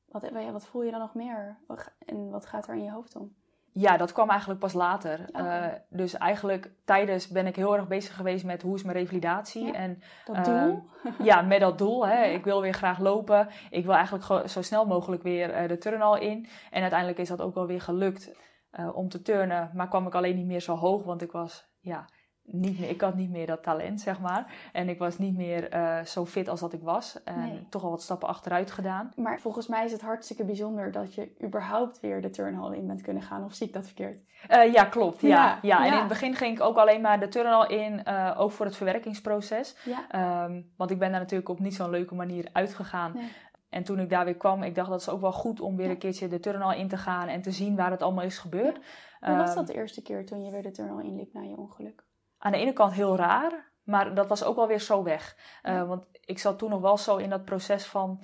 Wat, 0.09 0.31
wat 0.53 0.67
voel 0.67 0.83
je 0.83 0.91
dan 0.91 1.01
nog 1.01 1.15
meer? 1.15 1.59
En 1.99 2.31
wat 2.31 2.47
gaat 2.47 2.69
er 2.69 2.75
in 2.75 2.85
je 2.85 2.91
hoofd 2.91 3.17
om? 3.17 3.37
Ja, 3.81 3.97
dat 3.97 4.12
kwam 4.12 4.31
eigenlijk 4.31 4.61
pas 4.61 4.73
later. 4.73 5.31
Eh, 5.33 5.67
dus 5.88 6.17
eigenlijk 6.17 6.71
tijdens 6.85 7.29
ben 7.29 7.47
ik 7.47 7.57
heel 7.57 7.77
erg 7.77 7.88
bezig 7.88 8.17
geweest 8.17 8.45
met 8.45 8.62
hoe 8.62 8.75
is 8.75 8.83
mijn 8.83 8.97
revalidatie. 8.97 9.67
Ja. 9.67 9.73
En 9.73 10.03
Dat 10.25 10.37
Ehm, 10.37 10.45
doel? 10.45 10.88
ja, 11.31 11.43
met 11.43 11.61
dat 11.61 11.79
doel. 11.79 12.07
Hè. 12.07 12.25
Ja. 12.25 12.33
Ik 12.33 12.45
wil 12.45 12.61
weer 12.61 12.75
graag 12.75 12.99
lopen. 12.99 13.49
Ik 13.71 13.85
wil 13.85 13.95
eigenlijk 13.95 14.49
zo 14.49 14.62
snel 14.62 14.87
mogelijk 14.87 15.23
weer 15.23 15.51
eh, 15.51 15.69
de 15.69 15.79
turnhal 15.79 16.17
in. 16.19 16.47
En 16.71 16.81
uiteindelijk 16.81 17.21
is 17.21 17.29
dat 17.29 17.41
ook 17.41 17.55
wel 17.55 17.67
weer 17.67 17.81
gelukt 17.81 18.31
eh, 18.71 18.97
om 18.97 19.09
te 19.09 19.23
turnen. 19.23 19.71
Maar 19.75 19.88
kwam 19.88 20.07
ik 20.07 20.14
alleen 20.14 20.37
niet 20.37 20.47
meer 20.47 20.61
zo 20.61 20.75
hoog, 20.75 21.05
want 21.05 21.23
ik 21.23 21.33
was 21.33 21.69
ja, 21.81 22.09
niet 22.51 22.81
meer, 22.81 22.89
ik 22.89 23.01
had 23.01 23.15
niet 23.15 23.31
meer 23.31 23.47
dat 23.47 23.63
talent, 23.63 24.01
zeg 24.01 24.21
maar. 24.21 24.47
En 24.73 24.89
ik 24.89 24.99
was 24.99 25.19
niet 25.19 25.37
meer 25.37 25.69
eh, 25.71 26.05
zo 26.05 26.27
fit 26.27 26.49
als 26.49 26.61
dat 26.61 26.73
ik 26.73 26.83
was. 26.83 27.23
En 27.25 27.39
Nee. 27.41 27.67
toch 27.69 27.85
al 27.85 27.91
wat 27.91 28.03
stappen 28.03 28.29
achteruit 28.29 28.71
gedaan. 28.71 29.13
Maar 29.17 29.41
volgens 29.41 29.67
mij 29.67 29.85
is 29.85 29.93
het 29.93 30.01
hartstikke 30.01 30.45
bijzonder 30.45 30.93
dat 30.93 31.15
je 31.15 31.31
überhaupt 31.45 32.01
weer 32.01 32.21
de 32.21 32.31
turnhal 32.31 32.73
in 32.73 32.87
bent 32.87 33.03
kunnen 33.03 33.23
gaan. 33.23 33.45
Of 33.45 33.55
zie 33.55 33.67
ik 33.67 33.73
dat 33.73 33.85
verkeerd? 33.87 34.23
Eh, 34.49 34.73
ja, 34.73 34.85
klopt. 34.85 35.21
Ja, 35.21 35.29
Ja, 35.29 35.59
ja. 35.63 35.79
En 35.79 35.87
ja. 35.87 35.93
in 35.93 35.99
het 35.99 36.09
begin 36.09 36.35
ging 36.35 36.57
ik 36.57 36.63
ook 36.63 36.77
alleen 36.77 37.01
maar 37.01 37.21
de 37.21 37.29
turnhal 37.29 37.69
in, 37.69 38.05
eh, 38.05 38.35
ook 38.39 38.51
voor 38.53 38.67
het 38.67 38.77
verwerkingsproces. 38.77 39.77
Ja. 39.85 40.05
Ehm, 40.11 40.63
want 40.77 40.91
ik 40.91 40.99
ben 40.99 41.11
daar 41.11 41.21
natuurlijk 41.21 41.49
op 41.49 41.59
niet 41.59 41.75
zo'n 41.75 41.91
leuke 41.91 42.15
manier 42.15 42.49
uitgegaan. 42.53 43.13
Nee. 43.15 43.29
En 43.69 43.85
toen 43.85 43.99
ik 44.01 44.11
daar 44.11 44.25
weer 44.25 44.37
kwam, 44.37 44.63
ik 44.63 44.75
dacht 44.75 44.89
dat 44.91 45.01
is 45.01 45.09
ook 45.09 45.21
wel 45.21 45.33
goed 45.33 45.61
om 45.61 45.77
weer 45.77 45.91
een 45.91 45.99
keertje 45.99 46.29
de 46.29 46.41
turnhal 46.41 46.73
in 46.73 46.89
te 46.89 46.97
gaan 46.97 47.29
en 47.29 47.43
te 47.43 47.51
zien 47.51 47.77
waar 47.77 47.91
het 47.91 48.03
allemaal 48.03 48.25
is 48.25 48.39
gebeurd. 48.39 48.79
Hoe 49.21 49.37
was 49.37 49.47
Ehm, 49.49 49.55
dat 49.57 49.67
de 49.67 49.75
eerste 49.75 50.03
keer 50.03 50.27
toen 50.27 50.45
je 50.45 50.51
weer 50.51 50.63
de 50.63 50.71
turnhal 50.71 51.01
inliep 51.01 51.33
na 51.33 51.43
je 51.43 51.57
ongeluk? 51.57 52.05
Aan 52.38 52.53
de 52.53 52.59
ene 52.59 52.72
kant 52.72 52.92
heel 52.92 53.16
raar, 53.16 53.72
maar 53.83 54.14
dat 54.14 54.27
was 54.27 54.44
ook 54.44 54.57
wel 54.57 54.66
weer 54.66 54.81
zo 54.81 55.03
weg. 55.03 55.37
Eh. 55.62 55.88
Want 55.88 56.07
ik 56.24 56.38
zat 56.38 56.59
toen 56.59 56.70
nog 56.70 56.81
wel 56.81 56.98
zo 56.98 57.16
in 57.16 57.31
dat 57.31 57.44
proces 57.44 57.87
van, 57.87 58.22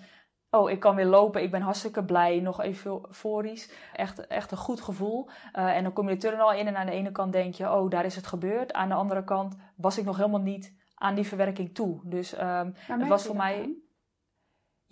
oh, 0.51 0.71
ik 0.71 0.81
kan 0.81 0.95
weer 0.95 1.07
lopen, 1.07 1.43
ik 1.43 1.51
ben 1.51 1.63
hartstikke 1.63 2.05
blij, 2.05 2.41
nog 2.41 2.61
even 2.61 2.91
euforisch. 3.07 3.73
Echt, 3.93 4.27
echt 4.27 4.51
een 4.51 4.57
goed 4.57 4.81
gevoel. 4.81 5.29
Eh, 5.53 5.77
en 5.77 5.83
dan 5.83 5.93
kom 5.93 6.09
je 6.09 6.15
de 6.15 6.21
turnhal 6.21 6.53
in 6.53 6.67
en 6.67 6.77
aan 6.77 6.87
de 6.87 6.93
ene 6.93 7.13
kant 7.13 7.33
denk 7.33 7.55
je, 7.55 7.73
oh, 7.73 7.91
daar 7.91 8.05
is 8.05 8.17
het 8.17 8.27
gebeurd. 8.27 8.73
Aan 8.73 8.89
de 8.89 8.95
andere 8.95 9.25
kant 9.25 9.57
was 9.77 9.99
ik 9.99 10.05
nog 10.05 10.17
helemaal 10.17 10.41
niet 10.41 10.75
aan 10.95 11.15
die 11.15 11.27
verwerking 11.27 11.75
toe. 11.75 12.01
Dus 12.05 12.35
Waar 12.35 12.73
het 12.87 13.09
was 13.09 13.27
voor 13.27 13.37
mij. 13.37 13.84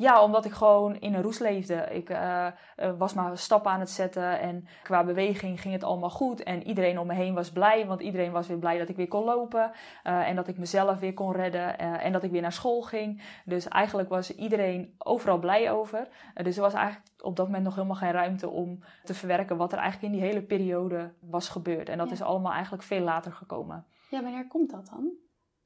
Ja, 0.03 0.23
omdat 0.23 0.45
ik 0.45 0.53
gewoon 0.53 0.97
in 1.01 1.15
een 1.15 1.23
roes 1.23 1.39
leefde. 1.39 1.75
Ik 1.75 2.11
eh, 2.11 2.47
eh, 2.47 2.53
was 2.99 3.15
maar 3.15 3.39
stappen 3.39 3.71
aan 3.71 3.81
het 3.81 3.91
zetten 3.91 4.41
en 4.41 4.67
qua 4.83 5.05
beweging 5.05 5.61
ging 5.61 5.75
het 5.75 5.85
allemaal 5.85 6.11
goed. 6.11 6.43
En 6.43 6.63
iedereen 6.67 6.99
om 6.99 7.07
me 7.07 7.15
heen 7.15 7.35
was 7.35 7.51
blij, 7.51 7.87
want 7.87 8.01
iedereen 8.01 8.33
was 8.33 8.47
weer 8.47 8.59
blij 8.59 8.79
dat 8.79 8.89
ik 8.89 8.97
weer 8.97 9.09
kon 9.09 9.25
lopen. 9.25 9.71
eh, 10.03 10.29
en 10.29 10.37
dat 10.37 10.49
ik 10.49 10.59
mezelf 10.59 10.99
weer 10.99 11.15
kon 11.15 11.33
redden 11.33 11.79
en 11.79 12.13
dat 12.13 12.23
ik 12.23 12.31
weer 12.31 12.41
naar 12.41 12.53
school 12.53 12.83
ging. 12.83 13.23
Dus 13.45 13.69
eigenlijk 13.69 14.09
was 14.09 14.35
iedereen 14.35 14.95
overal 14.99 15.39
blij 15.39 15.71
over. 15.73 16.09
Dus 16.43 16.57
er 16.57 16.63
was 16.63 16.75
eigenlijk 16.75 17.07
op 17.21 17.37
dat 17.37 17.47
moment 17.47 17.65
nog 17.65 17.75
helemaal 17.75 17.97
geen 17.97 18.11
ruimte 18.13 18.49
om 18.49 18.79
te 19.05 19.15
verwerken 19.15 19.57
wat 19.57 19.73
er 19.73 19.79
eigenlijk 19.79 20.13
in 20.13 20.19
die 20.21 20.29
hele 20.29 20.43
periode 20.43 21.13
was 21.21 21.49
gebeurd. 21.49 21.89
En 21.89 21.99
dat 21.99 22.07
Ja. 22.07 22.13
is 22.13 22.23
allemaal 22.23 22.53
eigenlijk 22.53 22.83
veel 22.83 23.01
later 23.01 23.33
gekomen. 23.33 23.85
Ja, 24.11 24.23
wanneer 24.23 24.47
komt 24.49 24.71
dat 24.71 24.87
dan? 24.87 25.11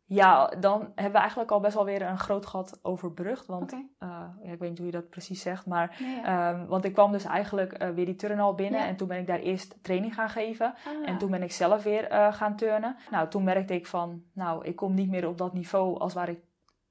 Ja, 0.09 0.47
dan 0.47 0.81
hebben 0.95 1.13
we 1.13 1.19
eigenlijk 1.19 1.51
al 1.51 1.61
best 1.61 1.75
wel 1.75 1.85
weer 1.85 2.03
een 2.03 2.19
groot 2.19 2.47
gat 2.47 2.79
overbrugd. 2.83 3.47
Want 3.47 3.73
eh, 3.73 3.79
ja, 3.99 4.53
ik 4.53 4.59
weet 4.59 4.69
niet 4.69 4.79
hoe 4.79 4.87
je 4.87 4.93
dat 4.93 5.09
precies 5.11 5.43
zegt, 5.43 5.67
maar 5.67 5.97
Nee, 6.01 6.17
ja. 6.17 6.51
Ehm, 6.53 6.67
want 6.67 6.85
ik 6.85 6.93
kwam 6.93 7.13
dus 7.13 7.25
eigenlijk 7.25 7.73
eh, 7.73 7.89
weer 7.91 8.05
die 8.07 8.17
turnhal 8.17 8.55
binnen 8.55 8.81
Ja. 8.81 8.87
en 8.87 8.97
toen 8.97 9.09
ben 9.09 9.19
ik 9.19 9.27
daar 9.27 9.39
eerst 9.39 9.77
training 9.83 10.15
gaan 10.15 10.29
geven. 10.29 10.75
Ah. 10.87 11.09
En 11.09 11.19
toen 11.19 11.31
ben 11.31 11.43
ik 11.43 11.53
zelf 11.53 11.83
weer 11.83 12.05
eh, 12.09 12.33
gaan 12.33 12.57
turnen. 12.57 12.97
Nou, 13.11 13.29
toen 13.29 13.45
merkte 13.45 13.75
ik 13.75 13.87
van, 13.87 14.23
nou, 14.33 14.65
ik 14.65 14.77
kom 14.77 14.95
niet 14.95 15.11
meer 15.11 15.29
op 15.29 15.39
dat 15.39 15.53
niveau 15.53 15.99
als 15.99 16.15
waar 16.15 16.29
ik 16.29 16.41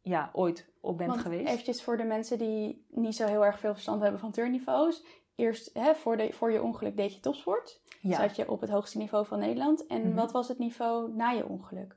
ja, 0.01 0.29
ooit 0.33 0.69
op 0.81 0.97
ben 0.97 1.07
Want 1.07 1.21
geweest. 1.21 1.47
Eventjes 1.49 1.83
voor 1.83 1.97
de 1.97 2.03
mensen 2.03 2.37
die 2.37 2.85
niet 2.89 3.15
zo 3.15 3.25
heel 3.27 3.45
erg 3.45 3.59
veel 3.59 3.73
verstand 3.73 4.01
hebben 4.01 4.19
van 4.19 4.31
turnniveaus. 4.31 5.05
Eerst, 5.35 5.69
hè, 5.73 5.95
voor, 5.95 6.17
de, 6.17 6.29
voor 6.33 6.51
je 6.51 6.63
ongeluk 6.63 6.97
deed 6.97 7.13
je 7.13 7.19
topsport. 7.19 7.81
ja. 8.01 8.15
Zat 8.17 8.35
je 8.35 8.49
op 8.51 8.61
het 8.61 8.69
hoogste 8.69 8.97
niveau 8.97 9.25
van 9.25 9.39
Nederland. 9.39 9.87
En 9.87 10.01
Mhm. 10.07 10.15
wat 10.15 10.31
was 10.31 10.47
het 10.47 10.57
niveau 10.59 11.11
na 11.15 11.29
je 11.29 11.47
ongeluk? 11.47 11.95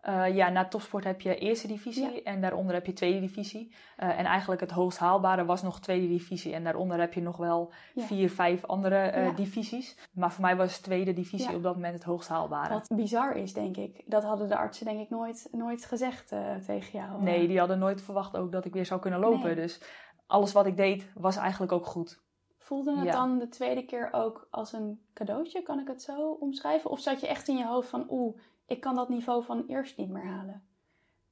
Eh, 0.00 0.34
ja, 0.34 0.48
na 0.48 0.64
topsport 0.68 1.04
heb 1.04 1.20
je 1.20 1.36
eerste 1.38 1.66
divisie 1.66 2.12
Ja. 2.12 2.22
en 2.22 2.40
daaronder 2.40 2.74
heb 2.74 2.86
je 2.86 2.92
tweede 2.92 3.20
divisie. 3.20 3.74
Eh, 3.96 4.18
en 4.18 4.24
eigenlijk 4.24 4.60
het 4.60 4.70
hoogst 4.70 4.98
haalbare 4.98 5.44
was 5.44 5.62
nog 5.62 5.80
tweede 5.80 6.08
divisie. 6.08 6.54
En 6.54 6.64
daaronder 6.64 7.00
heb 7.00 7.12
je 7.14 7.22
nog 7.22 7.36
wel 7.36 7.72
Ja. 7.94 8.02
vier, 8.02 8.30
vijf 8.30 8.64
andere 8.64 8.96
eh, 8.96 9.24
Ja. 9.26 9.32
divisies. 9.32 10.08
Maar 10.12 10.32
voor 10.32 10.42
mij 10.44 10.56
was 10.56 10.78
tweede 10.78 11.12
divisie 11.12 11.54
op 11.54 11.62
dat 11.62 11.74
moment 11.74 11.94
het 11.94 12.04
hoogst 12.04 12.28
haalbare. 12.28 12.74
Wat 12.74 12.88
bizar 12.94 13.36
is, 13.36 13.52
denk 13.52 13.76
ik. 13.76 14.02
Dat 14.06 14.22
hadden 14.24 14.48
de 14.48 14.56
artsen 14.56 14.86
denk 14.86 15.00
ik 15.00 15.10
nooit, 15.10 15.48
nooit 15.52 15.84
gezegd 15.84 16.28
tegen 16.66 16.98
jou. 16.98 17.22
Nee, 17.22 17.46
die 17.48 17.58
hadden 17.58 17.78
nooit 17.78 18.02
verwacht 18.02 18.36
ook 18.36 18.52
dat 18.52 18.64
ik 18.64 18.72
weer 18.72 18.86
zou 18.86 19.00
kunnen 19.00 19.20
lopen. 19.20 19.42
Nee. 19.46 19.54
Dus 19.54 19.80
alles 20.26 20.52
wat 20.52 20.66
ik 20.66 20.76
deed 20.76 21.10
was 21.14 21.36
eigenlijk 21.36 21.72
ook 21.72 21.86
goed. 21.86 22.20
Voelde 22.58 22.98
het 22.98 23.12
dan 23.12 23.38
de 23.38 23.48
tweede 23.48 23.84
keer 23.84 24.08
ook 24.12 24.48
als 24.50 24.72
een 24.72 25.00
cadeautje? 25.14 25.62
Kan 25.62 25.78
ik 25.80 25.88
het 25.88 26.02
zo 26.02 26.30
omschrijven? 26.30 26.90
Of 26.90 27.00
zat 27.00 27.20
je 27.20 27.26
echt 27.26 27.48
in 27.48 27.56
je 27.56 27.66
hoofd 27.66 27.88
van... 27.88 28.06
Oeh, 28.10 28.36
ik 28.70 28.80
kan 28.80 28.94
dat 28.94 29.08
niveau 29.08 29.44
van 29.44 29.64
eerst 29.66 29.96
niet 29.96 30.08
meer 30.08 30.26
halen? 30.26 30.62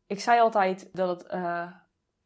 Ik 0.07 0.21
zei 0.21 0.41
altijd 0.41 0.91
dat 0.93 1.09
het 1.09 1.27
eh, 1.27 1.73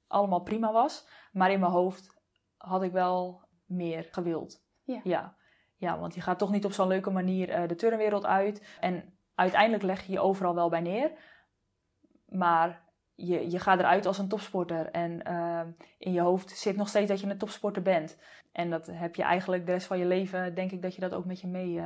allemaal 0.07 0.43
prima 0.43 0.73
was. 0.73 1.09
Maar 1.33 1.51
in 1.51 1.61
mijn 1.61 1.73
hoofd 1.73 2.17
had 2.57 2.83
ik 2.83 2.93
wel 2.93 3.43
meer 3.67 4.09
gewild. 4.11 4.65
Ja. 4.83 5.01
Ja, 5.05 5.37
ja 5.77 5.99
want 5.99 6.15
je 6.15 6.21
gaat 6.21 6.39
toch 6.39 6.51
niet 6.51 6.65
op 6.65 6.73
zo'n 6.73 6.89
leuke 6.89 7.11
manier 7.11 7.51
eh, 7.51 7.69
de 7.69 7.75
turnwereld 7.75 8.27
uit. 8.27 8.77
En 8.81 9.15
uiteindelijk 9.35 9.83
leg 9.83 10.07
je 10.07 10.13
je 10.13 10.21
overal 10.21 10.55
wel 10.55 10.69
bij 10.69 10.81
neer. 10.81 11.13
Maar 12.27 12.83
je, 13.15 13.51
je 13.51 13.59
gaat 13.59 13.79
eruit 13.79 14.07
als 14.07 14.19
een 14.19 14.29
topsporter. 14.29 14.91
En 14.91 15.23
eh, 15.23 15.63
in 15.99 16.13
je 16.13 16.21
hoofd 16.21 16.51
zit 16.51 16.77
nog 16.77 16.89
steeds 16.89 17.09
dat 17.09 17.21
je 17.21 17.27
een 17.27 17.39
topsporter 17.39 17.83
bent. 17.83 18.19
En 18.53 18.71
dat 18.71 18.87
heb 18.87 19.15
je 19.15 19.23
eigenlijk 19.23 19.67
de 19.67 19.73
rest 19.73 19.87
van 19.87 19.99
je 19.99 20.07
leven, 20.07 20.55
denk 20.55 20.71
ik 20.71 20.83
dat 20.83 20.95
je 20.95 21.01
dat 21.01 21.15
ook 21.15 21.25
met 21.25 21.41
je 21.41 21.47
mee, 21.47 21.81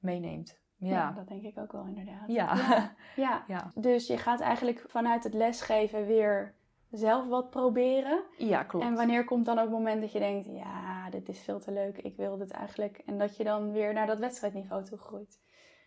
meeneemt. 0.00 0.61
Ja. 0.82 0.94
Ja. 0.94 1.12
dat 1.12 1.28
denk 1.28 1.42
ik 1.42 1.58
ook 1.58 1.72
wel 1.72 1.84
inderdaad. 1.86 2.26
Ja. 2.26 2.54
Ja. 2.54 2.92
ja. 3.24 3.44
Ja. 3.46 3.70
Dus 3.74 4.06
je 4.06 4.18
gaat 4.18 4.40
eigenlijk 4.40 4.84
vanuit 4.88 5.24
het 5.24 5.34
lesgeven 5.34 6.06
weer 6.06 6.54
zelf 6.90 7.28
wat 7.28 7.50
proberen. 7.50 8.22
ja, 8.38 8.62
klopt. 8.62 8.84
En 8.84 8.94
wanneer 8.94 9.24
komt 9.24 9.46
dan 9.46 9.58
ook 9.58 9.64
het 9.64 9.72
moment 9.72 10.00
dat 10.00 10.12
je 10.12 10.18
denkt... 10.18 10.46
Ja, 10.46 11.10
dit 11.10 11.28
is 11.28 11.40
veel 11.40 11.60
te 11.60 11.72
leuk, 11.72 11.98
ik 11.98 12.16
wil 12.16 12.36
dit 12.36 12.50
eigenlijk. 12.50 13.02
En 13.06 13.18
dat 13.18 13.36
je 13.36 13.44
dan 13.44 13.72
weer 13.72 13.92
naar 13.92 14.06
dat 14.06 14.18
wedstrijdniveau 14.18 14.84
toe 14.84 14.98
groeit. 14.98 15.40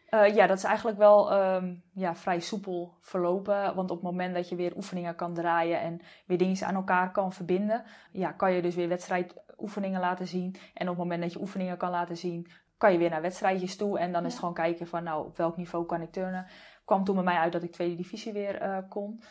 Eh, 0.05 0.35
ja, 0.35 0.47
dat 0.47 0.57
is 0.57 0.63
eigenlijk 0.63 0.97
wel 0.97 1.31
ehm, 1.31 1.75
ja, 1.93 2.15
vrij 2.15 2.39
soepel 2.39 2.97
verlopen. 2.99 3.75
Want 3.75 3.91
op 3.91 3.97
het 3.97 4.05
moment 4.05 4.35
dat 4.35 4.49
je 4.49 4.55
weer 4.55 4.75
oefeningen 4.75 5.15
kan 5.15 5.33
draaien 5.33 5.79
en 5.79 6.01
weer 6.25 6.37
dingen 6.37 6.65
aan 6.65 6.75
elkaar 6.75 7.11
kan 7.11 7.33
verbinden, 7.33 7.83
ja, 8.11 8.31
kan 8.31 8.53
je 8.53 8.61
dus 8.61 8.75
weer 8.75 8.87
wedstrijdoefeningen 8.87 9.99
laten 9.99 10.27
zien. 10.27 10.55
En 10.73 10.89
op 10.89 10.95
het 10.95 11.03
moment 11.03 11.21
dat 11.21 11.33
je 11.33 11.39
oefeningen 11.39 11.77
kan 11.77 11.89
laten 11.89 12.17
zien, 12.17 12.47
kan 12.77 12.91
je 12.91 12.97
weer 12.97 13.09
naar 13.09 13.21
wedstrijdjes 13.21 13.77
toe. 13.77 13.99
En 13.99 14.11
dan 14.11 14.25
is 14.25 14.31
het 14.31 14.39
gewoon 14.39 14.53
kijken 14.53 14.87
van, 14.87 15.03
nou, 15.03 15.25
op 15.25 15.37
welk 15.37 15.57
niveau 15.57 15.85
kan 15.85 16.01
ik 16.01 16.11
turnen. 16.11 16.47
Kwam 16.85 17.03
toen 17.03 17.15
bij 17.15 17.23
mij 17.23 17.37
uit 17.37 17.51
dat 17.51 17.63
ik 17.63 17.71
tweede 17.71 17.95
divisie 17.95 18.33
weer 18.33 18.55
eh, 18.61 18.77
kon. 18.89 19.21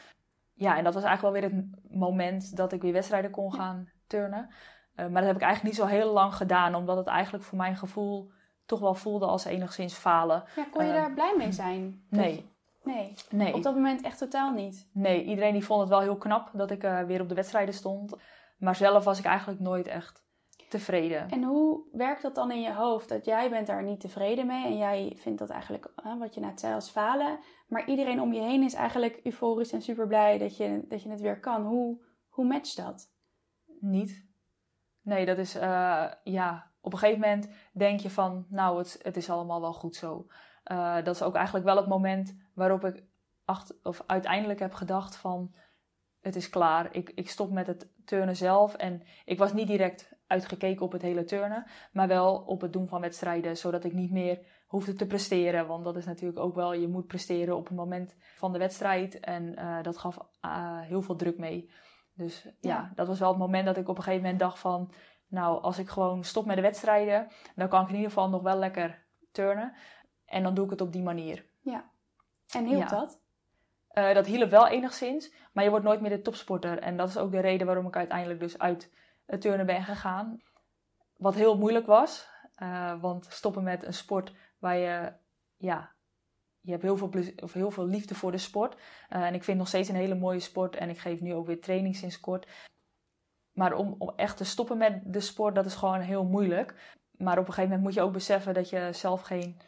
Ja, 0.52 0.76
en 0.76 0.84
dat 0.84 0.94
was 0.94 1.02
eigenlijk 1.04 1.34
wel 1.40 1.50
weer 1.50 1.58
het 1.58 1.92
moment 1.98 2.56
dat 2.56 2.72
ik 2.72 2.82
weer 2.82 2.92
wedstrijden 2.92 3.30
kon 3.30 3.54
gaan 3.54 3.90
turnen. 4.06 4.48
Eh, 4.94 5.06
maar 5.06 5.20
dat 5.20 5.24
heb 5.30 5.36
ik 5.36 5.42
eigenlijk 5.42 5.62
niet 5.76 5.84
zo 5.84 5.96
heel 5.96 6.12
lang 6.12 6.34
gedaan, 6.34 6.74
omdat 6.74 6.96
het 6.96 7.06
eigenlijk 7.06 7.44
voor 7.44 7.58
mijn 7.58 7.76
gevoel 7.76 8.32
toch 8.66 8.80
wel 8.80 8.94
voelde 8.94 9.26
als 9.26 9.44
enigszins 9.44 9.94
falen. 9.94 10.44
Ja, 10.56 10.64
kon 10.72 10.84
je 10.84 10.90
Eh, 10.92 10.96
daar 10.96 11.12
blij 11.12 11.34
mee 11.38 11.52
zijn? 11.52 12.04
Nee. 12.10 12.52
Nee, 12.82 13.14
Nee. 13.30 13.54
op 13.54 13.62
dat 13.62 13.74
moment 13.74 14.02
echt 14.02 14.18
totaal 14.18 14.52
niet. 14.52 14.88
Nee, 14.92 15.24
iedereen 15.24 15.52
die 15.52 15.64
vond 15.64 15.80
het 15.80 15.88
wel 15.88 16.00
heel 16.00 16.16
knap 16.16 16.50
dat 16.52 16.70
ik 16.70 16.82
weer 17.06 17.20
op 17.20 17.28
de 17.28 17.34
wedstrijden 17.34 17.74
stond. 17.74 18.16
Maar 18.58 18.76
zelf 18.76 19.04
was 19.04 19.18
ik 19.18 19.24
eigenlijk 19.24 19.60
nooit 19.60 19.86
echt 19.86 20.24
tevreden. 20.74 21.28
En 21.30 21.42
hoe 21.42 21.80
werkt 21.92 22.22
dat 22.22 22.34
dan 22.34 22.50
in 22.50 22.60
je 22.60 22.72
hoofd? 22.72 23.08
Dat 23.08 23.24
jij 23.24 23.50
bent 23.50 23.66
daar 23.66 23.82
niet 23.82 24.00
tevreden 24.00 24.46
mee 24.46 24.64
en 24.64 24.76
jij 24.76 25.12
vindt 25.16 25.38
dat 25.38 25.50
eigenlijk, 25.50 25.92
hè, 26.02 26.18
wat 26.18 26.34
je 26.34 26.40
net 26.40 26.60
zei, 26.60 26.74
als 26.74 26.90
falen. 26.90 27.38
Maar 27.68 27.88
iedereen 27.88 28.20
om 28.20 28.32
je 28.32 28.40
heen 28.40 28.62
is 28.62 28.74
eigenlijk 28.74 29.20
euforisch 29.22 29.72
en 29.72 29.82
super 29.82 30.06
blij 30.06 30.38
dat 30.38 30.56
je, 30.56 30.84
dat 30.88 31.02
je 31.02 31.10
het 31.10 31.20
weer 31.20 31.40
kan. 31.40 31.66
Hoe, 31.66 31.98
hoe 32.28 32.44
matcht 32.44 32.76
dat? 32.76 33.12
Niet. 33.80 34.26
Nee, 35.00 35.26
dat 35.26 35.38
is, 35.38 35.54
eh, 35.54 36.06
ja, 36.24 36.70
op 36.80 36.92
een 36.92 36.98
gegeven 36.98 37.20
moment 37.20 37.48
denk 37.72 38.00
je 38.00 38.10
van, 38.10 38.46
nou, 38.48 38.78
het, 38.78 38.98
het 39.02 39.16
is 39.16 39.30
allemaal 39.30 39.60
wel 39.60 39.72
goed 39.72 39.96
zo. 39.96 40.26
Eh, 40.64 40.94
dat 40.94 41.14
is 41.14 41.22
ook 41.22 41.34
eigenlijk 41.34 41.66
wel 41.66 41.76
het 41.76 41.88
moment 41.88 42.36
waarop 42.54 42.84
ik 42.84 43.04
acht, 43.44 43.82
of 43.82 44.02
uiteindelijk 44.06 44.58
heb 44.58 44.72
gedacht 44.72 45.16
van, 45.16 45.54
het 46.20 46.36
is 46.36 46.48
klaar. 46.48 46.94
Ik, 46.94 47.10
ik 47.14 47.28
stop 47.28 47.50
met 47.50 47.66
het 47.66 47.88
turnen 48.04 48.36
zelf. 48.36 48.74
En 48.74 49.02
ik 49.24 49.38
was 49.38 49.52
niet 49.52 49.66
direct 49.66 50.13
uitgekeken 50.26 50.84
op 50.84 50.92
het 50.92 51.02
hele 51.02 51.24
turnen, 51.24 51.66
maar 51.92 52.08
wel 52.08 52.36
op 52.36 52.60
het 52.60 52.72
doen 52.72 52.88
van 52.88 53.00
wedstrijden, 53.00 53.56
zodat 53.56 53.84
ik 53.84 53.92
niet 53.92 54.10
meer 54.10 54.38
hoefde 54.66 54.92
te 54.92 55.06
presteren. 55.06 55.66
Want 55.66 55.84
dat 55.84 55.96
is 55.96 56.04
natuurlijk 56.04 56.38
ook 56.38 56.54
wel, 56.54 56.72
je 56.72 56.88
moet 56.88 57.06
presteren 57.06 57.56
op 57.56 57.66
het 57.66 57.76
moment 57.76 58.16
van 58.34 58.52
de 58.52 58.58
wedstrijd. 58.58 59.20
En 59.20 59.56
eh, 59.56 59.82
dat 59.82 59.98
gaf 59.98 60.18
eh, 60.40 60.80
heel 60.80 61.02
veel 61.02 61.16
druk 61.16 61.38
mee. 61.38 61.70
Dus 62.14 62.42
ja. 62.42 62.50
Ja. 62.60 62.92
dat 62.94 63.06
was 63.06 63.18
wel 63.18 63.28
het 63.28 63.38
moment 63.38 63.66
dat 63.66 63.76
ik 63.76 63.88
op 63.88 63.96
een 63.96 64.02
gegeven 64.02 64.22
moment 64.22 64.40
dacht 64.40 64.58
van... 64.58 64.92
Nou, 65.28 65.62
als 65.62 65.78
ik 65.78 65.88
gewoon 65.88 66.24
stop 66.24 66.46
met 66.46 66.56
de 66.56 66.62
wedstrijden, 66.62 67.28
dan 67.54 67.68
kan 67.68 67.82
ik 67.82 67.88
in 67.88 67.94
ieder 67.94 68.08
geval 68.08 68.28
nog 68.28 68.42
wel 68.42 68.58
lekker 68.58 69.04
turnen. 69.32 69.72
En 70.26 70.42
dan 70.42 70.54
doe 70.54 70.64
ik 70.64 70.70
het 70.70 70.80
op 70.80 70.92
die 70.92 71.02
manier. 71.02 71.44
En 72.54 72.64
hielp 72.66 72.80
Ja. 72.82 72.88
dat? 72.88 73.20
Eh, 73.88 74.14
dat 74.14 74.26
hielp 74.26 74.50
wel 74.50 74.68
enigszins, 74.68 75.32
maar 75.52 75.64
je 75.64 75.70
wordt 75.70 75.84
nooit 75.84 76.00
meer 76.00 76.10
de 76.10 76.20
topsporter. 76.20 76.78
En 76.78 76.96
dat 76.96 77.08
is 77.08 77.18
ook 77.18 77.30
de 77.30 77.40
reden 77.40 77.66
waarom 77.66 77.86
ik 77.86 77.96
uiteindelijk 77.96 78.40
dus 78.40 78.58
uit 78.58 78.92
turnen 79.38 79.66
ben 79.66 79.82
gegaan. 79.82 80.42
Wat 81.16 81.34
heel 81.34 81.58
moeilijk 81.58 81.86
was, 81.86 82.28
eh, 82.54 83.00
want 83.00 83.26
stoppen 83.30 83.62
met 83.62 83.84
een 83.84 83.94
sport 83.94 84.32
waar 84.58 84.76
je, 84.76 85.12
ja, 85.56 85.92
je 86.60 86.70
hebt 86.70 86.82
heel 86.82 86.96
veel, 86.96 87.10
of 87.36 87.52
heel 87.52 87.70
veel 87.70 87.86
liefde 87.86 88.14
voor 88.14 88.32
de 88.32 88.38
sport. 88.38 88.76
Eh, 89.08 89.20
en 89.22 89.34
ik 89.34 89.44
vind 89.44 89.46
het 89.46 89.56
nog 89.56 89.68
steeds 89.68 89.88
een 89.88 89.94
hele 89.94 90.14
mooie 90.14 90.40
sport 90.40 90.76
en 90.76 90.88
ik 90.88 90.98
geef 90.98 91.20
nu 91.20 91.34
ook 91.34 91.46
weer 91.46 91.60
training 91.60 91.96
sinds 91.96 92.20
kort. 92.20 92.48
Maar 93.52 93.74
om, 93.74 93.94
om 93.98 94.12
echt 94.16 94.36
te 94.36 94.44
stoppen 94.44 94.78
met 94.78 95.00
de 95.04 95.20
sport, 95.20 95.54
dat 95.54 95.66
is 95.66 95.74
gewoon 95.74 96.00
heel 96.00 96.24
moeilijk. 96.24 96.96
Maar 97.10 97.38
op 97.38 97.46
een 97.46 97.52
gegeven 97.52 97.68
moment 97.68 97.82
moet 97.82 97.94
je 97.94 98.02
ook 98.02 98.12
beseffen 98.12 98.54
dat 98.54 98.70
je 98.70 98.88
zelf 98.92 99.20
geen 99.22 99.60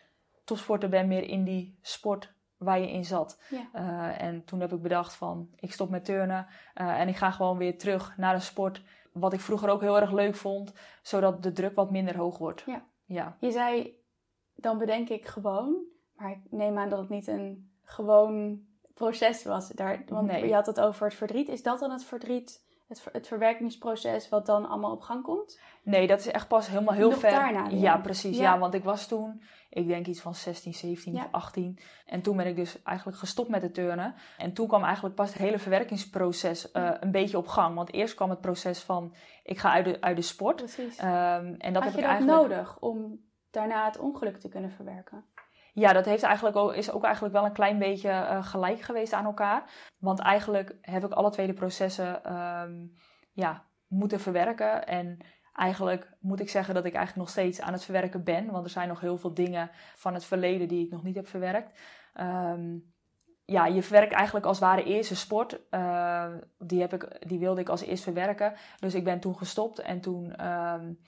topsporter 0.45 0.89
bent 0.89 1.09
meer 1.09 1.23
in 1.23 1.45
die 1.45 1.79
sport 1.83 2.35
waar 2.57 2.79
je 2.79 2.91
in 2.91 3.05
zat. 3.05 3.43
Ja. 3.51 3.69
Eh, 3.73 4.27
en 4.27 4.45
toen 4.45 4.61
heb 4.61 4.73
ik 4.73 4.83
bedacht 4.83 5.15
van, 5.15 5.51
ik 5.57 5.73
stop 5.73 5.91
met 5.91 6.05
turnen 6.05 6.47
en 6.75 7.09
ik 7.09 7.17
ga 7.17 7.31
gewoon 7.31 7.59
weer 7.59 7.79
terug 7.79 8.17
naar 8.17 8.35
een 8.35 8.43
sport 8.43 8.83
wat 9.19 9.33
ik 9.33 9.41
vroeger 9.41 9.69
ook 9.69 9.81
heel 9.81 10.01
erg 10.01 10.13
leuk 10.13 10.35
vond, 10.35 10.73
zodat 11.03 11.43
de 11.43 11.53
druk 11.53 11.75
wat 11.75 11.91
minder 11.91 12.17
hoog 12.17 12.39
wordt. 12.39 12.63
Ja. 12.67 12.87
Ja, 13.05 13.37
Je 13.41 13.51
zei, 13.51 13.97
dan 14.55 14.79
bedenk 14.79 15.09
ik 15.09 15.27
gewoon. 15.27 15.85
Maar 16.15 16.31
ik 16.31 16.41
neem 16.51 16.79
aan 16.79 16.89
dat 16.89 16.99
het 16.99 17.09
niet 17.09 17.27
een 17.27 17.71
gewoon 17.83 18.61
proces 18.95 19.45
was. 19.45 19.69
Daar, 19.69 20.03
want 20.09 20.27
Nee. 20.27 20.47
je 20.47 20.55
had 20.55 20.67
het 20.67 20.81
over 20.81 21.07
het 21.07 21.15
verdriet. 21.15 21.49
Is 21.49 21.63
dat 21.63 21.79
dan 21.79 21.91
het 21.91 22.05
verdriet, 22.05 22.66
het, 22.89 23.01
ver- 23.01 23.13
het 23.13 23.27
verwerkingsproces 23.27 24.29
wat 24.29 24.47
dan 24.47 24.69
allemaal 24.69 24.93
op 24.93 25.01
gang 25.01 25.23
komt? 25.23 25.61
Nee, 25.83 26.07
dat 26.07 26.19
is 26.19 26.27
echt 26.31 26.49
pas 26.49 26.69
helemaal 26.69 26.95
heel 26.95 27.11
Nog 27.11 27.19
ver. 27.19 27.31
daarna 27.31 27.67
weer. 27.69 27.79
Ja, 27.79 27.99
precies. 27.99 28.37
Ja. 28.37 28.43
Ja. 28.53 28.59
want 28.59 28.75
ik 28.75 28.85
was 28.85 29.07
toen, 29.07 29.43
ik 29.71 29.87
denk 29.87 30.07
iets 30.07 30.21
van 30.21 30.35
16, 30.35 30.75
17 30.75 31.13
Ja. 31.15 31.25
of 31.25 31.29
18. 31.31 31.79
En 32.07 32.23
toen 32.23 32.37
ben 32.37 32.47
ik 32.47 32.57
dus 32.57 32.83
eigenlijk 32.83 33.19
gestopt 33.19 33.49
met 33.49 33.63
het 33.63 33.75
turnen. 33.75 34.15
En 34.39 34.53
toen 34.53 34.67
kwam 34.69 34.85
eigenlijk 34.85 35.15
pas 35.15 35.29
het 35.29 35.39
hele 35.39 35.59
verwerkingsproces 35.59 36.71
eh, 36.71 36.83
Ja. 36.83 37.03
een 37.03 37.11
beetje 37.11 37.39
op 37.39 37.47
gang. 37.47 37.75
Want 37.75 37.93
eerst 37.93 38.15
kwam 38.15 38.31
het 38.31 38.41
proces 38.41 38.81
van, 38.83 39.15
ik 39.43 39.59
ga 39.59 39.71
uit 39.73 39.85
de, 39.85 40.01
uit 40.01 40.17
de 40.17 40.23
sport. 40.23 40.57
Precies. 40.57 40.97
Ehm, 40.97 41.55
en 41.59 41.73
dat 41.73 41.83
Had 41.83 41.85
heb 41.85 41.93
je 41.93 41.99
ik 41.99 42.05
dat 42.05 42.05
eigenlijk... 42.05 42.49
nodig 42.49 42.79
om 42.81 43.21
daarna 43.51 43.85
het 43.85 43.99
ongeluk 43.99 44.37
te 44.37 44.49
kunnen 44.49 44.71
verwerken? 44.71 45.25
Ja, 45.79 45.93
dat 45.93 46.05
heeft 46.05 46.23
eigenlijk 46.23 46.57
ook, 46.57 46.75
is 46.75 46.91
ook 46.91 47.05
eigenlijk 47.05 47.35
wel 47.35 47.45
een 47.45 47.53
klein 47.53 47.79
beetje 47.79 48.09
uh, 48.09 48.47
gelijk 48.47 48.81
geweest 48.81 49.13
aan 49.13 49.25
elkaar. 49.25 49.71
Want 49.99 50.21
eigenlijk 50.21 50.77
heb 50.81 51.05
ik 51.05 51.13
alle 51.13 51.31
twee 51.31 51.47
de 51.47 51.53
processen 51.53 52.37
um, 52.37 52.93
ja, 53.33 53.65
moeten 53.87 54.21
verwerken. 54.21 54.87
En 54.87 55.19
eigenlijk 55.53 56.13
moet 56.21 56.41
ik 56.41 56.49
zeggen 56.49 56.75
dat 56.75 56.85
ik 56.85 56.95
eigenlijk 56.95 57.27
nog 57.27 57.35
steeds 57.37 57.61
aan 57.61 57.73
het 57.73 57.85
verwerken 57.85 58.25
ben. 58.25 58.51
Want 58.51 58.65
er 58.65 58.71
zijn 58.71 58.89
nog 58.89 59.01
heel 59.01 59.19
veel 59.19 59.35
dingen 59.35 59.71
van 59.95 60.15
het 60.15 60.25
verleden 60.25 60.69
die 60.69 60.85
ik 60.85 60.91
nog 60.91 61.03
niet 61.03 61.17
heb 61.17 61.29
verwerkt. 61.29 61.81
Um, 62.21 62.95
ja, 63.45 63.67
je 63.67 63.83
verwerkt 63.83 64.13
eigenlijk 64.13 64.47
als 64.47 64.59
het 64.59 64.69
ware 64.69 64.85
eerste 64.85 65.17
sport. 65.17 65.61
Uh, 65.71 66.35
die, 66.59 66.81
heb 66.81 66.93
ik, 66.93 67.29
die 67.29 67.39
wilde 67.39 67.61
ik 67.61 67.69
als 67.69 67.83
eerst 67.83 68.03
verwerken. 68.03 68.55
Dus 68.79 68.95
ik 68.95 69.05
ben 69.05 69.21
toen 69.21 69.37
gestopt 69.37 69.79
en 69.79 70.01
toen... 70.01 70.47
Um, 70.47 70.99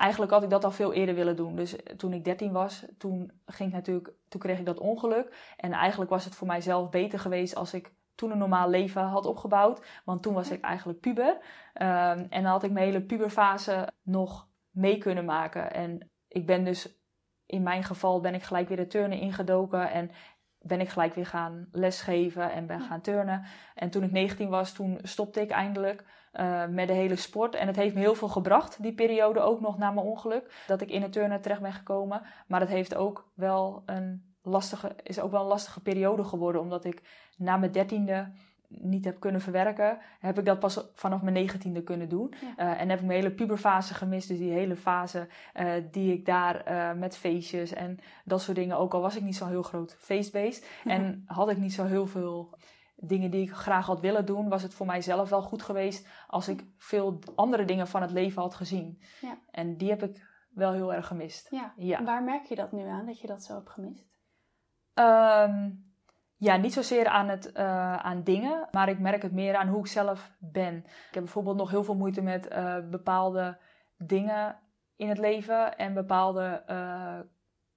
eigenlijk 0.00 0.32
had 0.32 0.42
ik 0.42 0.50
dat 0.50 0.64
al 0.64 0.70
veel 0.70 0.92
eerder 0.92 1.14
willen 1.14 1.36
doen. 1.36 1.56
Dus 1.56 1.76
toen 1.96 2.12
ik 2.12 2.24
13 2.24 2.52
was, 2.52 2.84
toen, 2.98 3.32
ging 3.46 3.72
natuurlijk, 3.72 4.12
toen 4.28 4.40
kreeg 4.40 4.58
ik 4.58 4.66
dat 4.66 4.78
ongeluk. 4.78 5.54
En 5.56 5.72
eigenlijk 5.72 6.10
was 6.10 6.24
het 6.24 6.34
voor 6.34 6.46
mijzelf 6.46 6.90
beter 6.90 7.18
geweest 7.18 7.54
als 7.54 7.74
ik 7.74 7.92
toen 8.14 8.30
een 8.30 8.38
normaal 8.38 8.70
leven 8.70 9.02
had 9.02 9.26
opgebouwd. 9.26 9.86
Want 10.04 10.22
toen 10.22 10.34
was 10.34 10.50
ik 10.50 10.60
eigenlijk 10.60 11.00
puber. 11.00 11.28
Um, 11.28 12.26
en 12.30 12.42
dan 12.42 12.44
had 12.44 12.62
ik 12.62 12.70
mijn 12.70 12.86
hele 12.86 13.02
puberfase 13.02 13.88
nog 14.02 14.48
mee 14.70 14.98
kunnen 14.98 15.24
maken. 15.24 15.72
En 15.72 16.10
ik 16.28 16.46
ben 16.46 16.64
dus 16.64 16.98
in 17.46 17.62
mijn 17.62 17.84
geval 17.84 18.20
ben 18.20 18.34
ik 18.34 18.42
gelijk 18.42 18.68
weer 18.68 18.76
de 18.76 18.86
turnen 18.86 19.18
ingedoken. 19.18 19.90
En 19.90 20.10
ben 20.62 20.80
ik 20.80 20.88
gelijk 20.88 21.14
weer 21.14 21.26
gaan 21.26 21.68
lesgeven 21.72 22.52
en 22.52 22.66
ben 22.66 22.80
gaan 22.80 23.00
turnen. 23.00 23.44
En 23.74 23.90
toen 23.90 24.02
ik 24.02 24.10
19 24.10 24.48
was, 24.48 24.72
toen 24.72 24.98
stopte 25.02 25.40
ik 25.40 25.50
eindelijk 25.50 26.04
uh, 26.32 26.66
met 26.66 26.88
de 26.88 26.94
hele 26.94 27.16
sport. 27.16 27.54
En 27.54 27.66
het 27.66 27.76
heeft 27.76 27.94
me 27.94 28.00
heel 28.00 28.14
veel 28.14 28.28
gebracht, 28.28 28.82
die 28.82 28.94
periode 28.94 29.40
ook 29.40 29.60
nog 29.60 29.78
na 29.78 29.90
mijn 29.90 30.06
ongeluk. 30.06 30.64
Dat 30.66 30.80
ik 30.80 30.90
in 30.90 31.02
het 31.02 31.12
turnen 31.12 31.40
terecht 31.40 31.60
ben 31.60 31.72
gekomen. 31.72 32.22
Maar 32.46 32.60
het 32.60 32.68
heeft 32.68 32.94
ook 32.94 33.30
wel 33.34 33.82
een 33.86 34.34
lastige, 34.42 34.96
is 35.02 35.20
ook 35.20 35.30
wel 35.30 35.40
een 35.40 35.46
lastige 35.46 35.82
periode 35.82 36.24
geworden. 36.24 36.60
Omdat 36.60 36.84
ik 36.84 37.02
na 37.36 37.56
mijn 37.56 37.72
dertiende 37.72 38.32
niet 38.70 39.04
heb 39.04 39.20
kunnen 39.20 39.40
verwerken, 39.40 39.98
heb 40.20 40.38
ik 40.38 40.44
dat 40.44 40.58
pas 40.58 40.90
vanaf 40.94 41.22
mijn 41.22 41.34
negentiende 41.34 41.82
kunnen 41.82 42.08
doen. 42.08 42.34
Uh, 42.42 42.80
en 42.80 42.88
heb 42.88 43.00
ik 43.00 43.06
mijn 43.06 43.18
hele 43.18 43.34
puberfase 43.34 43.94
gemist. 43.94 44.28
Dus 44.28 44.38
die 44.38 44.52
hele 44.52 44.76
fase 44.76 45.28
uh, 45.54 45.72
die 45.90 46.12
ik 46.12 46.26
daar 46.26 46.70
uh, 46.70 47.00
met 47.00 47.16
feestjes 47.16 47.72
en 47.72 47.98
dat 48.24 48.42
soort 48.42 48.56
dingen, 48.56 48.76
ook 48.76 48.94
al 48.94 49.00
was 49.00 49.16
ik 49.16 49.22
niet 49.22 49.36
zo 49.36 49.46
heel 49.46 49.62
groot 49.62 49.96
feestbeest. 49.98 50.66
en 50.84 51.22
had 51.26 51.50
ik 51.50 51.58
niet 51.58 51.72
zo 51.72 51.84
heel 51.84 52.06
veel 52.06 52.54
dingen 52.96 53.30
die 53.30 53.42
ik 53.42 53.52
graag 53.52 53.86
had 53.86 54.00
willen 54.00 54.26
doen, 54.26 54.48
was 54.48 54.62
het 54.62 54.74
voor 54.74 54.86
mijzelf 54.86 55.28
wel 55.28 55.42
goed 55.42 55.62
geweest 55.62 56.08
als 56.26 56.48
ik 56.48 56.64
veel 56.76 57.18
andere 57.34 57.64
dingen 57.64 57.88
van 57.88 58.02
het 58.02 58.10
leven 58.10 58.42
had 58.42 58.54
gezien. 58.54 59.00
Ja. 59.20 59.38
En 59.50 59.76
die 59.76 59.88
heb 59.88 60.02
ik 60.02 60.28
wel 60.50 60.72
heel 60.72 60.94
erg 60.94 61.06
gemist. 61.06 61.50
Ja. 61.50 61.72
ja. 61.76 62.04
Waar 62.04 62.22
merk 62.22 62.44
je 62.44 62.54
dat 62.54 62.72
nu 62.72 62.86
aan, 62.86 63.06
dat 63.06 63.20
je 63.20 63.26
dat 63.26 63.42
zo 63.42 63.54
hebt 63.54 63.70
gemist? 63.70 64.08
Um, 64.94 65.89
ja, 66.40 66.56
niet 66.56 66.72
zozeer 66.72 67.06
aan, 67.06 67.28
het, 67.28 67.50
uh, 67.56 67.96
aan 67.96 68.22
dingen, 68.22 68.68
maar 68.70 68.88
ik 68.88 68.98
merk 68.98 69.22
het 69.22 69.32
meer 69.32 69.56
aan 69.56 69.68
hoe 69.68 69.80
ik 69.80 69.86
zelf 69.86 70.30
ben. 70.38 70.76
Ik 70.76 71.14
heb 71.14 71.22
bijvoorbeeld 71.22 71.56
nog 71.56 71.70
heel 71.70 71.84
veel 71.84 71.96
moeite 71.96 72.22
met 72.22 72.52
uh, 72.52 72.76
bepaalde 72.90 73.58
dingen 73.98 74.58
in 74.96 75.08
het 75.08 75.18
leven 75.18 75.76
en 75.76 75.94
bepaalde. 75.94 76.62
Uh, 76.70 77.18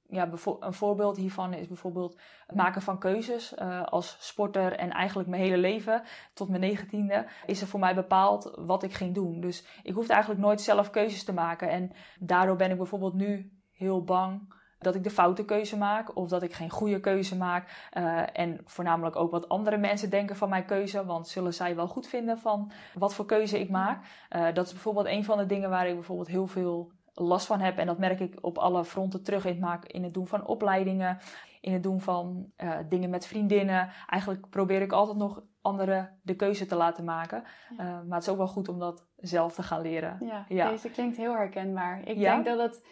ja, 0.07 0.29
een 0.59 0.73
voorbeeld 0.73 1.17
hiervan 1.17 1.53
is 1.53 1.67
bijvoorbeeld 1.67 2.19
het 2.47 2.55
maken 2.55 2.81
van 2.81 2.99
keuzes. 2.99 3.57
als 3.85 4.17
sporter 4.19 4.73
en 4.73 4.91
eigenlijk 4.91 5.29
mijn 5.29 5.41
hele 5.41 5.57
leven, 5.57 6.03
tot 6.33 6.49
mijn 6.49 6.61
negentiende, 6.61 7.25
is 7.45 7.61
er 7.61 7.67
voor 7.67 7.79
mij 7.79 7.95
bepaald 7.95 8.53
wat 8.55 8.83
ik 8.83 8.93
ging 8.93 9.15
doen. 9.15 9.41
Dus 9.41 9.65
ik 9.83 9.93
hoefde 9.93 10.13
eigenlijk 10.13 10.41
nooit 10.41 10.61
zelf 10.61 10.89
keuzes 10.89 11.23
te 11.23 11.33
maken. 11.33 11.69
En 11.69 11.91
daardoor 12.19 12.55
ben 12.55 12.71
ik 12.71 12.77
bijvoorbeeld 12.77 13.13
nu 13.13 13.51
heel 13.71 14.03
bang 14.03 14.53
dat 14.83 14.95
ik 14.95 15.03
de 15.03 15.09
foute 15.09 15.45
keuze 15.45 15.77
maak 15.77 16.17
of 16.17 16.29
dat 16.29 16.43
ik 16.43 16.53
geen 16.53 16.69
goede 16.69 16.99
keuze 16.99 17.37
maak. 17.37 17.89
Uh, 17.97 18.21
en 18.33 18.59
voornamelijk 18.65 19.15
ook 19.15 19.31
wat 19.31 19.49
andere 19.49 19.77
mensen 19.77 20.09
denken 20.09 20.35
van 20.35 20.49
mijn 20.49 20.65
keuze, 20.65 21.05
want 21.05 21.27
zullen 21.27 21.53
zij 21.53 21.75
wel 21.75 21.87
goed 21.87 22.07
vinden 22.07 22.37
van 22.37 22.71
wat 22.93 23.13
voor 23.13 23.25
keuze 23.25 23.59
ik 23.59 23.69
maak. 23.69 24.05
Uh, 24.35 24.53
dat 24.53 24.65
is 24.65 24.71
bijvoorbeeld 24.71 25.05
een 25.05 25.23
van 25.23 25.37
de 25.37 25.45
dingen 25.45 25.69
waar 25.69 25.87
ik 25.87 25.93
bijvoorbeeld 25.93 26.27
heel 26.27 26.47
veel 26.47 26.91
last 27.13 27.45
van 27.45 27.59
heb. 27.59 27.77
En 27.77 27.85
dat 27.85 27.97
merk 27.97 28.19
ik 28.19 28.37
op 28.41 28.57
alle 28.57 28.85
fronten 28.85 29.23
terug 29.23 29.45
in 29.45 29.51
het, 29.51 29.59
maken, 29.59 29.89
in 29.89 30.03
het 30.03 30.13
doen 30.13 30.27
van 30.27 30.45
opleidingen, 30.45 31.17
in 31.61 31.73
het 31.73 31.83
doen 31.83 32.01
van 32.01 32.51
uh, 32.57 32.73
dingen 32.89 33.09
met 33.09 33.25
vriendinnen. 33.25 33.89
Eigenlijk 34.09 34.49
probeer 34.49 34.81
ik 34.81 34.91
altijd 34.91 35.17
nog 35.17 35.41
anderen 35.61 36.19
de 36.21 36.35
keuze 36.35 36.65
te 36.65 36.75
laten 36.75 37.03
maken. 37.03 37.43
Ja. 37.77 37.83
maar 37.83 38.17
het 38.17 38.27
is 38.27 38.29
ook 38.29 38.37
wel 38.37 38.47
goed 38.47 38.69
om 38.69 38.79
dat 38.79 39.05
zelf 39.17 39.53
te 39.53 39.63
gaan 39.63 39.81
leren. 39.81 40.17
Ja, 40.21 40.45
ja. 40.47 40.69
deze 40.69 40.89
klinkt 40.89 41.17
heel 41.17 41.33
herkenbaar. 41.33 42.01
Ik 42.07 42.17
ja? 42.17 42.33
denk 42.33 42.45
dat 42.45 42.59
het 42.59 42.85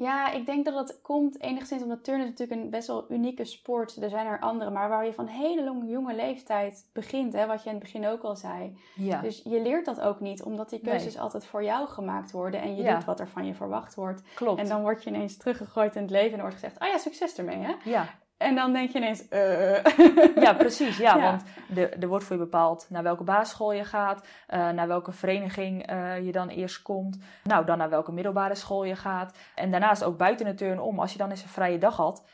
ja, 0.00 0.32
ik 0.32 0.46
denk 0.46 0.64
dat 0.64 0.74
het 0.74 1.00
komt 1.02 1.40
enigszins 1.40 1.82
omdat 1.82 2.04
turnen 2.04 2.24
is 2.24 2.30
natuurlijk 2.30 2.60
een 2.60 2.70
best 2.70 2.86
wel 2.86 3.06
unieke 3.08 3.44
sport. 3.44 4.02
Er 4.02 4.10
zijn 4.10 4.26
er 4.26 4.40
andere, 4.40 4.70
maar 4.70 4.88
waar 4.88 5.04
je 5.04 5.12
van 5.12 5.26
hele 5.26 5.64
lange, 5.64 5.86
jonge 5.86 6.14
leeftijd 6.14 6.88
begint, 6.92 7.32
hè, 7.32 7.46
wat 7.46 7.62
je 7.62 7.68
in 7.68 7.74
het 7.74 7.84
begin 7.84 8.06
ook 8.06 8.22
al 8.22 8.36
zei. 8.36 8.78
Ja. 8.94 9.20
Dus 9.20 9.42
je 9.44 9.62
leert 9.62 9.84
dat 9.84 10.00
ook 10.00 10.20
niet, 10.20 10.42
omdat 10.42 10.70
die 10.70 10.80
keuzes 10.80 11.18
altijd 11.18 11.46
voor 11.46 11.64
jou 11.64 11.88
gemaakt 11.88 12.30
worden 12.30 12.60
en 12.60 12.76
je 12.76 12.92
doet 12.94 13.04
wat 13.04 13.20
er 13.20 13.28
van 13.28 13.46
je 13.46 13.54
verwacht 13.54 13.94
wordt. 13.94 14.22
Klopt. 14.34 14.60
En 14.60 14.68
dan 14.68 14.80
word 14.80 15.02
je 15.02 15.10
ineens 15.10 15.36
teruggegooid 15.36 15.96
in 15.96 16.02
het 16.02 16.10
leven 16.10 16.32
en 16.32 16.40
wordt 16.40 16.54
gezegd, 16.54 16.80
oh 16.80 16.88
ja, 16.88 16.98
succes 16.98 17.38
ermee, 17.38 17.58
hè? 17.58 17.74
Ja. 17.84 18.18
En 18.38 18.54
dan 18.54 18.72
denk 18.72 18.90
je 18.90 18.98
ineens, 18.98 19.26
uh. 19.30 19.84
Ja, 20.44 20.54
precies. 20.54 20.96
Ja, 20.96 21.20
want 21.20 21.42
er, 21.76 21.98
er 21.98 22.08
wordt 22.08 22.24
voor 22.24 22.36
je 22.36 22.42
bepaald 22.42 22.86
naar 22.90 23.02
welke 23.02 23.24
basisschool 23.24 23.72
je 23.72 23.84
gaat, 23.84 24.26
uh, 24.50 24.70
naar 24.70 24.88
welke 24.88 25.12
vereniging 25.12 25.90
uh, 25.90 26.24
je 26.24 26.32
dan 26.32 26.48
eerst 26.48 26.82
komt, 26.82 27.18
nou 27.44 27.64
dan 27.64 27.78
naar 27.78 27.90
welke 27.90 28.12
middelbare 28.12 28.54
school 28.54 28.84
je 28.84 28.96
gaat. 28.96 29.38
En 29.54 29.70
daarnaast 29.70 30.04
ook 30.04 30.16
buiten 30.16 30.46
de 30.46 30.54
turn 30.54 30.80
om, 30.80 31.00
als 31.00 31.12
je 31.12 31.18
dan 31.18 31.30
eens 31.30 31.42
een 31.42 31.48
vrije 31.48 31.78
dag 31.78 31.96
had, 31.96 32.24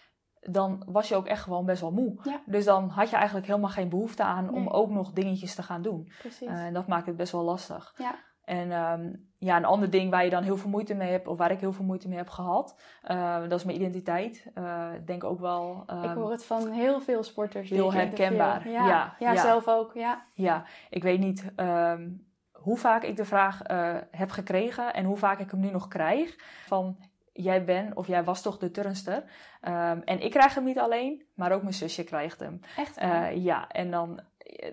dan 0.40 0.82
was 0.86 1.08
je 1.08 1.16
ook 1.16 1.26
echt 1.26 1.42
gewoon 1.42 1.64
best 1.64 1.80
wel 1.80 1.92
moe. 1.92 2.18
Ja. 2.22 2.40
Dus 2.46 2.64
dan 2.64 2.88
had 2.88 3.10
je 3.10 3.16
eigenlijk 3.16 3.46
helemaal 3.46 3.70
geen 3.70 3.88
behoefte 3.88 4.22
aan 4.22 4.50
om 4.50 4.68
ook 4.68 4.90
nog 4.90 5.12
dingetjes 5.12 5.54
te 5.54 5.62
gaan 5.62 5.82
doen. 5.82 6.12
Precies. 6.18 6.48
En 6.48 6.72
dat 6.72 6.86
maakt 6.86 7.06
het 7.06 7.16
best 7.16 7.32
wel 7.32 7.42
lastig. 7.42 7.94
Ja. 7.96 8.14
En 8.44 8.72
um, 8.72 9.32
ja, 9.44 9.56
een 9.56 9.64
ander 9.64 9.90
ding 9.90 10.10
waar 10.10 10.24
je 10.24 10.30
dan 10.30 10.42
heel 10.42 10.56
veel 10.56 10.70
moeite 10.70 10.94
mee 10.94 11.10
hebt, 11.10 11.28
of 11.28 11.38
waar 11.38 11.50
ik 11.50 11.60
heel 11.60 11.72
veel 11.72 11.84
moeite 11.84 12.08
mee 12.08 12.16
heb 12.16 12.28
gehad, 12.28 12.76
uh, 13.10 13.40
dat 13.40 13.58
is 13.58 13.64
mijn 13.64 13.76
identiteit. 13.76 14.46
Uh, 14.58 14.86
ik 14.94 15.06
denk 15.06 15.24
ook 15.24 15.40
wel. 15.40 15.84
Um, 15.90 16.02
ik 16.02 16.10
hoor 16.10 16.30
het 16.30 16.44
van 16.44 16.70
heel 16.70 17.00
veel 17.00 17.22
sporters. 17.22 17.70
Heel 17.70 17.92
herkenbaar. 17.92 18.68
Ja. 18.68 18.86
Ja, 18.86 19.14
ja, 19.18 19.36
zelf 19.36 19.68
ook. 19.68 19.94
Ja, 19.94 20.24
ja 20.32 20.64
ik 20.90 21.02
weet 21.02 21.20
niet 21.20 21.52
um, 21.56 22.26
hoe 22.52 22.78
vaak 22.78 23.02
ik 23.02 23.16
de 23.16 23.24
vraag 23.24 23.70
uh, 23.70 23.94
heb 24.10 24.30
gekregen 24.30 24.94
en 24.94 25.04
hoe 25.04 25.16
vaak 25.16 25.38
ik 25.38 25.50
hem 25.50 25.60
nu 25.60 25.70
nog 25.70 25.88
krijg. 25.88 26.36
Van 26.66 26.96
jij 27.32 27.64
bent 27.64 27.94
of 27.94 28.06
jij 28.06 28.24
was 28.24 28.42
toch 28.42 28.58
de 28.58 28.70
turnster. 28.70 29.16
Um, 29.16 30.02
en 30.04 30.20
ik 30.20 30.30
krijg 30.30 30.54
hem 30.54 30.64
niet 30.64 30.78
alleen, 30.78 31.22
maar 31.34 31.52
ook 31.52 31.62
mijn 31.62 31.74
zusje 31.74 32.04
krijgt 32.04 32.40
hem. 32.40 32.60
Echt? 32.76 33.00
ja, 33.34 33.68
en 33.68 33.90
dan 33.90 34.20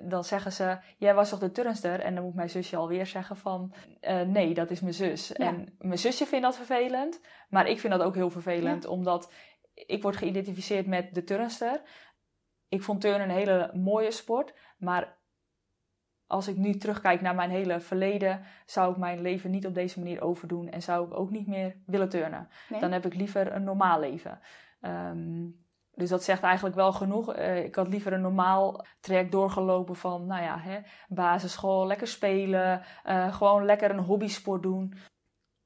dan 0.02 0.24
zeggen 0.24 0.52
ze, 0.52 0.78
jij 0.98 1.14
was 1.14 1.30
toch 1.30 1.40
de 1.40 1.52
turnster? 1.52 2.00
En 2.00 2.16
dan 2.16 2.24
moet 2.24 2.36
mijn 2.36 2.50
zusje 2.50 2.76
alweer 2.76 3.06
zeggen 3.06 3.38
van, 3.38 3.74
uh, 4.02 4.22
nee, 4.22 4.54
dat 4.54 4.72
is 4.72 4.82
mijn 4.82 4.94
zus. 4.94 5.34
En 5.34 5.76
mijn 5.80 6.00
zusje 6.00 6.26
vindt 6.26 6.46
dat 6.46 6.56
vervelend, 6.56 7.22
maar 7.50 7.68
ik 7.68 7.80
vind 7.80 7.94
dat 7.94 8.02
ook 8.02 8.16
heel 8.16 8.30
vervelend, 8.30 8.86
omdat 8.86 9.32
ik 9.74 10.02
word 10.02 10.18
geïdentificeerd 10.18 10.88
met 10.88 11.14
de 11.14 11.24
turnster. 11.24 11.82
Ik 12.70 12.84
vond 12.84 13.02
turnen 13.02 13.30
een 13.30 13.36
hele 13.36 13.72
mooie 13.74 14.12
sport, 14.12 14.54
maar 14.78 15.20
als 16.28 16.48
ik 16.48 16.58
nu 16.58 16.78
terugkijk 16.78 17.22
naar 17.22 17.36
mijn 17.36 17.50
hele 17.50 17.80
verleden, 17.80 18.44
zou 18.66 18.92
ik 18.92 18.98
mijn 18.98 19.22
leven 19.22 19.52
niet 19.52 19.68
op 19.68 19.74
deze 19.74 20.00
manier 20.00 20.22
overdoen 20.22 20.70
en 20.70 20.82
zou 20.82 21.08
ik 21.08 21.14
ook 21.14 21.30
niet 21.30 21.48
meer 21.48 21.76
willen 21.86 22.10
turnen. 22.10 22.50
Dan 22.80 22.92
heb 22.92 23.06
ik 23.06 23.14
liever 23.16 23.54
een 23.54 23.64
normaal 23.64 24.00
leven. 24.00 24.40
Um, 24.82 25.61
dus 26.02 26.10
dat 26.10 26.24
zegt 26.24 26.44
eigenlijk 26.44 26.76
wel 26.76 26.92
genoeg. 26.92 27.36
Uh, 27.36 27.64
ik 27.64 27.76
had 27.76 27.88
liever 27.88 28.14
een 28.14 28.22
normaal 28.22 28.86
traject 29.00 29.32
doorgelopen 29.32 29.96
van, 29.96 30.26
nou 30.26 30.44
ja, 30.44 30.60
hè, 30.60 30.80
basisschool, 31.08 31.88
lekker 31.88 32.08
spelen, 32.08 32.82
uh, 33.06 33.34
gewoon 33.34 33.66
lekker 33.66 33.92
een 33.92 34.00
hobbysport 34.00 34.64
doen. 34.64 34.94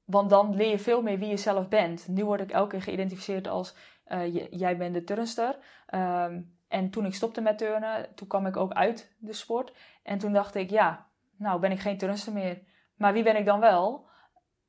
Want 0.03 0.29
dan 0.29 0.55
leer 0.55 0.69
je 0.69 0.79
veel 0.79 1.01
meer 1.01 1.19
wie 1.19 1.29
je 1.29 1.37
zelf 1.37 1.67
bent. 1.67 2.07
Nu 2.07 2.25
word 2.25 2.41
ik 2.41 2.51
elke 2.51 2.69
keer 2.69 2.81
geïdentificeerd 2.81 3.47
als, 3.47 3.75
uh, 4.07 4.49
jij 4.51 4.77
bent 4.77 4.93
de 4.93 5.03
turnster. 5.03 5.57
Um, 5.95 6.57
en 6.67 6.89
toen 6.89 7.05
ik 7.05 7.13
stopte 7.13 7.41
met 7.41 7.57
turnen, 7.57 8.15
toen 8.15 8.27
kwam 8.27 8.45
ik 8.45 8.57
ook 8.57 8.73
uit 8.73 9.15
de 9.19 9.33
sport. 9.33 9.73
En 10.03 10.17
toen 10.17 10.33
dacht 10.33 10.55
ik, 10.55 10.69
ja, 10.69 11.07
nou 11.37 11.59
ben 11.59 11.71
ik 11.71 11.79
geen 11.79 11.97
turnster 11.97 12.33
meer. 12.33 12.61
Maar 12.95 13.13
wie 13.13 13.23
ben 13.23 13.37
ik 13.37 13.45
dan 13.45 13.59
wel? 13.59 14.07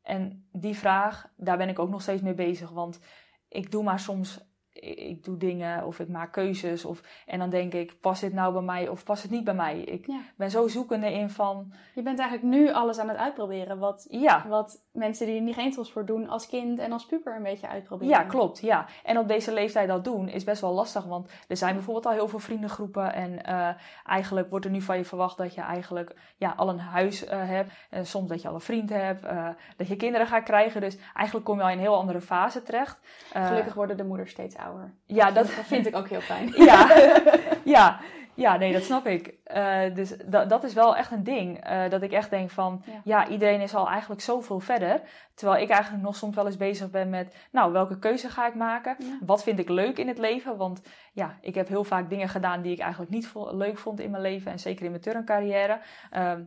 En 0.02 0.48
die 0.52 0.76
vraag, 0.76 1.32
daar 1.36 1.56
ben 1.56 1.68
ik 1.68 1.78
ook 1.78 1.90
nog 1.90 2.02
steeds 2.02 2.22
mee 2.22 2.34
bezig. 2.34 2.70
Want 2.70 3.00
ik 3.48 3.70
doe 3.70 3.82
maar 3.82 4.00
soms 4.00 4.54
ik, 4.80 5.24
doe 5.24 5.36
dingen 5.36 5.86
of 5.86 5.98
ik 5.98 6.08
maak 6.08 6.32
keuzes. 6.32 6.84
Of, 6.84 7.00
en 7.26 7.38
dan 7.38 7.50
denk 7.50 7.72
ik, 7.72 8.00
past 8.00 8.20
dit 8.20 8.32
nou 8.32 8.52
bij 8.52 8.62
mij 8.62 8.88
of 8.88 9.04
past 9.04 9.22
het 9.22 9.30
niet 9.30 9.44
bij 9.44 9.54
mij? 9.54 9.80
Ik 9.80 10.06
Ja. 10.06 10.20
ben 10.36 10.50
zo 10.50 10.68
zoekende 10.68 11.12
in 11.12 11.30
van, 11.30 11.72
Je 11.94 12.02
bent 12.02 12.18
eigenlijk 12.18 12.56
nu 12.56 12.72
alles 12.72 12.98
aan 12.98 13.08
het 13.08 13.16
uitproberen. 13.16 13.78
Wat, 13.78 14.06
ja, 14.10 14.48
wat 14.48 14.85
mensen 14.96 15.26
die 15.26 15.36
er 15.36 15.42
niet 15.42 15.54
geen 15.54 15.74
voor 15.84 16.04
doen 16.06 16.28
als 16.28 16.48
kind 16.48 16.78
en 16.78 16.92
als 16.92 17.06
puber 17.06 17.36
een 17.36 17.42
beetje 17.42 17.68
uitproberen. 17.68 18.14
Ja, 18.14 18.22
klopt. 18.22 18.60
Ja. 18.60 18.86
En 19.04 19.18
op 19.18 19.28
deze 19.28 19.52
leeftijd 19.52 19.88
dat 19.88 20.04
doen 20.04 20.28
is 20.28 20.44
best 20.44 20.60
wel 20.60 20.72
lastig. 20.72 21.04
Want 21.04 21.28
er 21.48 21.56
zijn 21.56 21.74
bijvoorbeeld 21.74 22.06
al 22.06 22.12
heel 22.12 22.28
veel 22.28 22.38
vriendengroepen. 22.38 23.12
En 23.12 23.44
eh, 23.44 23.68
eigenlijk 24.04 24.50
wordt 24.50 24.64
er 24.64 24.70
nu 24.70 24.80
van 24.80 24.96
je 24.96 25.04
verwacht 25.04 25.36
dat 25.36 25.54
je 25.54 25.60
eigenlijk 25.60 26.14
ja, 26.36 26.54
al 26.56 26.68
een 26.68 26.78
huis 26.78 27.24
eh, 27.24 27.38
hebt. 27.48 27.72
En 27.90 28.06
soms 28.06 28.28
dat 28.28 28.42
je 28.42 28.48
al 28.48 28.54
een 28.54 28.60
vriend 28.60 28.90
hebt. 28.90 29.24
eh, 29.24 29.48
dat 29.76 29.88
je 29.88 29.96
kinderen 29.96 30.26
gaat 30.26 30.42
krijgen. 30.44 30.80
Dus 30.80 30.96
eigenlijk 31.14 31.46
kom 31.46 31.56
je 31.56 31.62
al 31.62 31.68
in 31.68 31.74
een 31.76 31.80
heel 31.80 31.96
andere 31.96 32.20
fase 32.20 32.62
terecht. 32.62 32.98
Gelukkig 33.32 33.74
worden 33.74 33.96
de 33.96 34.04
moeders 34.04 34.30
steeds 34.30 34.56
ouder. 34.56 34.94
Ja, 35.04 35.24
dat, 35.24 35.46
dat, 35.46 35.56
dat 35.56 35.64
vind 35.64 35.86
ik 35.86 35.96
ook 35.96 36.08
heel 36.08 36.20
fijn. 36.20 36.52
ja, 36.70 36.88
ja, 37.76 38.00
ja, 38.36 38.56
nee, 38.56 38.72
dat 38.72 38.82
snap 38.82 39.06
ik. 39.06 39.34
Eh, 39.44 39.94
dus 39.94 40.16
dat, 40.26 40.48
dat 40.48 40.64
is 40.64 40.72
wel 40.74 40.96
echt 40.96 41.10
een 41.10 41.24
ding. 41.24 41.60
eh, 41.64 41.90
dat 41.90 42.02
ik 42.02 42.12
echt 42.12 42.30
denk 42.30 42.50
van, 42.50 42.82
Ja. 42.84 43.00
ja. 43.04 43.28
iedereen 43.28 43.60
is 43.60 43.74
al 43.74 43.88
eigenlijk 43.88 44.20
zoveel 44.20 44.60
verder. 44.60 45.00
Terwijl 45.34 45.62
ik 45.62 45.68
eigenlijk 45.68 46.02
nog 46.02 46.16
soms 46.16 46.34
wel 46.34 46.46
eens 46.46 46.56
bezig 46.56 46.90
ben 46.90 47.10
met, 47.10 47.46
nou, 47.52 47.72
welke 47.72 47.98
keuze 47.98 48.28
ga 48.28 48.46
ik 48.46 48.54
maken? 48.54 48.96
Ja. 48.98 49.18
Wat 49.20 49.42
vind 49.42 49.58
ik 49.58 49.68
leuk 49.68 49.98
in 49.98 50.08
het 50.08 50.18
leven? 50.18 50.56
Want 50.56 50.80
ja, 51.12 51.38
ik 51.40 51.54
heb 51.54 51.68
heel 51.68 51.84
vaak 51.84 52.10
dingen 52.10 52.28
gedaan 52.28 52.62
die 52.62 52.72
ik 52.72 52.78
eigenlijk 52.80 53.10
niet 53.10 53.26
vo- 53.28 53.56
leuk 53.56 53.78
vond 53.78 54.00
in 54.00 54.10
mijn 54.10 54.22
leven. 54.22 54.52
En 54.52 54.58
zeker 54.58 54.84
in 54.84 54.90
mijn 54.90 55.02
turncarrière. 55.02 55.80
Ehm, 56.10 56.42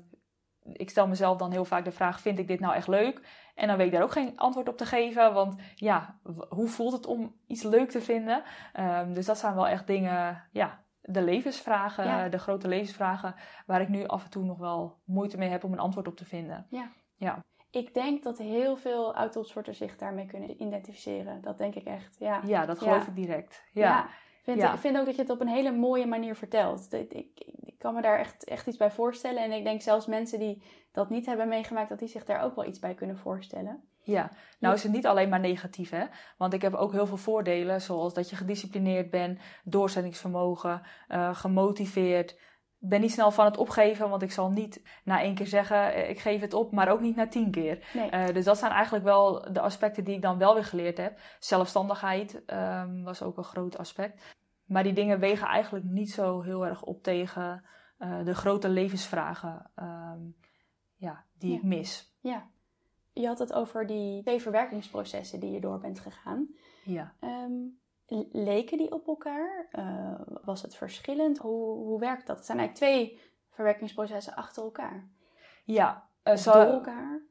ik 0.73 0.89
stel 0.89 1.07
mezelf 1.07 1.37
dan 1.37 1.51
heel 1.51 1.65
vaak 1.65 1.85
de 1.85 1.91
vraag, 1.91 2.19
vind 2.21 2.39
ik 2.39 2.47
dit 2.47 2.59
nou 2.59 2.73
echt 2.75 2.87
leuk? 2.87 3.21
En 3.55 3.67
dan 3.67 3.77
weet 3.77 3.85
ik 3.87 3.93
daar 3.93 4.03
ook 4.03 4.11
geen 4.11 4.33
antwoord 4.37 4.69
op 4.69 4.77
te 4.77 4.85
geven. 4.85 5.33
Want 5.33 5.55
ja, 5.75 6.15
hoe 6.49 6.67
voelt 6.67 6.93
het 6.93 7.05
om 7.05 7.35
iets 7.47 7.63
leuk 7.63 7.89
te 7.89 8.01
vinden? 8.01 8.43
Ehm, 8.73 9.13
dus 9.13 9.25
dat 9.25 9.37
zijn 9.37 9.55
wel 9.55 9.67
echt 9.67 9.87
dingen, 9.87 10.43
ja, 10.51 10.79
de 11.11 11.21
levensvragen, 11.21 12.05
Ja. 12.05 12.29
de 12.29 12.37
grote 12.39 12.67
levensvragen, 12.67 13.35
waar 13.65 13.81
ik 13.81 13.89
nu 13.89 14.05
af 14.05 14.23
en 14.23 14.29
toe 14.29 14.43
nog 14.45 14.57
wel 14.57 14.97
moeite 15.05 15.37
mee 15.37 15.49
heb 15.49 15.63
om 15.63 15.71
een 15.73 15.79
antwoord 15.79 16.07
op 16.07 16.15
te 16.15 16.25
vinden. 16.25 16.67
Ik 17.71 17.93
denk 17.93 18.23
dat 18.23 18.37
heel 18.37 18.75
veel 18.75 19.15
oud-topsporters 19.15 19.77
zich 19.77 19.97
daarmee 19.97 20.25
kunnen 20.25 20.61
identificeren. 20.61 21.41
Dat 21.41 21.57
denk 21.57 21.75
ik 21.75 21.85
echt. 21.85 22.15
Ja, 22.19 22.41
Ja, 22.45 22.65
dat 22.65 22.77
geloof 22.79 23.01
Ja. 23.03 23.07
ik 23.07 23.15
direct. 23.15 23.63
Ja. 23.71 23.81
Ja, 23.81 24.03
Ik 24.05 24.55
vind, 24.55 24.57
Ja. 24.61 24.73
ik 24.73 24.79
vind 24.79 24.97
ook 24.97 25.05
dat 25.05 25.15
je 25.15 25.21
het 25.21 25.31
op 25.31 25.41
een 25.41 25.47
hele 25.47 25.71
mooie 25.71 26.05
manier 26.05 26.35
vertelt. 26.35 26.93
Ik, 26.93 27.13
ik, 27.13 27.39
ik 27.65 27.77
kan 27.77 27.93
me 27.93 28.01
daar 28.01 28.19
echt, 28.19 28.43
echt 28.43 28.67
iets 28.67 28.77
bij 28.77 28.91
voorstellen. 28.91 29.43
En 29.43 29.51
ik 29.51 29.63
denk 29.63 29.81
zelfs 29.81 30.05
mensen 30.05 30.39
die 30.39 30.63
dat 30.91 31.09
niet 31.09 31.25
hebben 31.25 31.47
meegemaakt, 31.47 31.89
dat 31.89 31.99
die 31.99 32.07
zich 32.07 32.25
daar 32.25 32.41
ook 32.41 32.55
wel 32.55 32.65
iets 32.65 32.79
bij 32.79 32.93
kunnen 32.93 33.17
voorstellen. 33.17 33.88
Ja. 34.09 34.31
Nou 34.59 34.75
is 34.75 34.83
het 34.83 34.91
niet 34.91 35.07
alleen 35.07 35.29
maar 35.29 35.39
negatief, 35.39 35.89
hè. 35.89 36.05
Want 36.37 36.53
ik 36.53 36.61
heb 36.61 36.73
ook 36.73 36.91
heel 36.91 37.05
veel 37.05 37.17
voordelen, 37.17 37.81
zoals 37.81 38.13
dat 38.13 38.29
je 38.29 38.35
gedisciplineerd 38.35 39.09
bent, 39.09 39.39
doorzettingsvermogen, 39.63 40.81
eh, 41.07 41.35
gemotiveerd. 41.35 42.39
Ben 42.77 43.01
niet 43.01 43.11
snel 43.11 43.31
van 43.31 43.45
het 43.45 43.57
opgeven, 43.57 44.09
want 44.09 44.21
ik 44.21 44.31
zal 44.31 44.51
niet 44.51 44.99
na 45.03 45.21
één 45.21 45.35
keer 45.35 45.47
zeggen, 45.47 45.93
eh, 45.93 46.09
ik 46.09 46.19
geef 46.19 46.41
het 46.41 46.53
op, 46.53 46.71
maar 46.71 46.89
ook 46.89 47.01
niet 47.01 47.15
na 47.15 47.27
tien 47.27 47.51
keer. 47.51 47.89
Nee. 47.93 48.09
Eh, 48.09 48.33
dus 48.33 48.45
dat 48.45 48.57
zijn 48.57 48.71
eigenlijk 48.71 49.03
wel 49.03 49.53
de 49.53 49.61
aspecten 49.61 50.03
die 50.03 50.15
ik 50.15 50.21
dan 50.21 50.37
wel 50.37 50.53
weer 50.53 50.65
geleerd 50.65 50.97
heb. 50.97 51.19
Zelfstandigheid 51.39 52.45
ehm, 52.45 53.03
was 53.03 53.21
ook 53.21 53.37
een 53.37 53.43
groot 53.43 53.77
aspect. 53.77 54.37
Maar 54.65 54.83
die 54.83 54.93
dingen 54.93 55.19
wegen 55.19 55.47
eigenlijk 55.47 55.85
niet 55.85 56.11
zo 56.11 56.41
heel 56.41 56.65
erg 56.65 56.81
op 56.83 57.03
tegen 57.03 57.63
de 58.23 58.35
grote 58.35 58.69
levensvragen 58.69 59.71
ehm, 59.75 60.19
ja, 60.95 61.25
die 61.37 61.51
Ja. 61.51 61.57
ik 61.57 61.63
mis. 61.63 62.17
Ja. 62.19 62.49
Je 63.21 63.27
had 63.27 63.39
het 63.39 63.53
over 63.53 63.87
die 63.87 64.21
twee 64.21 64.41
verwerkingsprocessen 64.41 65.39
die 65.39 65.51
je 65.51 65.59
door 65.59 65.79
bent 65.79 65.99
gegaan. 65.99 66.47
Ja. 66.83 67.13
Ehm, 67.19 67.51
leken 68.31 68.77
die 68.77 68.91
op 68.91 69.07
elkaar? 69.07 69.67
Eh, 69.71 70.21
was 70.43 70.61
het 70.61 70.75
verschillend? 70.75 71.37
Hoe, 71.37 71.77
hoe 71.77 71.99
werkt 71.99 72.27
dat? 72.27 72.35
Het 72.37 72.45
zijn 72.45 72.59
eigenlijk 72.59 72.91
twee 72.91 73.19
verwerkingsprocessen 73.49 74.35
achter 74.35 74.63
elkaar. 74.63 75.09
Ja, 75.65 76.09
zo- 76.35 76.51
door 76.51 76.61
elkaar? 76.61 77.21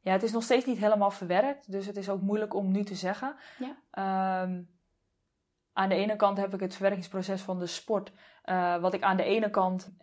ja, 0.00 0.12
het 0.12 0.22
is 0.22 0.32
nog 0.32 0.42
steeds 0.42 0.64
niet 0.64 0.78
helemaal 0.78 1.10
verwerkt, 1.10 1.72
dus 1.72 1.86
het 1.86 1.96
is 1.96 2.08
ook 2.10 2.20
moeilijk 2.20 2.54
om 2.54 2.70
nu 2.70 2.84
te 2.84 2.94
zeggen. 2.94 3.36
Ja. 3.58 3.76
Ehm, 3.90 4.62
aan 5.72 5.88
de 5.88 5.94
ene 5.94 6.16
kant 6.16 6.38
heb 6.38 6.54
ik 6.54 6.60
het 6.60 6.72
verwerkingsproces 6.74 7.42
van 7.42 7.58
de 7.58 7.66
sport, 7.66 8.12
eh, 8.42 8.80
wat 8.80 8.94
ik 8.94 9.02
aan 9.02 9.16
de 9.16 9.22
ene 9.24 9.50
kant, 9.50 9.96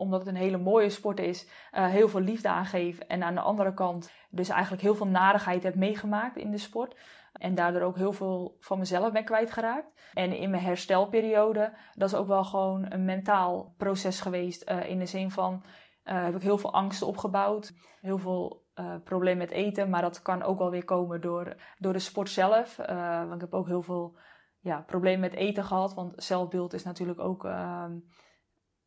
omdat 0.00 0.20
het 0.20 0.28
een 0.28 0.40
hele 0.40 0.58
mooie 0.58 0.90
sport 0.90 1.20
is, 1.20 1.48
eh, 1.70 1.86
heel 1.86 2.08
veel 2.08 2.20
liefde 2.20 2.48
aangeef. 2.48 2.98
En 2.98 3.22
aan 3.22 3.34
de 3.34 3.40
andere 3.40 3.74
kant 3.74 4.10
dus 4.30 4.48
eigenlijk 4.48 4.82
heel 4.82 4.94
veel 4.94 5.06
narigheid 5.06 5.62
heb 5.62 5.74
meegemaakt 5.74 6.36
in 6.36 6.50
de 6.50 6.58
sport. 6.58 6.96
En 7.32 7.54
daardoor 7.54 7.82
ook 7.82 7.96
heel 7.96 8.12
veel 8.12 8.56
van 8.60 8.78
mezelf 8.78 9.12
ben 9.12 9.24
kwijtgeraakt. 9.24 10.10
En 10.12 10.36
in 10.36 10.50
mijn 10.50 10.62
herstelperiode, 10.62 11.72
dat 11.94 12.08
is 12.08 12.14
ook 12.14 12.26
wel 12.26 12.44
gewoon 12.44 12.86
een 12.88 13.04
mentaal 13.04 13.74
proces 13.76 14.20
geweest. 14.20 14.62
eh, 14.62 14.88
in 14.88 14.98
de 14.98 15.06
zin 15.06 15.30
van, 15.30 15.62
eh, 16.02 16.24
heb 16.24 16.34
ik 16.34 16.42
heel 16.42 16.58
veel 16.58 16.72
angsten 16.72 17.06
opgebouwd. 17.06 17.72
Heel 18.00 18.18
veel 18.18 18.68
eh 18.74 18.94
problemen 19.04 19.38
met 19.38 19.50
eten. 19.50 19.90
Maar 19.90 20.02
dat 20.02 20.22
kan 20.22 20.42
ook 20.42 20.58
wel 20.58 20.70
weer 20.70 20.84
komen 20.84 21.20
door, 21.20 21.56
door 21.78 21.92
de 21.92 21.98
sport 21.98 22.28
zelf. 22.28 22.76
Want 22.76 23.34
ik 23.34 23.40
heb 23.40 23.54
ook 23.54 23.66
heel 23.66 23.82
veel 23.82 24.18
ja, 24.60 24.80
problemen 24.80 25.20
met 25.20 25.34
eten 25.34 25.64
gehad. 25.64 25.94
Want 25.94 26.22
zelfbeeld 26.22 26.72
is 26.72 26.84
natuurlijk 26.84 27.20
ook 27.20 27.44
ehm, 27.44 27.92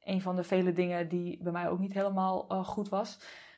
een 0.03 0.21
van 0.21 0.35
de 0.35 0.43
vele 0.43 0.73
dingen 0.73 1.07
die 1.09 1.39
bij 1.43 1.51
mij 1.51 1.69
ook 1.69 1.79
niet 1.79 1.93
helemaal 1.93 2.45
eh, 2.49 2.63
goed 2.65 2.89
was. 2.89 3.15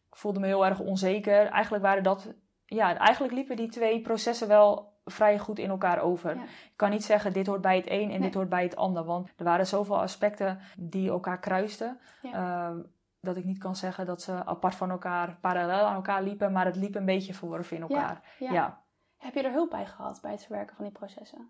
Ik 0.10 0.16
voelde 0.16 0.40
me 0.40 0.46
heel 0.46 0.66
erg 0.66 0.80
onzeker. 0.80 1.48
Eigenlijk 1.48 1.84
waren 1.84 2.04
dat... 2.04 2.34
Ja, 2.66 2.98
eigenlijk 2.98 3.34
liepen 3.34 3.56
die 3.56 3.70
twee 3.70 4.02
processen 4.02 4.48
wel 4.48 4.94
vrij 5.06 5.40
goed 5.40 5.60
in 5.60 5.70
elkaar 5.70 6.00
over. 6.00 6.36
Ja. 6.36 6.44
Ik 6.44 6.74
kan 6.76 6.90
niet 6.90 7.04
zeggen 7.04 7.34
dit 7.34 7.48
hoort 7.48 7.62
bij 7.62 7.76
het 7.76 7.90
een 7.90 8.02
en 8.02 8.08
Nee. 8.08 8.20
dit 8.20 8.34
hoort 8.34 8.50
bij 8.50 8.64
het 8.64 8.76
ander. 8.76 9.04
Want 9.04 9.34
er 9.38 9.44
waren 9.44 9.68
zoveel 9.68 10.02
aspecten 10.02 10.60
die 10.78 11.10
elkaar 11.10 11.40
kruisten. 11.40 12.00
ehm, 12.22 12.78
dat 13.22 13.38
ik 13.38 13.44
niet 13.46 13.58
kan 13.58 13.76
zeggen 13.76 14.06
dat 14.06 14.22
ze 14.22 14.46
apart 14.46 14.76
van 14.76 14.90
elkaar, 14.90 15.38
parallel 15.42 15.86
aan 15.86 15.96
elkaar 15.96 16.24
liepen. 16.24 16.52
Maar 16.52 16.66
het 16.66 16.76
liep 16.76 16.96
een 16.96 17.06
beetje 17.06 17.34
verworven 17.34 17.76
in 17.76 17.82
elkaar. 17.82 18.36
Ja. 18.40 18.52
ja. 18.52 18.82
Heb 19.18 19.34
je 19.34 19.42
er 19.44 19.52
hulp 19.52 19.70
bij 19.70 19.86
gehad 19.86 20.20
bij 20.22 20.32
het 20.32 20.44
verwerken 20.46 20.76
van 20.76 20.86
die 20.86 20.94
processen? 20.94 21.50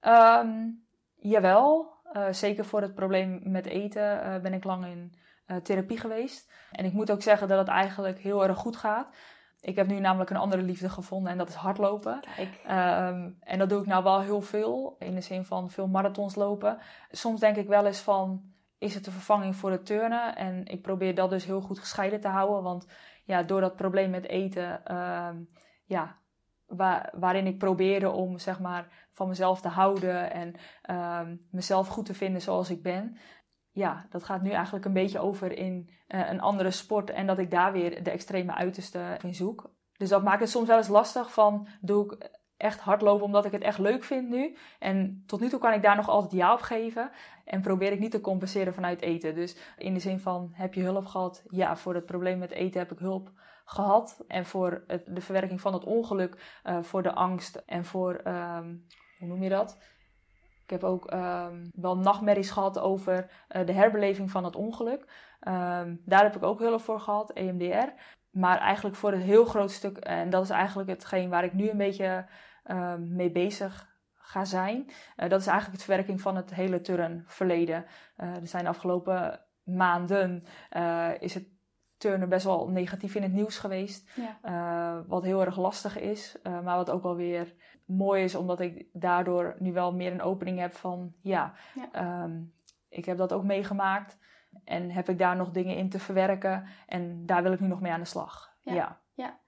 Ehm, 0.00 0.68
jawel, 1.14 1.92
Eh, 2.14 2.32
zeker 2.32 2.64
voor 2.64 2.80
het 2.80 2.94
probleem 2.94 3.40
met 3.42 3.66
eten 3.66 4.22
eh, 4.22 4.40
ben 4.40 4.52
ik 4.52 4.64
lang 4.64 4.86
in 4.86 5.14
eh, 5.46 5.56
therapie 5.56 5.98
geweest. 5.98 6.52
En 6.70 6.84
ik 6.84 6.92
moet 6.92 7.10
ook 7.10 7.22
zeggen 7.22 7.48
dat 7.48 7.58
het 7.58 7.68
eigenlijk 7.68 8.18
heel 8.18 8.44
erg 8.44 8.58
goed 8.58 8.76
gaat. 8.76 9.14
Ik 9.60 9.76
heb 9.76 9.86
nu 9.86 10.00
namelijk 10.00 10.30
een 10.30 10.36
andere 10.36 10.62
liefde 10.62 10.88
gevonden 10.88 11.32
en 11.32 11.38
dat 11.38 11.48
is 11.48 11.54
hardlopen. 11.54 12.20
Ehm, 12.66 13.30
en 13.40 13.58
dat 13.58 13.68
doe 13.68 13.80
ik 13.80 13.86
nou 13.86 14.02
wel 14.02 14.20
heel 14.20 14.40
veel, 14.40 14.96
in 14.98 15.14
de 15.14 15.20
zin 15.20 15.44
van 15.44 15.70
veel 15.70 15.86
marathons 15.86 16.34
lopen. 16.34 16.78
Soms 17.10 17.40
denk 17.40 17.56
ik 17.56 17.68
wel 17.68 17.86
eens 17.86 18.00
van, 18.00 18.42
is 18.78 18.94
het 18.94 19.04
de 19.04 19.10
vervanging 19.10 19.56
voor 19.56 19.70
het 19.70 19.86
turnen? 19.86 20.36
En 20.36 20.66
ik 20.66 20.82
probeer 20.82 21.14
dat 21.14 21.30
dus 21.30 21.44
heel 21.44 21.60
goed 21.60 21.78
gescheiden 21.78 22.20
te 22.20 22.28
houden. 22.28 22.62
Want 22.62 22.86
ja, 23.24 23.42
door 23.42 23.60
dat 23.60 23.76
probleem 23.76 24.10
met 24.10 24.28
eten, 24.28 24.84
ehm, 24.84 25.36
ja, 25.84 26.18
waar, 26.76 27.12
waarin 27.16 27.46
ik 27.46 27.58
probeerde 27.58 28.10
om 28.10 28.38
zeg 28.38 28.60
maar 28.60 29.06
van 29.10 29.28
mezelf 29.28 29.60
te 29.60 29.68
houden 29.68 30.32
en 30.32 30.54
ehm, 30.82 31.36
mezelf 31.50 31.88
goed 31.88 32.06
te 32.06 32.14
vinden 32.14 32.40
zoals 32.40 32.70
ik 32.70 32.82
ben. 32.82 33.16
Ja, 33.70 34.06
dat 34.10 34.24
gaat 34.24 34.42
nu 34.42 34.50
eigenlijk 34.50 34.84
een 34.84 34.92
beetje 34.92 35.18
over 35.18 35.52
in 35.52 35.90
eh, 36.06 36.30
een 36.30 36.40
andere 36.40 36.70
sport 36.70 37.10
en 37.10 37.26
dat 37.26 37.38
ik 37.38 37.50
daar 37.50 37.72
weer 37.72 38.02
de 38.02 38.10
extreme 38.10 38.54
uiterste 38.54 39.18
in 39.22 39.34
zoek. 39.34 39.70
Dus 39.96 40.08
dat 40.08 40.22
maakt 40.22 40.40
het 40.40 40.50
soms 40.50 40.68
wel 40.68 40.76
eens 40.76 40.88
lastig 40.88 41.32
van, 41.32 41.68
doe 41.80 42.04
ik 42.04 42.30
echt 42.56 42.80
hardlopen 42.80 43.24
omdat 43.24 43.44
ik 43.44 43.52
het 43.52 43.62
echt 43.62 43.78
leuk 43.78 44.04
vind 44.04 44.28
nu? 44.28 44.56
En 44.78 45.22
tot 45.26 45.40
nu 45.40 45.48
toe 45.48 45.60
kan 45.60 45.72
ik 45.72 45.82
daar 45.82 45.96
nog 45.96 46.08
altijd 46.08 46.32
ja 46.32 46.52
op 46.52 46.60
geven 46.60 47.10
en 47.44 47.60
probeer 47.60 47.92
ik 47.92 47.98
niet 47.98 48.10
te 48.10 48.20
compenseren 48.20 48.74
vanuit 48.74 49.00
eten. 49.00 49.34
Dus 49.34 49.56
in 49.76 49.94
de 49.94 50.00
zin 50.00 50.20
van, 50.20 50.50
heb 50.52 50.74
je 50.74 50.82
hulp 50.82 51.06
gehad? 51.06 51.44
Ja, 51.48 51.76
voor 51.76 51.94
het 51.94 52.06
probleem 52.06 52.38
met 52.38 52.50
eten 52.50 52.80
heb 52.80 52.92
ik 52.92 52.98
hulp 52.98 53.32
gehad. 53.64 54.24
En 54.28 54.46
voor 54.46 54.84
het, 54.86 55.06
de 55.06 55.20
verwerking 55.20 55.60
van 55.60 55.72
het 55.72 55.84
ongeluk, 55.84 56.60
eh, 56.62 56.82
voor 56.82 57.02
de 57.02 57.12
angst 57.12 57.56
en 57.56 57.84
voor, 57.84 58.14
ehm, 58.14 58.76
hoe 59.18 59.28
noem 59.28 59.42
je 59.42 59.48
dat? 59.48 59.78
Ik 60.64 60.70
heb 60.70 60.84
ook 60.84 61.06
ehm, 61.06 61.68
wel 61.74 61.96
nachtmerries 61.96 62.50
gehad 62.50 62.78
over 62.78 63.30
eh, 63.48 63.66
de 63.66 63.72
herbeleving 63.72 64.30
van 64.30 64.44
het 64.44 64.56
ongeluk. 64.56 65.06
Ehm, 65.40 65.96
daar 66.04 66.22
heb 66.22 66.36
ik 66.36 66.42
ook 66.42 66.58
hulp 66.58 66.80
voor 66.80 67.00
gehad, 67.00 67.30
EMDR. 67.32 67.92
Maar 68.30 68.58
eigenlijk 68.58 68.96
voor 68.96 69.12
het 69.12 69.22
heel 69.22 69.44
groot 69.44 69.70
stuk, 69.70 69.96
en 69.98 70.30
dat 70.30 70.42
is 70.42 70.50
eigenlijk 70.50 70.88
hetgeen 70.88 71.30
waar 71.30 71.44
ik 71.44 71.52
nu 71.52 71.70
een 71.70 71.76
beetje 71.76 72.26
mee 72.98 73.30
bezig 73.30 73.92
ga 74.12 74.44
zijn. 74.44 74.90
eh, 75.16 75.28
dat 75.28 75.40
is 75.40 75.46
eigenlijk 75.46 75.76
het 75.76 75.86
verwerking 75.86 76.20
van 76.20 76.36
het 76.36 76.54
hele 76.54 76.80
turnverleden. 76.80 77.84
Eh 78.16 78.36
er 78.36 78.46
zijn 78.46 78.62
de 78.62 78.68
afgelopen 78.68 79.40
maanden 79.64 80.44
is 81.18 81.34
het 81.34 81.53
turnen 82.08 82.28
best 82.28 82.44
wel 82.44 82.68
negatief 82.68 83.14
in 83.14 83.22
het 83.22 83.32
nieuws 83.32 83.58
geweest. 83.58 84.10
Ja. 84.14 84.38
Eh, 84.42 85.08
wat 85.08 85.22
heel 85.24 85.40
erg 85.44 85.56
lastig 85.58 85.98
is, 86.00 86.36
eh, 86.42 86.60
maar 86.60 86.76
wat 86.76 86.90
ook 86.90 87.02
wel 87.02 87.16
weer 87.16 87.54
mooi 87.84 88.22
is, 88.24 88.34
omdat 88.34 88.60
ik 88.60 88.86
daardoor 88.92 89.56
nu 89.58 89.72
wel 89.72 89.92
meer 89.94 90.12
een 90.12 90.22
opening 90.22 90.58
heb 90.58 90.74
van 90.74 91.14
ja, 91.20 91.54
Ja. 91.74 91.88
ehm, 91.92 92.42
ik 92.88 93.04
heb 93.04 93.16
dat 93.16 93.32
ook 93.32 93.44
meegemaakt 93.44 94.18
en 94.64 94.90
heb 94.90 95.08
ik 95.08 95.18
daar 95.18 95.36
nog 95.36 95.50
dingen 95.50 95.76
in 95.76 95.88
te 95.88 95.98
verwerken 95.98 96.66
en 96.86 97.26
daar 97.26 97.42
wil 97.42 97.52
ik 97.52 97.60
nu 97.60 97.66
nog 97.66 97.80
mee 97.80 97.92
aan 97.92 98.00
de 98.00 98.06
slag. 98.06 98.56
Ja. 98.60 99.00
Ja, 99.14 99.38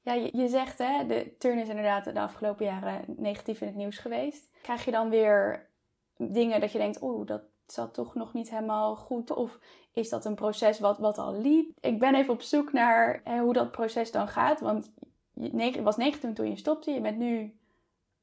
Ja, 0.00 0.12
je, 0.12 0.36
je 0.36 0.48
zegt 0.48 0.78
hè, 0.78 1.06
de 1.06 1.36
turn 1.38 1.58
is 1.58 1.68
inderdaad 1.68 2.04
de 2.04 2.20
afgelopen 2.20 2.64
jaren 2.64 3.04
negatief 3.16 3.60
in 3.60 3.66
het 3.66 3.76
nieuws 3.76 3.98
geweest. 3.98 4.50
Krijg 4.62 4.84
je 4.84 4.90
dan 4.90 5.10
weer 5.10 5.70
dingen 6.16 6.60
dat 6.60 6.72
je 6.72 6.78
denkt, 6.78 7.02
oeh, 7.02 7.26
dat 7.26 7.42
zat 7.72 7.94
toch 7.94 8.14
nog 8.14 8.32
niet 8.32 8.50
helemaal 8.50 8.96
goed? 8.96 9.30
Of 9.30 9.58
is 9.92 10.08
dat 10.08 10.24
een 10.24 10.34
proces 10.34 10.80
wat, 10.80 10.98
wat 10.98 11.18
al 11.18 11.40
liep? 11.40 11.78
Ik 11.80 11.98
ben 11.98 12.14
even 12.14 12.34
op 12.34 12.42
zoek 12.42 12.72
naar 12.72 13.20
hè, 13.24 13.38
hoe 13.38 13.52
dat 13.52 13.70
proces 13.70 14.10
dan 14.10 14.28
gaat. 14.28 14.60
Want 14.60 14.92
je 15.34 15.82
was 15.82 15.96
19 15.96 16.34
toen 16.34 16.48
je 16.48 16.56
stopte, 16.56 16.90
je 16.90 17.00
bent 17.00 17.18
nu 17.18 17.56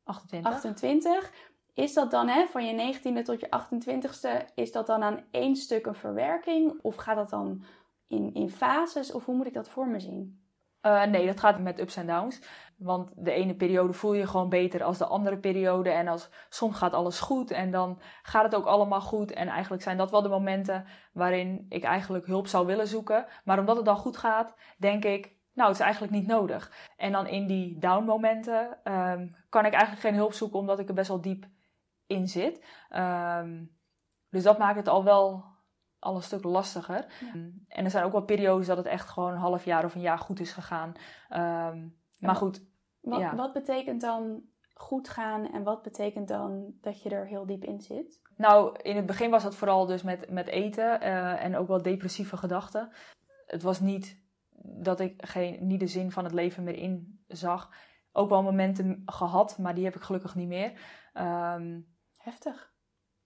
28. 0.03 0.51
28. 0.51 1.31
Is 1.73 1.93
dat 1.93 2.11
dan 2.11 2.27
hè, 2.27 2.47
van 2.47 2.65
je 2.65 2.93
19e 2.95 3.23
tot 3.23 3.39
je 3.39 3.47
28e, 3.47 4.53
is 4.55 4.71
dat 4.71 4.87
dan 4.87 5.03
aan 5.03 5.23
één 5.31 5.55
stuk 5.55 5.85
een 5.85 5.95
verwerking? 5.95 6.79
Of 6.81 6.95
gaat 6.95 7.15
dat 7.15 7.29
dan 7.29 7.63
in, 8.07 8.33
in 8.33 8.49
fases? 8.49 9.11
Of 9.11 9.25
hoe 9.25 9.35
moet 9.35 9.45
ik 9.45 9.53
dat 9.53 9.69
voor 9.69 9.87
me 9.87 9.99
zien? 9.99 10.39
Uh, 10.81 11.03
nee, 11.03 11.25
dat 11.25 11.39
gaat 11.39 11.59
met 11.59 11.79
ups 11.79 11.95
en 11.95 12.07
downs. 12.07 12.41
Want 12.77 13.11
de 13.15 13.31
ene 13.31 13.55
periode 13.55 13.93
voel 13.93 14.13
je 14.13 14.27
gewoon 14.27 14.49
beter 14.49 14.83
als 14.83 14.97
de 14.97 15.05
andere 15.05 15.37
periode. 15.37 15.89
En 15.89 16.07
als 16.07 16.29
soms 16.49 16.77
gaat 16.77 16.93
alles 16.93 17.19
goed 17.19 17.51
en 17.51 17.71
dan 17.71 17.99
gaat 18.21 18.43
het 18.43 18.55
ook 18.55 18.65
allemaal 18.65 19.01
goed. 19.01 19.31
En 19.31 19.47
eigenlijk 19.47 19.83
zijn 19.83 19.97
dat 19.97 20.11
wel 20.11 20.21
de 20.21 20.29
momenten 20.29 20.85
waarin 21.13 21.65
ik 21.69 21.83
eigenlijk 21.83 22.25
hulp 22.25 22.47
zou 22.47 22.65
willen 22.65 22.87
zoeken. 22.87 23.25
Maar 23.43 23.59
omdat 23.59 23.75
het 23.75 23.85
dan 23.85 23.97
goed 23.97 24.17
gaat, 24.17 24.55
denk 24.77 25.05
ik, 25.05 25.37
nou, 25.53 25.69
het 25.69 25.79
is 25.79 25.85
eigenlijk 25.85 26.13
niet 26.13 26.27
nodig. 26.27 26.71
En 26.97 27.11
dan 27.11 27.27
in 27.27 27.47
die 27.47 27.77
down 27.79 28.05
momenten 28.05 28.77
um, 28.83 29.35
kan 29.49 29.65
ik 29.65 29.73
eigenlijk 29.73 30.01
geen 30.01 30.15
hulp 30.15 30.33
zoeken 30.33 30.59
omdat 30.59 30.79
ik 30.79 30.87
er 30.87 30.93
best 30.93 31.07
wel 31.07 31.21
diep 31.21 31.45
in 32.07 32.27
zit. 32.27 32.65
Um, 32.95 33.77
dus 34.29 34.43
dat 34.43 34.57
maakt 34.57 34.77
het 34.77 34.87
al 34.87 35.03
wel 35.03 35.45
al 35.99 36.15
een 36.15 36.23
stuk 36.23 36.43
lastiger. 36.43 37.05
En 37.67 37.83
er 37.83 37.89
zijn 37.89 38.03
ook 38.03 38.11
wel 38.11 38.23
periodes 38.23 38.67
dat 38.67 38.77
het 38.77 38.85
echt 38.85 39.09
gewoon 39.09 39.31
een 39.31 39.37
half 39.37 39.65
jaar 39.65 39.85
of 39.85 39.95
een 39.95 40.01
jaar 40.01 40.17
goed 40.17 40.39
is 40.39 40.51
gegaan. 40.51 40.93
Um, 41.73 41.97
maar 42.17 42.35
goed. 42.35 42.67
Wat, 43.01 43.19
ja. 43.19 43.35
wat 43.35 43.53
betekent 43.53 44.01
dan 44.01 44.41
goed 44.73 45.09
gaan 45.09 45.51
en 45.51 45.63
wat 45.63 45.81
betekent 45.81 46.27
dan 46.27 46.73
dat 46.81 47.01
je 47.01 47.09
er 47.09 47.27
heel 47.27 47.45
diep 47.45 47.63
in 47.63 47.81
zit? 47.81 48.21
Nou, 48.35 48.79
in 48.81 48.95
het 48.95 49.05
begin 49.05 49.29
was 49.29 49.43
dat 49.43 49.55
vooral 49.55 49.85
dus 49.85 50.03
met, 50.03 50.29
met 50.29 50.47
eten 50.47 51.03
uh, 51.03 51.43
en 51.43 51.55
ook 51.55 51.67
wel 51.67 51.81
depressieve 51.81 52.37
gedachten. 52.37 52.91
Het 53.45 53.61
was 53.61 53.79
niet 53.79 54.21
dat 54.61 54.99
ik 54.99 55.25
geen, 55.25 55.67
niet 55.67 55.79
de 55.79 55.87
zin 55.87 56.11
van 56.11 56.23
het 56.23 56.33
leven 56.33 56.63
meer 56.63 56.77
in 56.77 57.23
zag. 57.27 57.69
Ook 58.11 58.29
wel 58.29 58.43
momenten 58.43 59.01
gehad, 59.05 59.57
maar 59.57 59.75
die 59.75 59.83
heb 59.83 59.95
ik 59.95 60.01
gelukkig 60.01 60.35
niet 60.35 60.47
meer. 60.47 60.71
Um, 61.13 61.97
Heftig. 62.17 62.68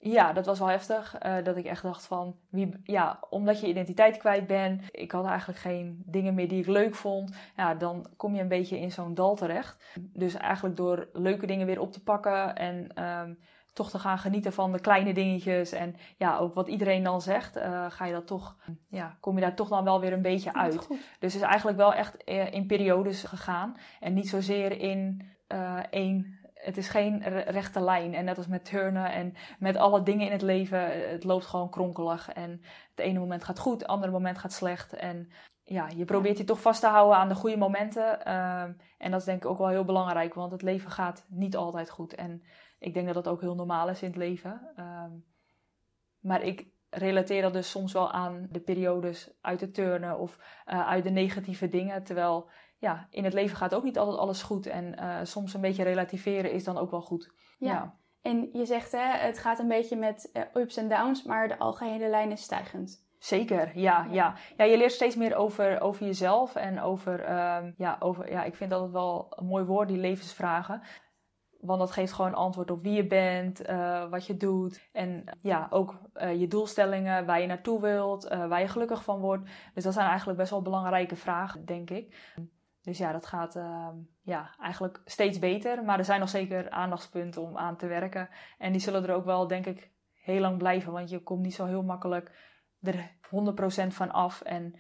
Ja, 0.06 0.34
dat 0.34 0.46
was 0.46 0.60
wel 0.60 0.68
heftig. 0.68 1.16
Uh, 1.26 1.44
dat 1.44 1.58
ik 1.58 1.66
echt 1.66 1.84
dacht 1.84 2.06
van, 2.06 2.36
wie, 2.50 2.80
ja, 2.84 3.20
omdat 3.30 3.60
je 3.60 3.68
identiteit 3.68 4.18
kwijt 4.18 4.48
bent. 4.48 4.82
Ik 4.92 5.12
had 5.12 5.26
eigenlijk 5.26 5.60
geen 5.60 6.04
dingen 6.06 6.34
meer 6.34 6.48
die 6.48 6.60
ik 6.60 6.68
leuk 6.68 6.96
vond. 6.96 7.36
Ja, 7.56 7.76
dan 7.76 8.06
kom 8.18 8.36
je 8.36 8.42
een 8.42 8.48
beetje 8.48 8.80
in 8.80 8.92
zo'n 8.92 9.14
dal 9.14 9.36
terecht. 9.36 9.84
Dus 10.00 10.34
eigenlijk 10.34 10.76
door 10.76 11.10
leuke 11.14 11.46
dingen 11.46 11.66
weer 11.66 11.80
op 11.80 11.92
te 11.92 12.04
pakken 12.04 12.56
en 12.56 13.04
um, 13.04 13.40
toch 13.74 13.90
te 13.90 14.00
gaan 14.00 14.18
genieten 14.18 14.54
van 14.54 14.72
de 14.72 14.80
kleine 14.80 15.14
dingetjes. 15.14 15.72
En 15.72 15.96
ja, 16.18 16.38
ook 16.38 16.54
wat 16.54 16.68
iedereen 16.68 17.04
dan 17.04 17.22
zegt, 17.22 17.58
uh, 17.58 17.86
ga 17.90 18.06
je 18.06 18.14
dat 18.14 18.28
toch, 18.28 18.56
ja, 18.90 19.18
kom 19.20 19.36
je 19.36 19.42
daar 19.42 19.56
toch 19.56 19.70
dan 19.70 19.84
wel 19.84 20.00
weer 20.00 20.14
een 20.14 20.22
beetje 20.22 20.54
uit. 20.54 20.88
Dus 21.20 21.34
het 21.34 21.42
is 21.42 21.42
eigenlijk 21.42 21.78
wel 21.78 21.94
echt 21.94 22.24
eh, 22.24 22.54
in 22.54 22.68
periodes 22.68 23.24
gegaan. 23.24 23.78
En 24.00 24.14
niet 24.14 24.30
zozeer 24.30 24.80
in 24.80 25.22
uh, 25.54 25.80
één 25.90 26.43
het 26.64 26.78
is 26.78 26.90
geen 26.90 27.24
rechte 27.44 27.82
lijn. 27.82 28.14
En 28.14 28.26
net 28.26 28.38
als 28.38 28.48
met 28.48 28.66
turnen 28.66 29.12
en 29.12 29.34
met 29.60 29.76
alle 29.76 30.04
dingen 30.04 30.26
in 30.26 30.32
het 30.32 30.42
leven, 30.42 31.10
het 31.10 31.24
loopt 31.24 31.46
gewoon 31.46 31.70
kronkelig. 31.70 32.30
En 32.30 32.62
het 32.96 33.06
ene 33.06 33.20
moment 33.20 33.44
gaat 33.44 33.60
goed, 33.60 33.82
het 33.82 33.90
andere 33.90 34.12
moment 34.12 34.38
gaat 34.38 34.54
slecht. 34.54 34.94
En 34.94 35.32
ja, 35.64 35.88
je 35.96 36.06
probeert 36.06 36.38
je 36.38 36.44
toch 36.44 36.62
vast 36.62 36.80
te 36.80 36.88
houden 36.88 37.18
aan 37.18 37.30
de 37.30 37.36
goede 37.36 37.58
momenten. 37.58 38.20
Uh, 38.28 38.62
en 38.98 39.12
dat 39.12 39.20
is 39.20 39.26
denk 39.26 39.44
ik 39.44 39.50
ook 39.50 39.58
wel 39.58 39.68
heel 39.68 39.86
belangrijk, 39.86 40.34
want 40.34 40.52
het 40.52 40.62
leven 40.62 40.92
gaat 40.92 41.26
niet 41.30 41.56
altijd 41.56 41.90
goed. 41.90 42.16
En 42.16 42.44
ik 42.80 42.94
denk 42.94 43.06
dat 43.06 43.16
dat 43.16 43.28
ook 43.28 43.42
heel 43.42 43.56
normaal 43.56 43.90
is 43.90 44.02
in 44.02 44.08
het 44.08 44.18
leven. 44.18 44.72
Uh, 44.76 45.06
maar 46.20 46.42
ik 46.42 46.68
relateer 46.90 47.42
dat 47.42 47.54
dus 47.54 47.70
soms 47.70 47.94
wel 47.94 48.12
aan 48.12 48.48
de 48.52 48.60
periodes 48.60 49.32
uit 49.42 49.62
het 49.62 49.74
turnen 49.74 50.20
of 50.20 50.38
uh, 50.68 50.88
uit 50.88 51.04
de 51.04 51.10
negatieve 51.10 51.70
dingen. 51.70 52.04
Terwijl 52.04 52.50
ja, 52.84 53.08
in 53.10 53.24
het 53.24 53.34
leven 53.34 53.58
gaat 53.58 53.76
ook 53.76 53.84
niet 53.84 53.98
altijd 53.98 54.18
alles 54.18 54.44
goed. 54.44 54.66
En 54.66 54.96
uh, 55.00 55.18
soms 55.24 55.54
een 55.54 55.62
beetje 55.62 55.84
relativeren 55.84 56.52
is 56.52 56.64
dan 56.64 56.78
ook 56.78 56.92
wel 56.92 57.02
goed. 57.02 57.34
Ja. 57.58 57.96
En 58.22 58.50
je 58.54 58.66
zegt, 58.66 58.92
hè, 58.92 59.18
het 59.18 59.40
gaat 59.40 59.60
een 59.60 59.68
beetje 59.68 59.96
met 59.96 60.30
uh, 60.34 60.44
ups 60.54 60.78
en 60.78 60.90
downs, 60.90 61.24
maar 61.24 61.48
de 61.48 61.58
algehele 61.58 62.10
lijn 62.10 62.32
is 62.32 62.42
stijgend. 62.42 63.06
Zeker, 63.20 63.78
ja, 63.80 64.08
ja. 64.12 64.36
Ja, 64.58 64.66
je 64.66 64.78
leert 64.78 64.92
steeds 64.92 65.16
meer 65.16 65.36
over, 65.36 65.82
over 65.82 66.06
jezelf 66.06 66.56
en 66.56 66.82
over, 66.82 67.30
uh, 67.30 67.58
ja, 67.78 67.96
over, 68.00 68.32
ja, 68.32 68.44
ik 68.44 68.56
vind 68.56 68.70
dat 68.70 68.82
het 68.82 68.92
wel 68.92 69.28
een 69.30 69.46
mooi 69.46 69.64
woord, 69.64 69.88
die 69.88 69.98
levensvragen. 69.98 70.82
Want 71.60 71.80
dat 71.80 71.92
geeft 71.92 72.14
gewoon 72.14 72.34
antwoord 72.34 72.72
op 72.72 72.82
wie 72.82 72.94
je 72.94 73.08
bent, 73.08 73.70
uh, 73.70 74.10
wat 74.10 74.26
je 74.26 74.38
doet. 74.38 74.90
En 74.92 75.24
ja, 75.42 75.68
ook 75.70 76.00
uh, 76.16 76.40
je 76.40 76.48
doelstellingen, 76.48 77.26
waar 77.26 77.42
je 77.42 77.48
naartoe 77.48 77.82
wilt, 77.82 78.32
uh, 78.32 78.48
waar 78.48 78.62
je 78.62 78.68
gelukkig 78.68 79.04
van 79.04 79.20
wordt. 79.20 79.50
Dus 79.74 79.84
dat 79.84 79.94
zijn 79.94 80.08
eigenlijk 80.08 80.38
best 80.38 80.52
wel 80.52 80.62
belangrijke 80.62 81.16
vragen, 81.16 81.66
denk 81.66 81.90
ik. 81.90 82.34
Dus 82.84 82.98
ja, 82.98 83.12
dat 83.12 83.26
gaat 83.26 83.56
uh, 83.56 83.88
ja, 84.22 84.56
eigenlijk 84.60 85.02
steeds 85.06 85.40
beter. 85.40 85.84
Maar 85.84 85.98
er 85.98 86.06
zijn 86.06 86.20
nog 86.20 86.30
zeker 86.30 86.70
aandachtspunten 86.70 87.42
om 87.42 87.58
aan 87.58 87.78
te 87.78 87.88
werken. 87.88 88.30
En 88.58 88.72
die 88.72 88.82
zullen 88.82 89.04
er 89.04 89.16
ook 89.16 89.26
wel, 89.26 89.48
denk 89.48 89.66
ik, 89.66 89.92
heel 90.14 90.40
lang 90.40 90.58
blijven. 90.58 90.92
Want 90.92 91.10
je 91.10 91.20
komt 91.20 91.42
niet 91.42 91.54
zo 91.54 91.66
heel 91.66 91.84
makkelijk 91.84 92.32
er 92.82 93.12
100% 93.86 93.88
van 93.88 94.12
af. 94.12 94.42
En 94.42 94.76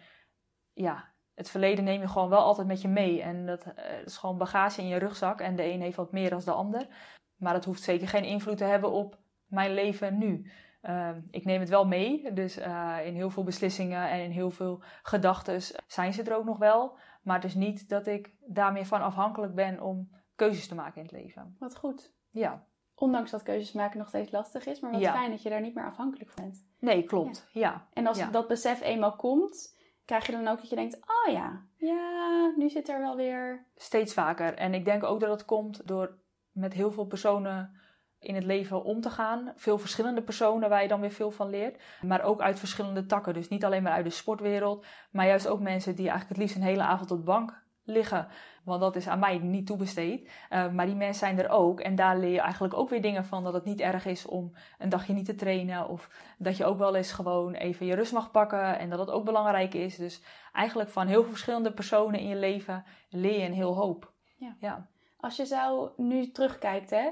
ja, 0.74 1.14
het 1.36 1.49
verleden 1.49 1.84
neem 1.84 2.01
je 2.01 2.08
gewoon 2.08 2.30
wel 2.30 2.43
altijd 2.43 2.68
met 2.68 2.82
je 2.82 2.88
mee. 2.88 3.22
En 3.22 3.45
dat, 3.45 3.66
uh, 3.66 4.01
is 4.06 4.18
gewoon 4.18 4.38
bagage 4.38 4.82
in 4.82 4.88
je 4.88 4.97
rugzak. 4.97 5.41
En 5.41 5.56
de 5.56 5.64
een 5.64 5.82
heeft 5.82 5.95
wat 5.95 6.12
meer 6.12 6.30
dan 6.30 6.41
de 6.45 6.51
ander. 6.51 6.88
Maar 7.36 7.54
dat 7.54 7.66
hoeft 7.66 7.84
zeker 7.84 8.08
geen 8.08 8.24
invloed 8.24 8.58
te 8.58 8.64
hebben 8.64 8.91
op 8.91 9.18
mijn 9.45 9.74
leven 9.74 10.18
nu. 10.18 10.51
Uh, 10.82 11.10
ik 11.32 11.45
neem 11.45 11.60
het 11.60 11.70
wel 11.70 11.86
mee. 11.86 12.34
Dus 12.34 12.58
uh, 12.58 12.97
in 13.04 13.16
heel 13.16 13.30
veel 13.30 13.43
beslissingen 13.43 14.10
en 14.10 14.20
in 14.20 14.32
heel 14.32 14.51
veel 14.51 14.84
gedachten 15.04 15.62
zijn 15.88 16.14
ze 16.14 16.24
er 16.24 16.38
ook 16.38 16.45
nog 16.45 16.58
wel. 16.58 16.97
Maar 17.24 17.36
het 17.36 17.45
is 17.45 17.55
niet 17.55 17.89
dat 17.89 18.07
ik 18.07 18.34
daarmee 18.39 18.86
van 18.86 19.01
afhankelijk 19.01 19.55
ben 19.55 19.82
om 19.82 20.11
keuzes 20.36 20.67
te 20.67 20.76
maken 20.76 20.95
in 20.95 21.03
het 21.03 21.11
leven. 21.11 21.55
Wat 21.59 21.76
goed. 21.76 22.13
Ja. 22.30 22.65
Ondanks 22.95 23.32
dat 23.32 23.43
keuzes 23.43 23.71
maken 23.71 23.97
nog 23.97 24.07
steeds 24.07 24.32
lastig 24.32 24.65
is, 24.65 24.80
maar 24.80 24.91
wat 24.91 25.01
fijn 25.01 25.32
dat 25.32 25.41
je 25.41 25.49
daar 25.49 25.61
niet 25.61 25.76
meer 25.76 25.86
afhankelijk 25.86 26.30
van 26.30 26.43
bent. 26.43 26.67
Nee, 26.80 27.03
klopt. 27.03 27.47
Ja. 27.51 27.61
ja. 27.61 27.88
En 27.93 28.07
als 28.07 28.17
ja. 28.17 28.30
dat 28.30 28.47
besef 28.47 28.82
eenmaal 28.82 29.15
komt, 29.15 29.78
krijg 30.05 30.26
je 30.26 30.32
dan 30.32 30.47
ook 30.47 30.57
dat 30.57 30.69
je 30.69 30.76
denkt: 30.76 30.95
oh 30.95 31.34
ja, 31.34 31.65
ja, 31.78 32.53
nu 32.55 32.69
zit 32.69 32.89
er 32.89 32.99
wel 32.99 33.15
weer. 33.15 33.65
Steeds 33.76 34.13
vaker. 34.13 34.53
En 34.53 34.74
ik 34.74 34.86
denk 34.86 35.03
ook 35.03 35.19
dat 35.19 35.30
het 35.30 35.45
komt 35.45 35.88
door 35.88 36.17
met 36.51 36.74
heel 36.74 36.91
veel 36.91 37.05
personen 37.05 37.82
in 38.24 38.36
het 38.36 38.43
leven 38.43 38.84
om 38.84 39.01
te 39.01 39.09
gaan. 39.09 39.51
Veel 39.55 39.78
verschillende 39.78 40.21
personen 40.21 40.69
waar 40.69 40.82
je 40.82 40.88
dan 40.88 41.01
weer 41.01 41.11
veel 41.11 41.32
van 41.32 41.49
leert. 41.49 41.82
Maar 42.01 42.24
ook 42.24 42.41
uit 42.41 42.59
verschillende 42.59 43.05
takken. 43.05 43.34
Dus 43.34 43.47
niet 43.47 43.65
alleen 43.65 43.84
maar 43.84 43.91
uit 43.91 44.05
de 44.05 44.11
sportwereld. 44.11 44.86
Maar 45.11 45.28
juist 45.28 45.47
ook 45.47 45.59
mensen 45.59 45.95
die 45.95 46.09
eigenlijk 46.09 46.30
het 46.30 46.38
liefst 46.38 46.55
een 46.55 46.69
hele 46.69 46.84
avond 46.84 47.11
op 47.11 47.17
de 47.17 47.24
bank 47.24 47.61
liggen. 47.84 48.28
Want 48.63 48.82
dat 48.82 48.95
is 48.95 49.07
aan 49.07 49.19
mij 49.19 49.38
niet 49.38 49.65
toebesteed. 49.65 50.30
Uh, 50.49 50.71
maar 50.71 50.86
die 50.86 50.95
mensen 50.95 51.28
zijn 51.28 51.39
er 51.39 51.49
ook. 51.49 51.80
En 51.80 51.95
daar 51.95 52.17
leer 52.17 52.32
je 52.32 52.39
eigenlijk 52.39 52.74
ook 52.74 52.89
weer 52.89 53.01
dingen 53.01 53.26
van. 53.26 53.43
Dat 53.43 53.53
het 53.53 53.65
niet 53.65 53.80
erg 53.80 54.05
is 54.05 54.26
om 54.26 54.55
een 54.78 54.89
dagje 54.89 55.13
niet 55.13 55.26
te 55.26 55.36
trainen. 55.36 55.89
Of 55.89 56.09
dat 56.38 56.57
je 56.57 56.65
ook 56.65 56.78
wel 56.78 56.95
eens 56.95 57.11
gewoon 57.11 57.53
even 57.53 57.86
je 57.86 57.95
rust 57.95 58.13
mag 58.13 58.32
pakken. 58.32 58.80
En 58.80 58.89
dat 58.89 58.99
het 58.99 59.11
ook 59.11 59.26
belangrijk 59.26 59.74
is. 59.74 59.95
Dus 59.95 60.24
eigenlijk 60.53 60.89
van 60.89 61.07
heel 61.07 61.21
veel 61.21 61.32
verschillende 61.32 61.74
personen 61.74 62.19
in 62.19 62.28
je 62.28 62.36
leven 62.36 62.84
leer 63.09 63.39
je 63.39 63.45
een 63.45 63.53
heel 63.53 63.76
hoop. 63.76 64.13
Ja. 64.36 64.55
ja. 64.59 64.88
Als 65.17 65.36
je 65.36 65.45
zou 65.45 65.89
nu 65.97 66.32
terugkijkt, 66.32 66.89
hè, 66.89 67.09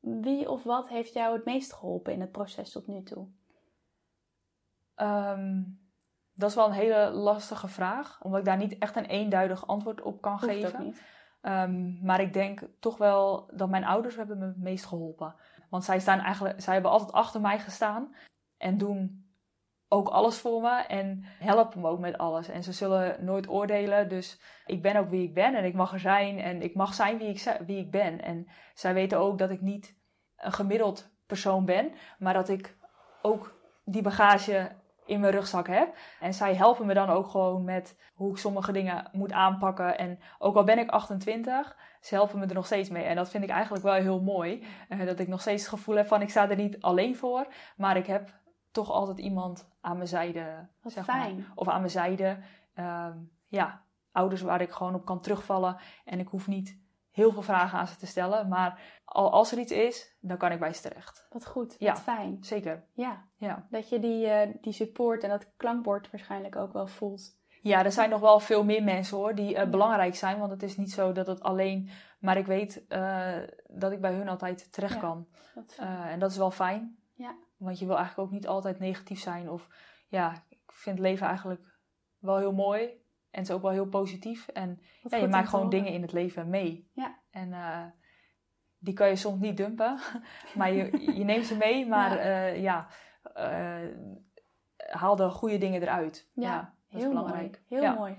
wie 0.00 0.50
of 0.50 0.62
wat 0.62 0.88
heeft 0.88 1.12
jou 1.12 1.36
het 1.36 1.44
meest 1.44 1.72
geholpen 1.72 2.12
in 2.12 2.20
het 2.20 2.32
proces 2.32 2.70
tot 2.72 2.86
nu 2.86 3.02
toe? 3.02 3.28
Um, 4.96 5.80
dat 6.32 6.48
is 6.48 6.54
wel 6.54 6.66
een 6.66 6.72
hele 6.72 7.10
lastige 7.10 7.68
vraag, 7.68 8.22
omdat 8.22 8.38
ik 8.38 8.46
daar 8.46 8.56
niet 8.56 8.78
echt 8.78 8.96
een 8.96 9.04
eenduidig 9.04 9.66
antwoord 9.66 10.00
op 10.00 10.20
kan 10.20 10.32
Hoeft 10.32 10.44
geven. 10.44 10.72
Ook 10.72 10.84
niet. 10.84 11.02
Um, 11.42 11.98
maar 12.02 12.20
ik 12.20 12.32
denk 12.32 12.68
toch 12.80 12.96
wel 12.96 13.50
dat 13.54 13.70
mijn 13.70 13.84
ouders 13.84 14.16
hebben 14.16 14.38
me 14.38 14.46
het 14.46 14.58
meest 14.58 14.86
geholpen. 14.86 15.34
Want 15.70 15.84
zij, 15.84 16.00
staan 16.00 16.18
eigenlijk, 16.18 16.60
zij 16.60 16.72
hebben 16.72 16.90
altijd 16.90 17.12
achter 17.12 17.40
mij 17.40 17.58
gestaan 17.58 18.14
en 18.56 18.78
doen 18.78 19.29
ook 19.92 20.08
alles 20.08 20.38
voor 20.38 20.60
me 20.60 20.76
en 20.76 21.24
helpen 21.38 21.80
me 21.80 21.88
ook 21.88 21.98
met 21.98 22.18
alles. 22.18 22.48
En 22.48 22.62
ze 22.62 22.72
zullen 22.72 23.24
nooit 23.24 23.48
oordelen, 23.48 24.08
dus 24.08 24.40
ik 24.66 24.82
ben 24.82 24.96
ook 24.96 25.08
wie 25.08 25.22
ik 25.22 25.34
ben 25.34 25.54
en 25.54 25.64
ik 25.64 25.74
mag 25.74 25.92
er 25.92 26.00
zijn 26.00 26.38
en 26.38 26.62
ik 26.62 26.74
mag 26.74 26.94
zijn 26.94 27.18
wie 27.18 27.28
ik, 27.28 27.56
wie 27.66 27.78
ik 27.78 27.90
ben. 27.90 28.22
En 28.22 28.46
zij 28.74 28.94
weten 28.94 29.18
ook 29.18 29.38
dat 29.38 29.50
ik 29.50 29.60
niet 29.60 29.96
een 30.36 30.52
gemiddeld 30.52 31.10
persoon 31.26 31.64
ben, 31.64 31.92
maar 32.18 32.34
dat 32.34 32.48
ik 32.48 32.76
ook 33.22 33.58
die 33.84 34.02
bagage 34.02 34.70
in 35.06 35.20
mijn 35.20 35.32
rugzak 35.32 35.66
heb. 35.66 35.96
En 36.20 36.34
zij 36.34 36.54
helpen 36.54 36.86
me 36.86 36.94
dan 36.94 37.08
ook 37.08 37.28
gewoon 37.28 37.64
met 37.64 37.96
hoe 38.14 38.30
ik 38.30 38.36
sommige 38.36 38.72
dingen 38.72 39.08
moet 39.12 39.32
aanpakken. 39.32 39.98
En 39.98 40.18
ook 40.38 40.56
al 40.56 40.64
ben 40.64 40.78
ik 40.78 40.90
28, 40.90 41.76
ze 42.00 42.14
helpen 42.14 42.38
me 42.38 42.46
er 42.46 42.54
nog 42.54 42.66
steeds 42.66 42.88
mee. 42.88 43.04
En 43.04 43.16
dat 43.16 43.30
vind 43.30 43.44
ik 43.44 43.50
eigenlijk 43.50 43.84
wel 43.84 43.94
heel 43.94 44.20
mooi. 44.20 44.64
Uh, 44.88 45.06
dat 45.06 45.18
ik 45.18 45.28
nog 45.28 45.40
steeds 45.40 45.62
het 45.62 45.70
gevoel 45.70 45.96
heb 45.96 46.06
van 46.06 46.22
ik 46.22 46.30
sta 46.30 46.50
er 46.50 46.56
niet 46.56 46.80
alleen 46.80 47.16
voor, 47.16 47.46
maar 47.76 47.96
ik 47.96 48.06
heb 48.06 48.38
toch 48.72 48.90
altijd 48.90 49.18
iemand 49.18 49.69
aan 49.80 49.96
mijn 49.96 50.08
zijde. 50.08 50.68
Zeg 50.84 51.04
fijn. 51.04 51.36
Maar. 51.36 51.52
Of 51.54 51.68
aan 51.68 51.78
mijn 51.80 51.90
zijde. 51.90 52.38
Uh, 52.74 53.06
ja, 53.46 53.82
ouders 54.12 54.40
waar 54.42 54.60
ik 54.60 54.70
gewoon 54.70 54.94
op 54.94 55.04
kan 55.04 55.20
terugvallen. 55.20 55.76
En 56.04 56.18
ik 56.20 56.28
hoef 56.28 56.46
niet 56.46 56.78
heel 57.10 57.32
veel 57.32 57.42
vragen 57.42 57.78
aan 57.78 57.86
ze 57.86 57.96
te 57.96 58.06
stellen. 58.06 58.48
Maar 58.48 59.00
al, 59.04 59.32
als 59.32 59.52
er 59.52 59.58
iets 59.58 59.72
is, 59.72 60.16
dan 60.20 60.36
kan 60.36 60.52
ik 60.52 60.58
bij 60.58 60.72
ze 60.72 60.82
terecht. 60.82 61.26
Wat 61.30 61.46
goed, 61.46 61.76
Ja. 61.78 61.92
wat 61.92 62.00
fijn. 62.02 62.36
Zeker. 62.40 62.84
Ja, 62.92 63.24
Ja. 63.36 63.66
dat 63.70 63.88
je 63.88 64.00
die, 64.00 64.26
eh, 64.26 64.54
die 64.60 64.72
support 64.72 65.22
en 65.22 65.28
dat 65.30 65.56
klankbord 65.56 66.10
waarschijnlijk 66.10 66.56
ook 66.56 66.72
wel 66.72 66.86
voelt. 66.86 67.38
Ja, 67.62 67.84
er 67.84 67.92
zijn 67.92 68.10
nog 68.10 68.20
wel 68.20 68.40
veel 68.40 68.64
meer 68.64 68.82
mensen 68.82 69.16
hoor 69.16 69.34
die 69.34 69.54
eh, 69.54 69.62
Ja. 69.62 69.70
belangrijk 69.70 70.14
zijn. 70.14 70.38
Want 70.38 70.50
het 70.50 70.62
is 70.62 70.76
niet 70.76 70.92
zo 70.92 71.12
dat 71.12 71.26
het 71.26 71.40
alleen. 71.42 71.90
Maar 72.18 72.36
ik 72.36 72.46
weet 72.46 72.86
eh, 72.88 73.36
dat 73.68 73.92
ik 73.92 74.00
bij 74.00 74.12
hun 74.12 74.28
altijd 74.28 74.72
terecht 74.72 74.94
Ja. 74.94 75.00
kan. 75.00 75.26
En 75.76 76.18
dat 76.18 76.30
is 76.30 76.36
wel 76.36 76.50
fijn. 76.50 76.96
Ja. 77.14 77.34
Want 77.60 77.78
je 77.78 77.86
wil 77.86 77.96
eigenlijk 77.96 78.28
ook 78.28 78.34
niet 78.34 78.46
altijd 78.46 78.78
negatief 78.78 79.20
zijn. 79.20 79.50
Of 79.50 79.68
ja, 80.08 80.44
ik 80.48 80.72
vind 80.72 80.98
het 80.98 81.06
leven 81.06 81.26
eigenlijk 81.26 81.60
wel 82.18 82.38
heel 82.38 82.52
mooi. 82.52 82.82
En 83.30 83.40
het 83.40 83.48
is 83.48 83.54
ook 83.54 83.62
wel 83.62 83.70
heel 83.70 83.88
positief. 83.88 84.48
En 84.48 84.80
ja, 85.08 85.16
je 85.16 85.28
maakt 85.28 85.48
gewoon 85.48 85.70
dingen 85.70 85.92
in 85.92 86.02
het 86.02 86.12
leven 86.12 86.48
mee. 86.48 86.90
Ja. 86.92 87.18
En 87.30 87.52
eh, 87.52 87.84
die 88.78 88.94
kan 88.94 89.08
je 89.08 89.16
soms 89.16 89.40
niet 89.40 89.56
dumpen. 89.56 89.98
maar 90.58 90.72
je, 90.72 91.12
je 91.16 91.24
neemt 91.24 91.46
ze 91.46 91.56
mee. 91.56 91.86
Maar 91.86 92.26
Ja. 92.26 92.46
ja, 92.46 92.88
eh, 93.34 93.88
haal 94.76 95.16
de 95.16 95.30
goede 95.30 95.58
dingen 95.58 95.82
eruit. 95.82 96.30
Ja, 96.34 96.74
dat 96.88 96.96
is 96.96 97.00
Heel 97.00 97.08
belangrijk. 97.08 97.62
mooi. 97.68 97.82
Heel 97.82 97.94
mooi. 97.94 98.16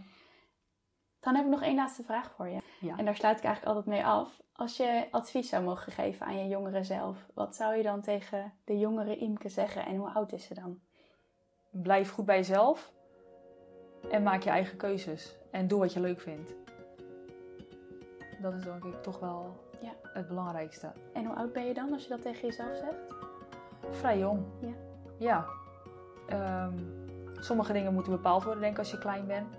Dan 1.20 1.36
heb 1.36 1.46
ik 1.46 1.52
nog 1.52 1.62
één 1.62 1.76
laatste 1.76 2.04
vraag 2.04 2.32
voor 2.32 2.48
je. 2.50 2.62
En 2.98 3.06
daar 3.06 3.16
sluit 3.16 3.38
ik 3.38 3.44
eigenlijk 3.44 3.76
altijd 3.78 3.96
mee 3.96 4.06
af. 4.06 4.42
Als 4.62 4.78
je 4.78 5.08
advies 5.12 5.50
zou 5.50 5.64
mogen 5.64 5.92
geven 5.92 6.26
aan 6.26 6.38
je 6.38 6.48
jongere 6.48 6.84
zelf, 6.84 7.26
wat 7.34 7.56
zou 7.56 7.76
je 7.76 7.84
dan 7.84 8.02
tegen 8.02 8.54
de 8.64 8.80
jongere 8.80 9.18
Imke 9.18 9.50
zeggen 9.50 9.86
en 9.86 9.96
hoe 9.96 10.10
oud 10.10 10.32
is 10.32 10.46
ze 10.46 10.54
dan? 10.54 10.80
Blijf 11.70 12.12
goed 12.12 12.26
bij 12.26 12.36
jezelf. 12.36 12.92
En 14.12 14.24
maak 14.24 14.42
je 14.44 14.50
eigen 14.50 14.78
keuzes. 14.78 15.38
En 15.52 15.68
doe 15.68 15.80
wat 15.80 15.94
je 15.94 16.00
leuk 16.00 16.22
vindt. 16.22 16.54
Dat 18.42 18.54
is 18.54 18.64
denk 18.64 18.84
ik 18.84 19.04
toch 19.04 19.20
wel 19.20 19.56
Ja. 19.82 19.94
het 20.14 20.28
belangrijkste. 20.28 20.92
En 21.14 21.26
hoe 21.26 21.36
oud 21.36 21.54
ben 21.54 21.66
je 21.66 21.74
dan 21.74 21.94
als 21.94 22.04
je 22.04 22.10
dat 22.10 22.22
tegen 22.22 22.48
jezelf 22.48 22.76
zegt? 22.76 23.16
Vrij 23.90 24.18
jong. 24.18 24.46
Ja. 24.60 24.74
Ja. 25.18 25.46
Ehm, 26.28 26.78
sommige 27.34 27.74
dingen 27.74 27.94
moeten 27.94 28.12
bepaald 28.12 28.44
worden, 28.44 28.62
denk 28.62 28.74
ik, 28.74 28.80
als 28.80 28.92
je 28.92 28.98
klein 28.98 29.28
bent. 29.28 29.56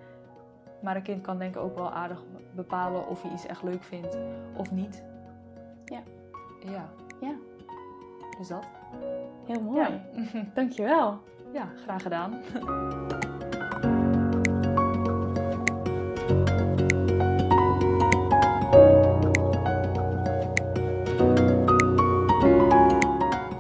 Maar 0.83 0.97
een 0.97 1.03
kind 1.03 1.23
kan 1.23 1.39
denk 1.39 1.55
ik 1.55 1.63
ook 1.63 1.75
wel 1.75 1.91
aardig 1.91 2.23
bepalen 2.55 3.09
of 3.09 3.23
hij 3.23 3.33
iets 3.33 3.47
echt 3.47 3.63
leuk 3.63 3.83
vindt 3.83 4.19
of 4.57 4.71
niet. 4.71 5.03
Ja. 5.85 6.01
Ja. 6.61 6.89
Ja. 7.21 7.35
Dus 8.39 8.49
dat. 8.49 8.65
Heel 9.47 9.61
mooi. 9.61 9.81
Ja. 9.81 10.01
Dankjewel. 10.55 11.21
ja, 11.53 11.69
graag 11.85 12.03
gedaan. 12.03 12.41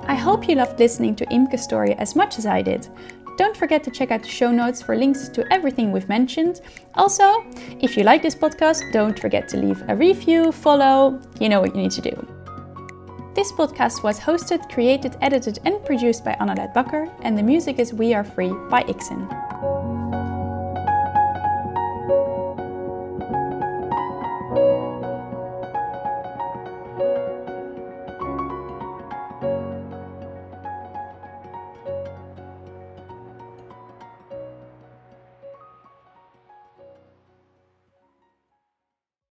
I 0.08 0.14
hope 0.24 0.44
you 0.46 0.56
loved 0.56 0.78
listening 0.78 1.16
to 1.16 1.24
Imke's 1.28 1.62
story 1.62 1.92
as 1.98 2.14
much 2.14 2.38
as 2.38 2.44
I 2.44 2.62
did. 2.62 2.90
Don't 3.36 3.56
forget 3.56 3.82
to 3.84 3.90
check 3.90 4.10
out 4.10 4.22
the 4.22 4.28
show 4.28 4.50
notes 4.50 4.82
for 4.82 4.96
links 4.96 5.28
to 5.30 5.50
everything 5.52 5.90
we've 5.90 6.08
mentioned. 6.08 6.60
Also, 6.94 7.44
if 7.80 7.96
you 7.96 8.04
like 8.04 8.22
this 8.22 8.34
podcast, 8.34 8.92
don't 8.92 9.18
forget 9.18 9.48
to 9.48 9.56
leave 9.56 9.82
a 9.88 9.96
review, 9.96 10.52
follow, 10.52 11.20
you 11.40 11.48
know 11.48 11.60
what 11.60 11.74
you 11.74 11.82
need 11.82 11.92
to 11.92 12.02
do. 12.02 12.26
This 13.34 13.50
podcast 13.50 14.02
was 14.02 14.20
hosted, 14.20 14.70
created, 14.70 15.16
edited, 15.22 15.58
and 15.64 15.82
produced 15.86 16.24
by 16.24 16.36
Annalette 16.40 16.74
Bakker, 16.74 17.10
and 17.22 17.36
the 17.36 17.42
music 17.42 17.78
is 17.78 17.94
We 17.94 18.12
Are 18.12 18.24
Free 18.24 18.52
by 18.68 18.82
Ixen. 18.82 19.51